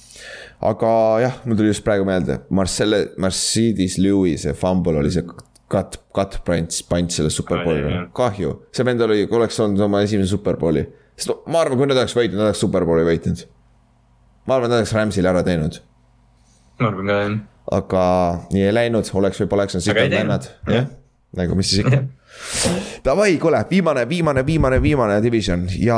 [0.72, 0.94] aga
[1.26, 5.26] jah, mul tuli just praegu meelde, Marcelle, Mercedes Lewis'e fumble oli see
[5.72, 8.54] cut, cut punch, punch selle superbowlile, kahju.
[8.76, 10.86] see vend oli, oleks olnud oma esimese superbowli.
[11.18, 13.44] sest ma arvan, kui nad oleks võitnud, nad oleks superbowli võitnud.
[14.48, 15.82] ma arvan, nad oleks Rams'ile ära teinud.
[16.80, 17.36] ma arvan ka jah.
[17.80, 18.06] aga
[18.54, 20.90] nii ei läinud, oleks või poleks, on sitad vennad, jah,
[21.36, 22.04] nagu mis siis ikka.
[23.06, 25.98] Davai, kuule, viimane, viimane, viimane, viimane division ja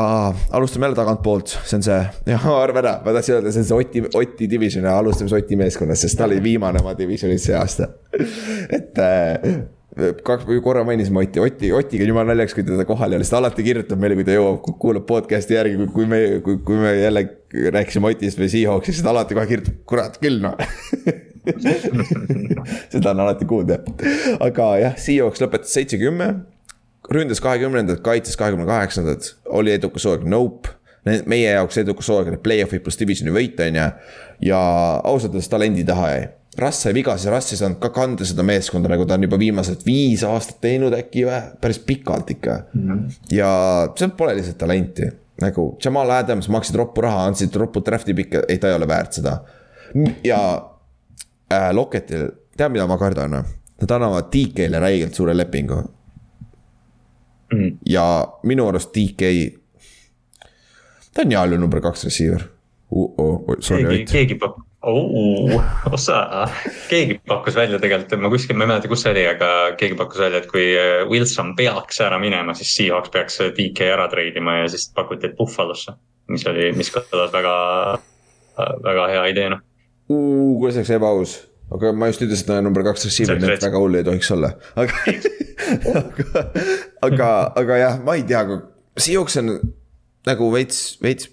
[0.51, 1.97] alustame jälle tagantpoolt, see on see,
[2.33, 5.43] jah, arva ära, ma tahtsin öelda, see on see Oti, Oti division ja alustame siis
[5.43, 7.89] Oti meeskonnast, sest ta oli viimane oma divisionis see aasta.
[8.77, 9.49] et äh,
[10.23, 13.35] kaks, korra mainisime Otti, Oti, Otiga on jumala naljakas, kui teda kohal ei ole, sest
[13.35, 16.93] ta alati kirjutab meile, kui ta jõuab, kuulab podcast'i järgi, kui me, kui, kui me
[17.01, 17.25] jälle
[17.75, 20.55] rääkisime Otist või Seahawksist, siis ta alati kohe kirjutab, kurat küll noh
[22.93, 23.79] seda on alati kuulda,
[24.39, 26.33] aga jah, Seahawks lõpetas seitse-kümme.
[27.13, 30.75] ründas kahekümnendat, kaitses kahekümne kaheksandat, oli edukas hooaeg, nope.
[31.25, 33.87] meie jaoks edukas hooaeg oli play-off'i pluss divisioni võit, on ju.
[34.51, 34.59] ja
[35.03, 36.27] ausalt öeldes talendi taha jäi.
[36.59, 39.37] Russ sai viga, siis Russ ei saanud ka kanda seda meeskonda, nagu ta on juba
[39.39, 42.87] viimased viis aastat teinud äkki või, päris pikalt ikka mm.
[42.89, 43.19] -hmm.
[43.37, 43.51] ja
[43.95, 45.07] seal pole lihtsalt talenti,
[45.41, 49.21] nagu Jamal Adams maksid roppu raha, andsid roppu draft'i pikka, ei ta ei ole väärt
[49.21, 49.39] seda.
[50.23, 50.39] ja
[51.53, 52.27] äh, Locketil,
[52.57, 53.39] tead, mida ma kardan?
[53.79, 55.77] Nad annavad DK-le räigelt suure lepingu
[57.53, 57.77] mm..
[57.85, 58.05] ja
[58.43, 59.29] minu arust DK,
[61.13, 62.43] ta on heal juhul number kaks receiver
[62.91, 63.13] uh.
[63.17, 66.47] -oh, sorry, keegi, keegi pakub oh,, osa,
[66.89, 69.49] keegi pakkus välja tegelikult, ma kuskil, ma ei mäleta, kus see oli, aga
[69.79, 74.07] keegi pakkus välja, et kui äh, Wilson peaks ära minema, siis Seahawks peaks DK ära
[74.11, 75.97] treidima ja siis pakuti, et Buffalosse.
[76.29, 77.55] mis oli, mis kõlas väga,
[78.83, 79.65] väga hea idee, noh
[80.09, 81.35] kuidas oleks ebaaus,
[81.73, 84.53] aga ma just ütlesin, et number kaks receiver, nii et väga hull ei tohiks olla,
[84.79, 85.01] aga
[86.01, 86.45] aga,
[87.05, 87.27] aga,
[87.61, 88.45] aga jah, ma ei tea,
[88.99, 89.53] Seahawks on
[90.27, 91.29] nagu veits, veits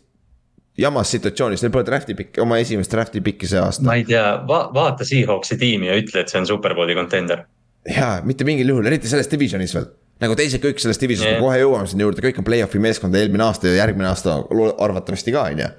[0.78, 3.86] jamas situatsioonis, neil pole draft'i pikki, oma esimest draft'i pikki see aasta.
[3.86, 7.46] ma ei tea va, vaata Seahawksi tiimi ja ütle, et see on superbowli contender.
[7.88, 9.88] jaa, mitte mingil juhul, eriti selles divisionis veel.
[10.20, 13.16] nagu teised kõik selles divisionis yeah., me kohe jõuame sinna juurde, kõik on play-off'i meeskond
[13.16, 14.42] eelmine aasta ja järgmine aasta
[14.84, 15.72] arvatavasti ka, on ju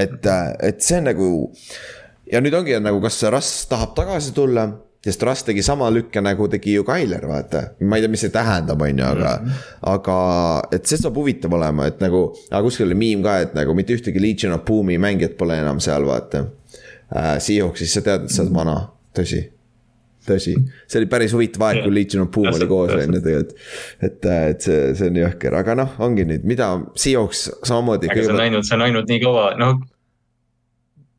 [0.00, 1.32] et, äh, et see on nagu.
[2.30, 4.68] ja nüüd ongi nagu, kas Russ tahab tagasi tulla,
[5.04, 7.62] sest Russ tegi sama lükke nagu tegi ju Tyler, vaata.
[7.80, 9.76] ma ei tea, mis see tähendab, on ju, aga mm, -hmm.
[9.94, 10.18] aga
[10.76, 12.34] et see saab huvitav olema, et nagu.
[12.50, 15.80] aga kuskil oli miim ka, et nagu mitte ühtegi Legion of Boom'i mängijat pole enam
[15.80, 16.44] seal, vaata
[17.16, 17.38] äh,.
[17.38, 18.76] Seahawksis sa tead, et sa oled vana,
[19.16, 19.48] tõsi
[20.26, 20.54] tõsi,
[20.86, 23.54] see oli päris huvitav aeg, kui Legion of Boom oli koos, on ju tegelikult.
[24.02, 28.10] et, et see, see on jõhker, aga noh, ongi nüüd, mida Seahawks samamoodi.
[28.10, 29.80] aga see on ainult, see on ainult nii kaua, noh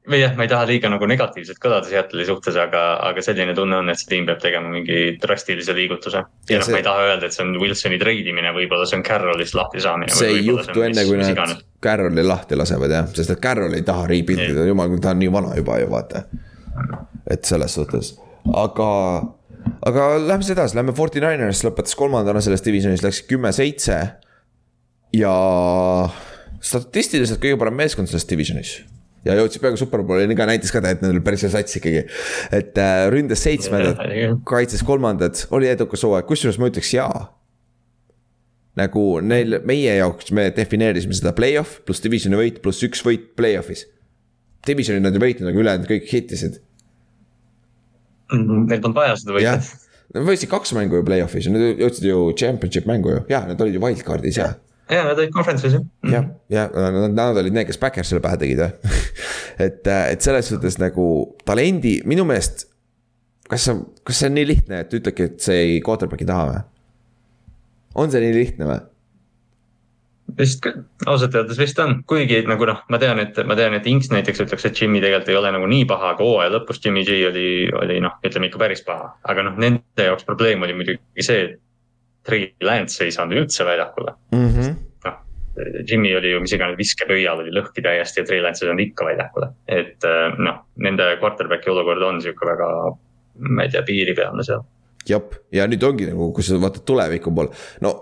[0.09, 3.77] või jah, ma ei taha liiga nagu negatiivselt kõlada Seattle'i suhtes, aga, aga selline tunne
[3.77, 6.23] on, et see tiim peab tegema mingi drastilise liigutuse.
[6.23, 8.97] ja, ja noh see..., ma ei taha öelda, et see on Wilsoni treidimine, võib-olla see
[8.97, 10.13] on Carrollist lahti saamine.
[10.15, 11.53] see ei juhtu enne, kui nad
[11.83, 15.29] Carrolli lahti lasevad jah, sest et Carroll ei taha rebuild ida, jumal, ta on nii
[15.33, 16.23] vana juba ju vaata.
[17.29, 18.15] et selles suhtes,
[18.57, 18.89] aga
[19.85, 23.99] aga lähme siis edasi, lähme Forty Niners lõpetas kolmandana selles divisionis, läks kümme-seitse.
[25.13, 25.35] ja
[26.61, 28.79] statistiliselt kõige parem meeskond selles divisionis
[29.27, 32.05] ja jõudsid peaaegu superbowli, ka näitas ka, et neil oli päris hea sats ikkagi.
[32.57, 34.01] et äh, ründas seitsmendad,
[34.51, 37.27] kaitses kolmandad, oli edukas hooaeg, kusjuures ma ütleks jaa.
[38.79, 43.85] nagu neil, meie jaoks me defineerisime seda play-off pluss divisioni võit pluss üks võit play-off'is.
[44.67, 46.59] Divisioni nad ei võitnud, aga ülejäänud kõik hittisid
[48.31, 48.67] mm.
[48.69, 49.55] Neil polnud vaja seda võita.
[50.11, 53.61] Nad võitsid kaks mängu ju play-off'is ja nad jõudsid ju championship mängu ju, jah, nad
[53.63, 55.85] olid ju wildcard'is ja ja nad olid conference'is jah.
[56.11, 58.99] jah, ja nad, nad olid need, kes Backersile pähe tegid jah
[59.65, 61.07] et, et selles suhtes nagu
[61.47, 62.67] talendi, minu meelest.
[63.49, 66.47] kas see on, kas see on nii lihtne, et ütledki, et see ei quarterback'i taha
[66.49, 66.63] või?
[68.03, 68.81] on see nii lihtne või?
[70.37, 70.67] vist
[71.05, 74.45] ausalt öeldes vist on, kuigi nagu noh, ma tean, et ma tean, et Inks näiteks
[74.45, 77.47] ütleks, et Jimmy tegelikult ei ole nagu nii paha, aga hooaja lõpus Jimmy G oli,
[77.81, 79.11] oli noh, ütleme ikka päris paha.
[79.27, 81.59] aga noh, nende jaoks probleem oli muidugi see, et
[82.27, 84.47] Trey Lance ei saanud üldse väljakule mm.
[84.47, 84.75] -hmm.
[85.05, 85.17] noh,
[85.89, 89.07] Jimmy oli ju mis iganes viskepöial oli lõhki täiesti ja Trey Lance ei olnud ikka
[89.09, 89.51] väljakule.
[89.67, 92.69] et äh, noh, nende quarterback'i olukord on sihuke väga,
[93.49, 94.63] ma ei tea, piiripealne seal.
[95.09, 97.97] jah, ja nüüd ongi nagu, kui sa vaatad tuleviku poole, no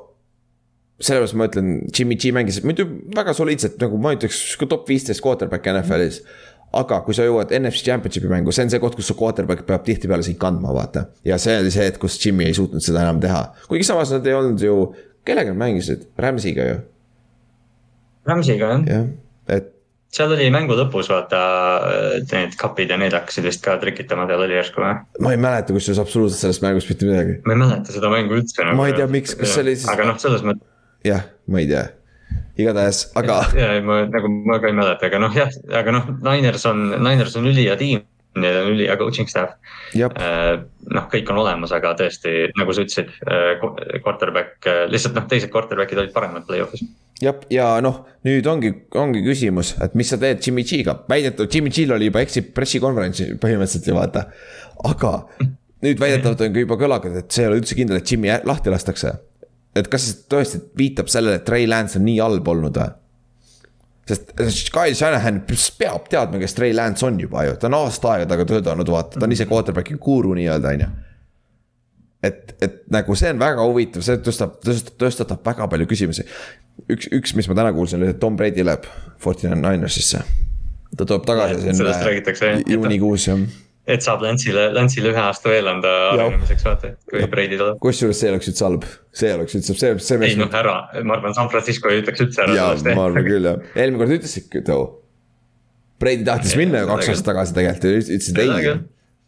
[0.99, 2.83] sellepärast ma ütlen, Jimmy G mängis muidu
[3.15, 7.87] väga soliidselt nagu ma ütleks, top viisteist quarterback NFL-is mm aga kui sa jõuad NFC
[7.87, 11.07] Championshipi mängu, see on see koht, kus su quarterback peab tihtipeale sind kandma, vaata.
[11.25, 14.27] ja see oli see hetk, kus Jimmy ei suutnud seda enam teha, kuigi samas nad
[14.29, 14.77] ei olnud ju,
[15.25, 16.77] kellega nad mängisid, Rams'iga ju.
[18.29, 18.85] Rams'iga jah.
[18.85, 19.09] jah,
[19.57, 19.73] et.
[20.13, 21.41] seal oli mängu lõpus vaata
[22.29, 24.95] need kapid ja need hakkasid vist ka trikitama, seal oli järsku või?
[25.25, 27.39] ma ei mäleta kusjuures absoluutselt sellest mängust mitte midagi.
[27.49, 28.77] ma ei mäleta seda mängu üldse nagu.
[28.77, 29.89] ma ei tea, miks, kas see oli siis.
[29.89, 30.69] aga noh, selles mõttes.
[31.09, 31.87] jah, ma ei tea
[32.59, 33.41] igatahes, aga.
[33.57, 36.89] ja, ja ma nagu, ma ka ei mäleta, aga noh, jah, aga noh, Niners on,
[36.97, 38.05] Niners on ülihea tiim.
[38.39, 39.55] Neil on ülihea coaching staff.
[39.97, 40.59] Äh,
[40.93, 43.63] noh, kõik on olemas, aga tõesti, nagu sa ütlesid, äh,
[44.05, 46.85] quarterback, äh, lihtsalt noh, teised quarterback'id olid paremad play-off'is
[47.23, 51.73] jah, ja noh, nüüd ongi, ongi küsimus, et mis sa teed Jimmy G-ga, väidetavalt Jimmy
[51.73, 54.25] G-l oli juba exit pressikonverentsi põhimõtteliselt ju vaata.
[54.87, 55.13] aga
[55.85, 58.71] nüüd väidetavalt on ka juba kõlanud, et see ei ole üldse kindel, et Jimmy lahti
[58.71, 59.17] lastakse
[59.81, 62.95] et kas see tõesti viitab sellele, et Trey Lance on nii halb olnud või?
[64.09, 68.25] sest Kyle Shanahan peab teadma, kes Trey Lance on juba ju, ta on aasta aega
[68.31, 70.89] taga töötanud, vaata, ta on ise quarterback'i guru nii-öelda, on ju.
[72.31, 76.25] et, et nagu see on väga huvitav, see tõstab, tõstab, tõstatab väga palju küsimusi.
[76.89, 78.89] üks, üks, mis ma täna kuulsin, oli, et Tom Brady läheb
[79.21, 80.25] Forty Nine Ninersisse.
[80.97, 83.49] ta tuleb tagasi siin juunikuus jah
[83.89, 87.79] et saab Lance'ile, Lance'ile ühe aasta veel anda arenemiseks, vaata, kui Brady tuleb.
[87.83, 88.87] kusjuures see oleks üldse halb,
[89.21, 90.19] see oleks üldse, see, see.
[90.27, 92.57] ei noh, ära, ma arvan, San Francisco ei ütleks üldse ära.
[92.59, 94.83] jaa, ma arvan küll jah, eelmine kord ütlesid too.
[95.99, 98.77] Brady tahtis ja, minna ju kaks aastat tagasi tegelikult ja ütlesid ei.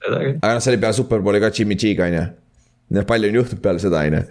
[0.05, 2.27] aga noh, see oli peale Superbowli ka Jimmy G-ga on ju
[2.95, 4.21] noh, palju on juhtunud peale seda, on ju.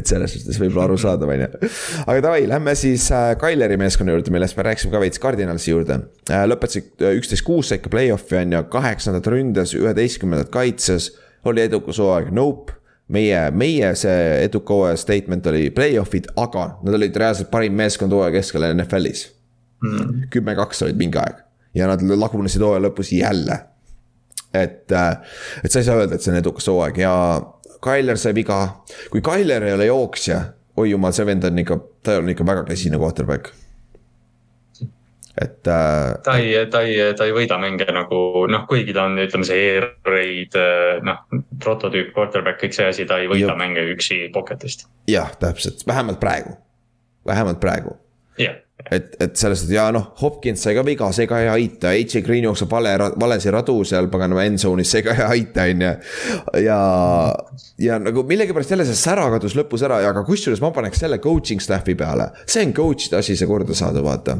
[0.00, 1.70] et selles suhtes võib-olla arusaadav, on ju.
[2.06, 6.00] aga davai, lähme siis äh, Kaileri meeskonna juurde, millest me rääkisime ka veits Cardinalsi juurde.
[6.30, 11.12] Äh, lõpetasid äh, üksteist kuus said ka play-off'i on ju, kaheksandat ründas, üheteistkümnendat kaitses.
[11.44, 12.74] oli edukas hooaeg, nope
[13.10, 18.34] meie, meie see eduka hooaja statement oli play-off'id, aga nad olid reaalselt parim meeskond hooaja
[18.36, 19.24] keskel NFL-is
[19.82, 20.28] mm..
[20.34, 21.40] kümme-kaks olid mingi aeg
[21.74, 23.58] ja nad lagunesid hooaja lõpus jälle.
[24.54, 27.14] et, et sa ei saa öelda, et see on edukas hooaeg ja
[27.84, 28.60] Tyler sai viga,
[29.10, 30.40] kui Tyler ei ole jooksja,
[30.76, 33.52] oi jumal, see vend on ikka, ta on ikka väga käsine quarterback
[35.40, 36.14] et äh,.
[36.24, 39.60] ta ei, ta ei, ta ei võida mänge nagu noh, kuigi ta on, ütleme see
[39.70, 41.22] air raid, äh, noh,
[41.62, 43.60] prototüüp quarterback, kõik see asi, ta ei võida Juh.
[43.60, 44.88] mänge üksi pocket'ist.
[45.08, 46.56] jah, täpselt, vähemalt praegu,
[47.26, 47.96] vähemalt praegu.
[48.40, 48.58] jah
[48.88, 52.22] et, et selles suhtes ja noh, Hopkins sai ka viga, see ka ei aita, AJ
[52.26, 55.92] Green jookseb vale, valesi radu seal paganama endzone'is, see ka ei aita, on ju.
[56.64, 56.78] ja,
[57.82, 61.20] ja nagu millegipärast jälle see sära kadus lõpus ära ja aga kusjuures ma paneks selle
[61.22, 64.38] coaching staff'i peale, see on coach'ide asi, see korda saada, vaata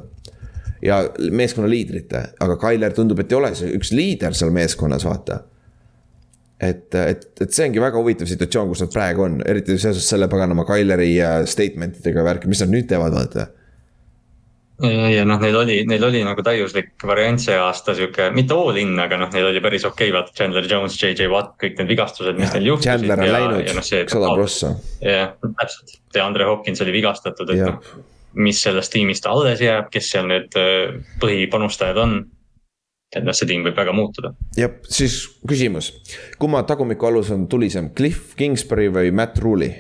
[0.85, 5.43] ja meeskonna liidrite, aga Tyler tundub, et ei ole see üks liider seal meeskonnas, vaata.
[6.61, 10.29] et, et, et see ongi väga huvitav situatsioon, kus nad praegu on, eriti seoses selle
[10.33, 11.15] paganama Tyleri
[11.49, 13.51] statement idega värk, mis nad nüüd teevad, vaata
[14.81, 18.95] ja noh, neil oli, neil oli nagu täiuslik variant see aasta sihuke, mitte all in,
[19.03, 22.39] aga noh, neil oli päris okei okay,, vaata Chandler Jones, JJ Watt, kõik need vigastused,
[22.39, 22.89] mis neil juhtusid.
[22.89, 24.73] Chandler on läinud no, sada prossa.
[25.05, 27.95] jah, täpselt ja Andre Hopkins oli vigastatud, et noh,
[28.41, 32.21] mis sellest tiimist alles jääb, kes seal need äh, põhipanustajad on
[33.11, 34.33] et noh, see tiim võib väga muutuda.
[34.57, 35.93] jah, siis küsimus,
[36.41, 39.75] kumma tagumiku alus on tulisem, Cliff Kingsbury või Matt Rule'i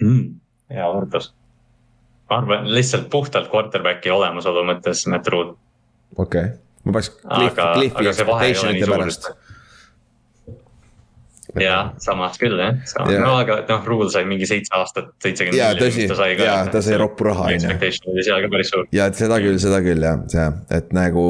[0.00, 0.26] mm,?
[0.72, 1.30] hea võrdlus
[2.32, 5.54] ma arvan lihtsalt puhtalt quarterback'i olemasolu mõttes Matt Rule.
[6.16, 9.28] okei okay., ma paneks Cliff, Cliffi expectation'ite pärast.
[11.60, 12.78] jaa, samas küll jah,
[13.20, 16.48] no aga noh, Rule sai mingi seitse aastat, seitsekümmend miljonit ta sai ka.
[16.48, 17.60] jaa, ta sai roppu raha on ju.
[17.60, 18.88] Expectation oli seal ka päris suur.
[18.96, 20.48] jaa, et seda küll, seda küll jah, see,
[20.78, 21.26] et nagu,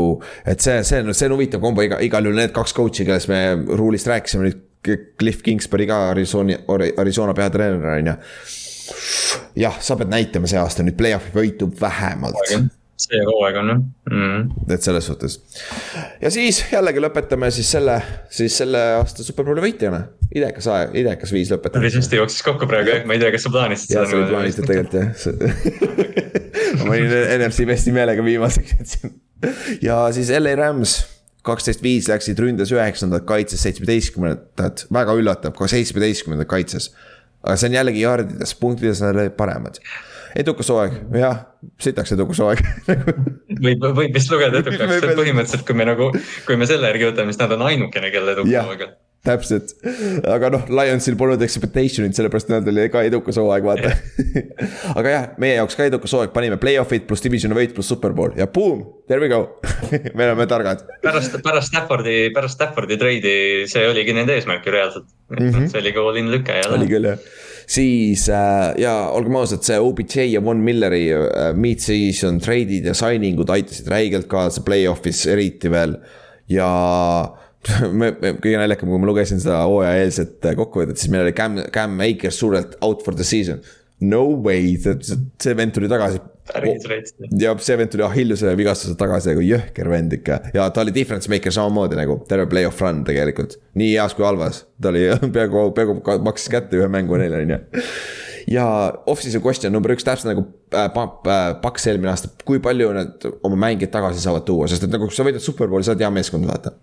[0.46, 3.32] et see, see on, see on huvitav kombo, iga, igal juhul need kaks coach'i, kellest
[3.32, 3.42] me
[3.72, 4.68] Rule'ist rääkisime nüüd.
[4.82, 6.56] Cliff Kingsbury ka Arizona,
[6.98, 8.14] Arizona peatreener on ju
[9.58, 12.38] jah, sa pead näitama see aasta nüüd play-off'i võitu vähemalt.
[13.02, 14.72] see hooaeg on jah mm..
[14.74, 15.38] et selles suhtes.
[16.22, 17.96] ja siis jällegi lõpetame siis selle,
[18.30, 20.04] siis selle aasta superbowli võitjana.
[20.34, 21.80] idekas aeg, idekas viis lõpetada.
[21.80, 24.04] päris hästi jooksis kokku praegu jah, ma ei tea, kas sa plaanisid seda.
[24.04, 26.22] jah, sa olid plaanitud tegelikult jah
[26.82, 29.18] ma panin NFC Westi meelega viimaseks jätsin.
[29.82, 31.00] ja siis LA Rams
[31.46, 36.92] kaksteist viis läksid ründes üheksandat, kaitses seitsmeteistkümnendat, väga üllatav, ka seitsmeteistkümnendat kaitses
[37.42, 39.78] aga see on jällegi jardides, punktides nad olid paremad.
[40.38, 41.44] edukas hooaeg, jah,
[41.82, 42.62] sitaks edukas hooaeg
[43.66, 46.10] võib, võib vist lugeda edukaks, põhimõtteliselt, kui me nagu,
[46.46, 48.94] kui me selle järgi võtame, siis nad on ainukene, kelle edukas hooaeg on.
[49.22, 49.76] Täpselt,
[50.26, 53.92] aga noh, Lionsil polnud expectation'it, sellepärast nad oli ka edukas hooaeg, vaata
[54.98, 58.48] aga jah, meie jaoks ka edukas hooaeg, panime play-off'id pluss division võit pluss superbowl ja
[58.50, 59.60] boom, there we go
[60.16, 60.82] me oleme targad.
[61.04, 63.36] pärast, pärast Staffordi, pärast Staffordi treidi,
[63.70, 65.38] see oligi nende eesmärk ju reaalselt mm.
[65.38, 65.70] -hmm.
[65.70, 66.66] see oli ka all in lüke ja.
[66.74, 67.22] oli küll jah
[67.72, 73.38] siis äh, ja olgem ausad, see OBJ ja Von Milleri äh, mid-season trade'id ja signing
[73.38, 75.94] ud aitasid räigelt kaasa play-off'is eriti veel
[76.50, 76.68] ja
[78.42, 82.76] kõige naljakam, kui ma lugesin seda hooajaeelset kokkuvõtet, siis meil oli Cam, Cam Akers suurelt
[82.82, 83.62] out for the season.
[84.02, 86.18] No way, see vend tuli tagasi.
[87.38, 91.30] ja see vend tuli Achilleuse vigastuse tagasi nagu jõhker vend ikka ja ta oli difference
[91.30, 93.54] maker samamoodi nagu terve play-off run tegelikult.
[93.78, 95.06] nii heas kui halvas, ta oli
[95.36, 97.60] peaaegu, peaaegu maksis kätte ühe mängu neile on ju
[98.50, 98.66] ja
[99.06, 103.62] off-season question number üks, täpselt nagu äh, äh, Paks eelmine aasta, kui palju nad oma
[103.68, 106.74] mängijaid tagasi saavad tuua, sest et nagu sa võidad superbowli, sa oled hea meeskond, vaata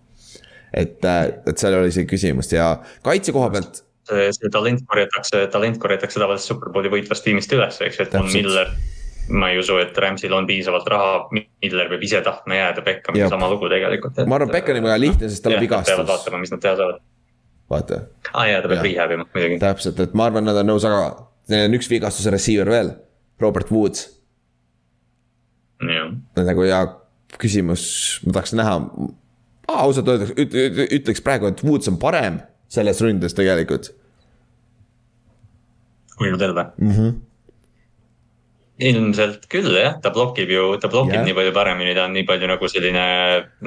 [0.73, 2.71] et, et seal oli see küsimus ja
[3.05, 3.83] kaitse koha pealt.
[4.09, 8.31] see, see talent korjatakse, talent korjatakse tavaliselt superbowli võitvast tiimist üles, eks ju, et on
[8.31, 8.73] Miller
[9.29, 13.49] ma ei usu, et Rams'il on piisavalt raha, Miller peab ise tahtma jääda, Beckham sama
[13.51, 14.17] lugu tegelikult.
[14.25, 15.93] ma arvan, Beckham on väga lihtne, sest tal on vigastus.
[15.93, 17.01] peavad vaatama, mis nad teha saavad.
[17.69, 17.99] vaata.
[18.33, 19.59] aa ah, jaa, ta peab rehab ima muidugi.
[19.61, 22.93] täpselt, et ma arvan, nad on nõus, aga neil on üks vigastuse receiver veel,
[23.41, 24.07] Robert Woods.
[26.35, 26.83] nagu ja
[27.37, 27.83] küsimus,
[28.25, 28.79] ma tahaks näha
[29.85, 33.93] ausalt öeldes üt, üt, ütleks praegu, et Woods on parem selles ründes tegelikult.
[36.19, 36.91] kui nüüd öelda mm.
[36.91, 37.17] -hmm
[38.79, 41.25] ilmselt küll jah, ta blokib ju, ta blokib yeah.
[41.27, 43.03] nii palju paremini, ta on nii palju nagu selline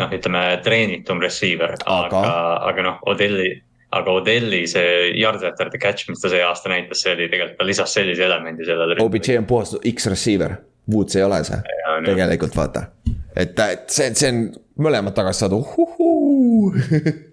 [0.00, 2.38] noh, ütleme treenitum receiver, aga, aga,
[2.70, 3.50] aga noh, Odelli.
[3.92, 7.58] aga Odelli see yard after the catch, mis ta see aasta näitas, see oli tegelikult,
[7.58, 8.96] ta lisas sellise elemendi sellele.
[9.04, 10.56] OBJ on puhas X-receiver,
[10.92, 11.60] Woods ei ole see,
[12.08, 12.86] tegelikult vaata.
[13.36, 14.46] Et, et see, see on
[14.82, 16.72] mõlemad tagasi saada, uhuhuu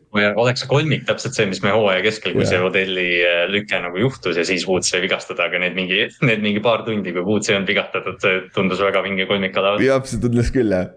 [0.10, 2.50] oleks kolmik täpselt see, mis me hooaja keskel, kui yeah.
[2.50, 6.42] see Odelli äh, lüke nagu juhtus ja siis Woods sai vigastada, aga need mingi, need
[6.42, 9.84] mingi paar tundi, kui Woods ei olnud vigastatud, see tundus väga vinge kolmik alav.
[9.86, 10.90] jah, see tundus küll jah,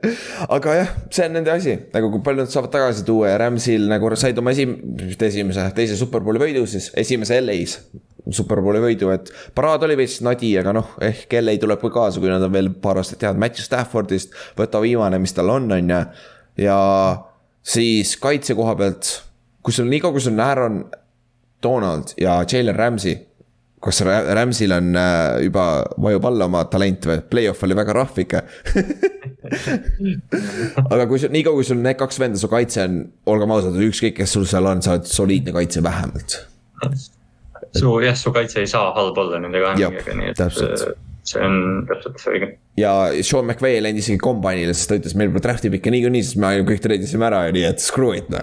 [0.48, 3.84] aga jah, see on nende asi, nagu kui palju nad saavad tagasi tuua ja Ramsil
[3.92, 4.78] nagu said oma esim-,
[5.12, 7.82] esimese, teise superbowli võidu siis, esimese LA-s
[8.30, 12.30] superbowli võidu, et paraad oli veits nadi, aga noh, ehk LA tuleb ka kaasa, kui
[12.30, 16.00] nad on veel paar aastat head Matthew Staffordist, võta viimane, mis tal on, on ju
[16.62, 16.78] ja
[17.62, 19.10] siis kaitse koha pealt,
[19.62, 20.80] kui sul nii kaua, kui sul on Aaron
[21.62, 23.18] Donald ja Jalen Ramsey.
[23.82, 28.42] kas Ramsey'l on äh, juba, vajub alla oma talent või, play-off oli väga rahv ikka
[30.94, 33.00] aga kui sul, nii kaua, kui sul need kaks venda, su kaitse on,
[33.32, 36.38] olgem ausad, ükskõik, kes sul seal on, sa oled soliidne kaitse vähemalt.
[37.78, 41.42] Su jah, su kaitse ei saa halb olla nende kahe mängijaga, nii et täpselt see
[41.42, 42.48] on täpselt õige.
[42.80, 42.92] ja
[43.22, 46.40] Sean McVay ei läinud isegi kombainile, sest ta ütles, meil pole draft'i pikka niikuinii, sest
[46.42, 48.42] me kõik treidisime ära nii, et screw it noh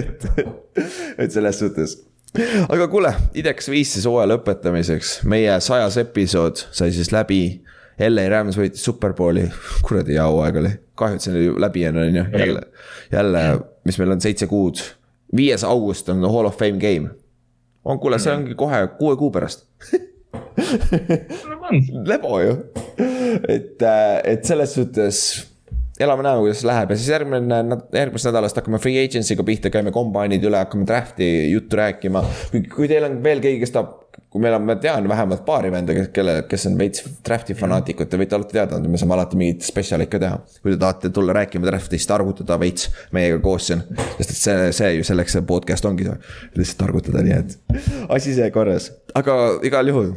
[0.00, 0.24] et,
[1.26, 1.98] et selles suhtes
[2.72, 7.42] aga kuule, ideks viis siis hooaja lõpetamiseks, meie sajas episood sai siis läbi.
[8.02, 9.44] LA Rams võitis superbowli,
[9.84, 12.62] kuradi hea hooaeg oli, kahju, et see oli läbi on, on ju, jälle,
[13.12, 13.42] jälle,
[13.84, 14.80] mis meil on seitse kuud.
[15.36, 17.12] viies august on Hall of Fame game.
[17.84, 19.66] On, kuule, see ongi kohe kuue kuu pärast.
[22.08, 22.58] Lebo ju,
[23.48, 25.22] et, äh, et selles suhtes
[26.02, 26.92] elame-näeme, kuidas läheb.
[26.92, 27.60] Ja siis järgmine,
[27.94, 32.24] järgmisest nädalast hakkame free agency'ga pihta, käime kombainid üle, hakkame draft'i juttu rääkima.
[32.52, 34.01] kui, kui teil on veel keegi, kes tahab,
[34.32, 38.20] kui meil on, ma tean vähemalt paari venda, kelle, kes on veits draft'i fanaatikud, te
[38.20, 40.38] võite alati teada anda, me saame alati mingeid spetsiale ikka teha.
[40.62, 43.82] kui te tahate tulla rääkima draft'ist, arvutada veits meiega koos siin.
[44.16, 46.08] sest et see, see ju selleks see podcast ongi,
[46.56, 47.58] lihtsalt arvutada, nii et
[48.16, 48.88] asi sai korras,
[49.18, 49.38] aga
[49.68, 50.14] igal juhul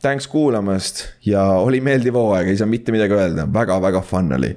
[0.00, 4.54] Thanks kuulamast ja oli meeldiv hooaeg, ei saa mitte midagi öelda väga,, väga-väga fun oli.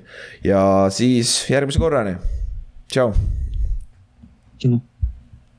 [0.48, 2.16] ja siis järgmise korrani,
[2.88, 3.12] tšau.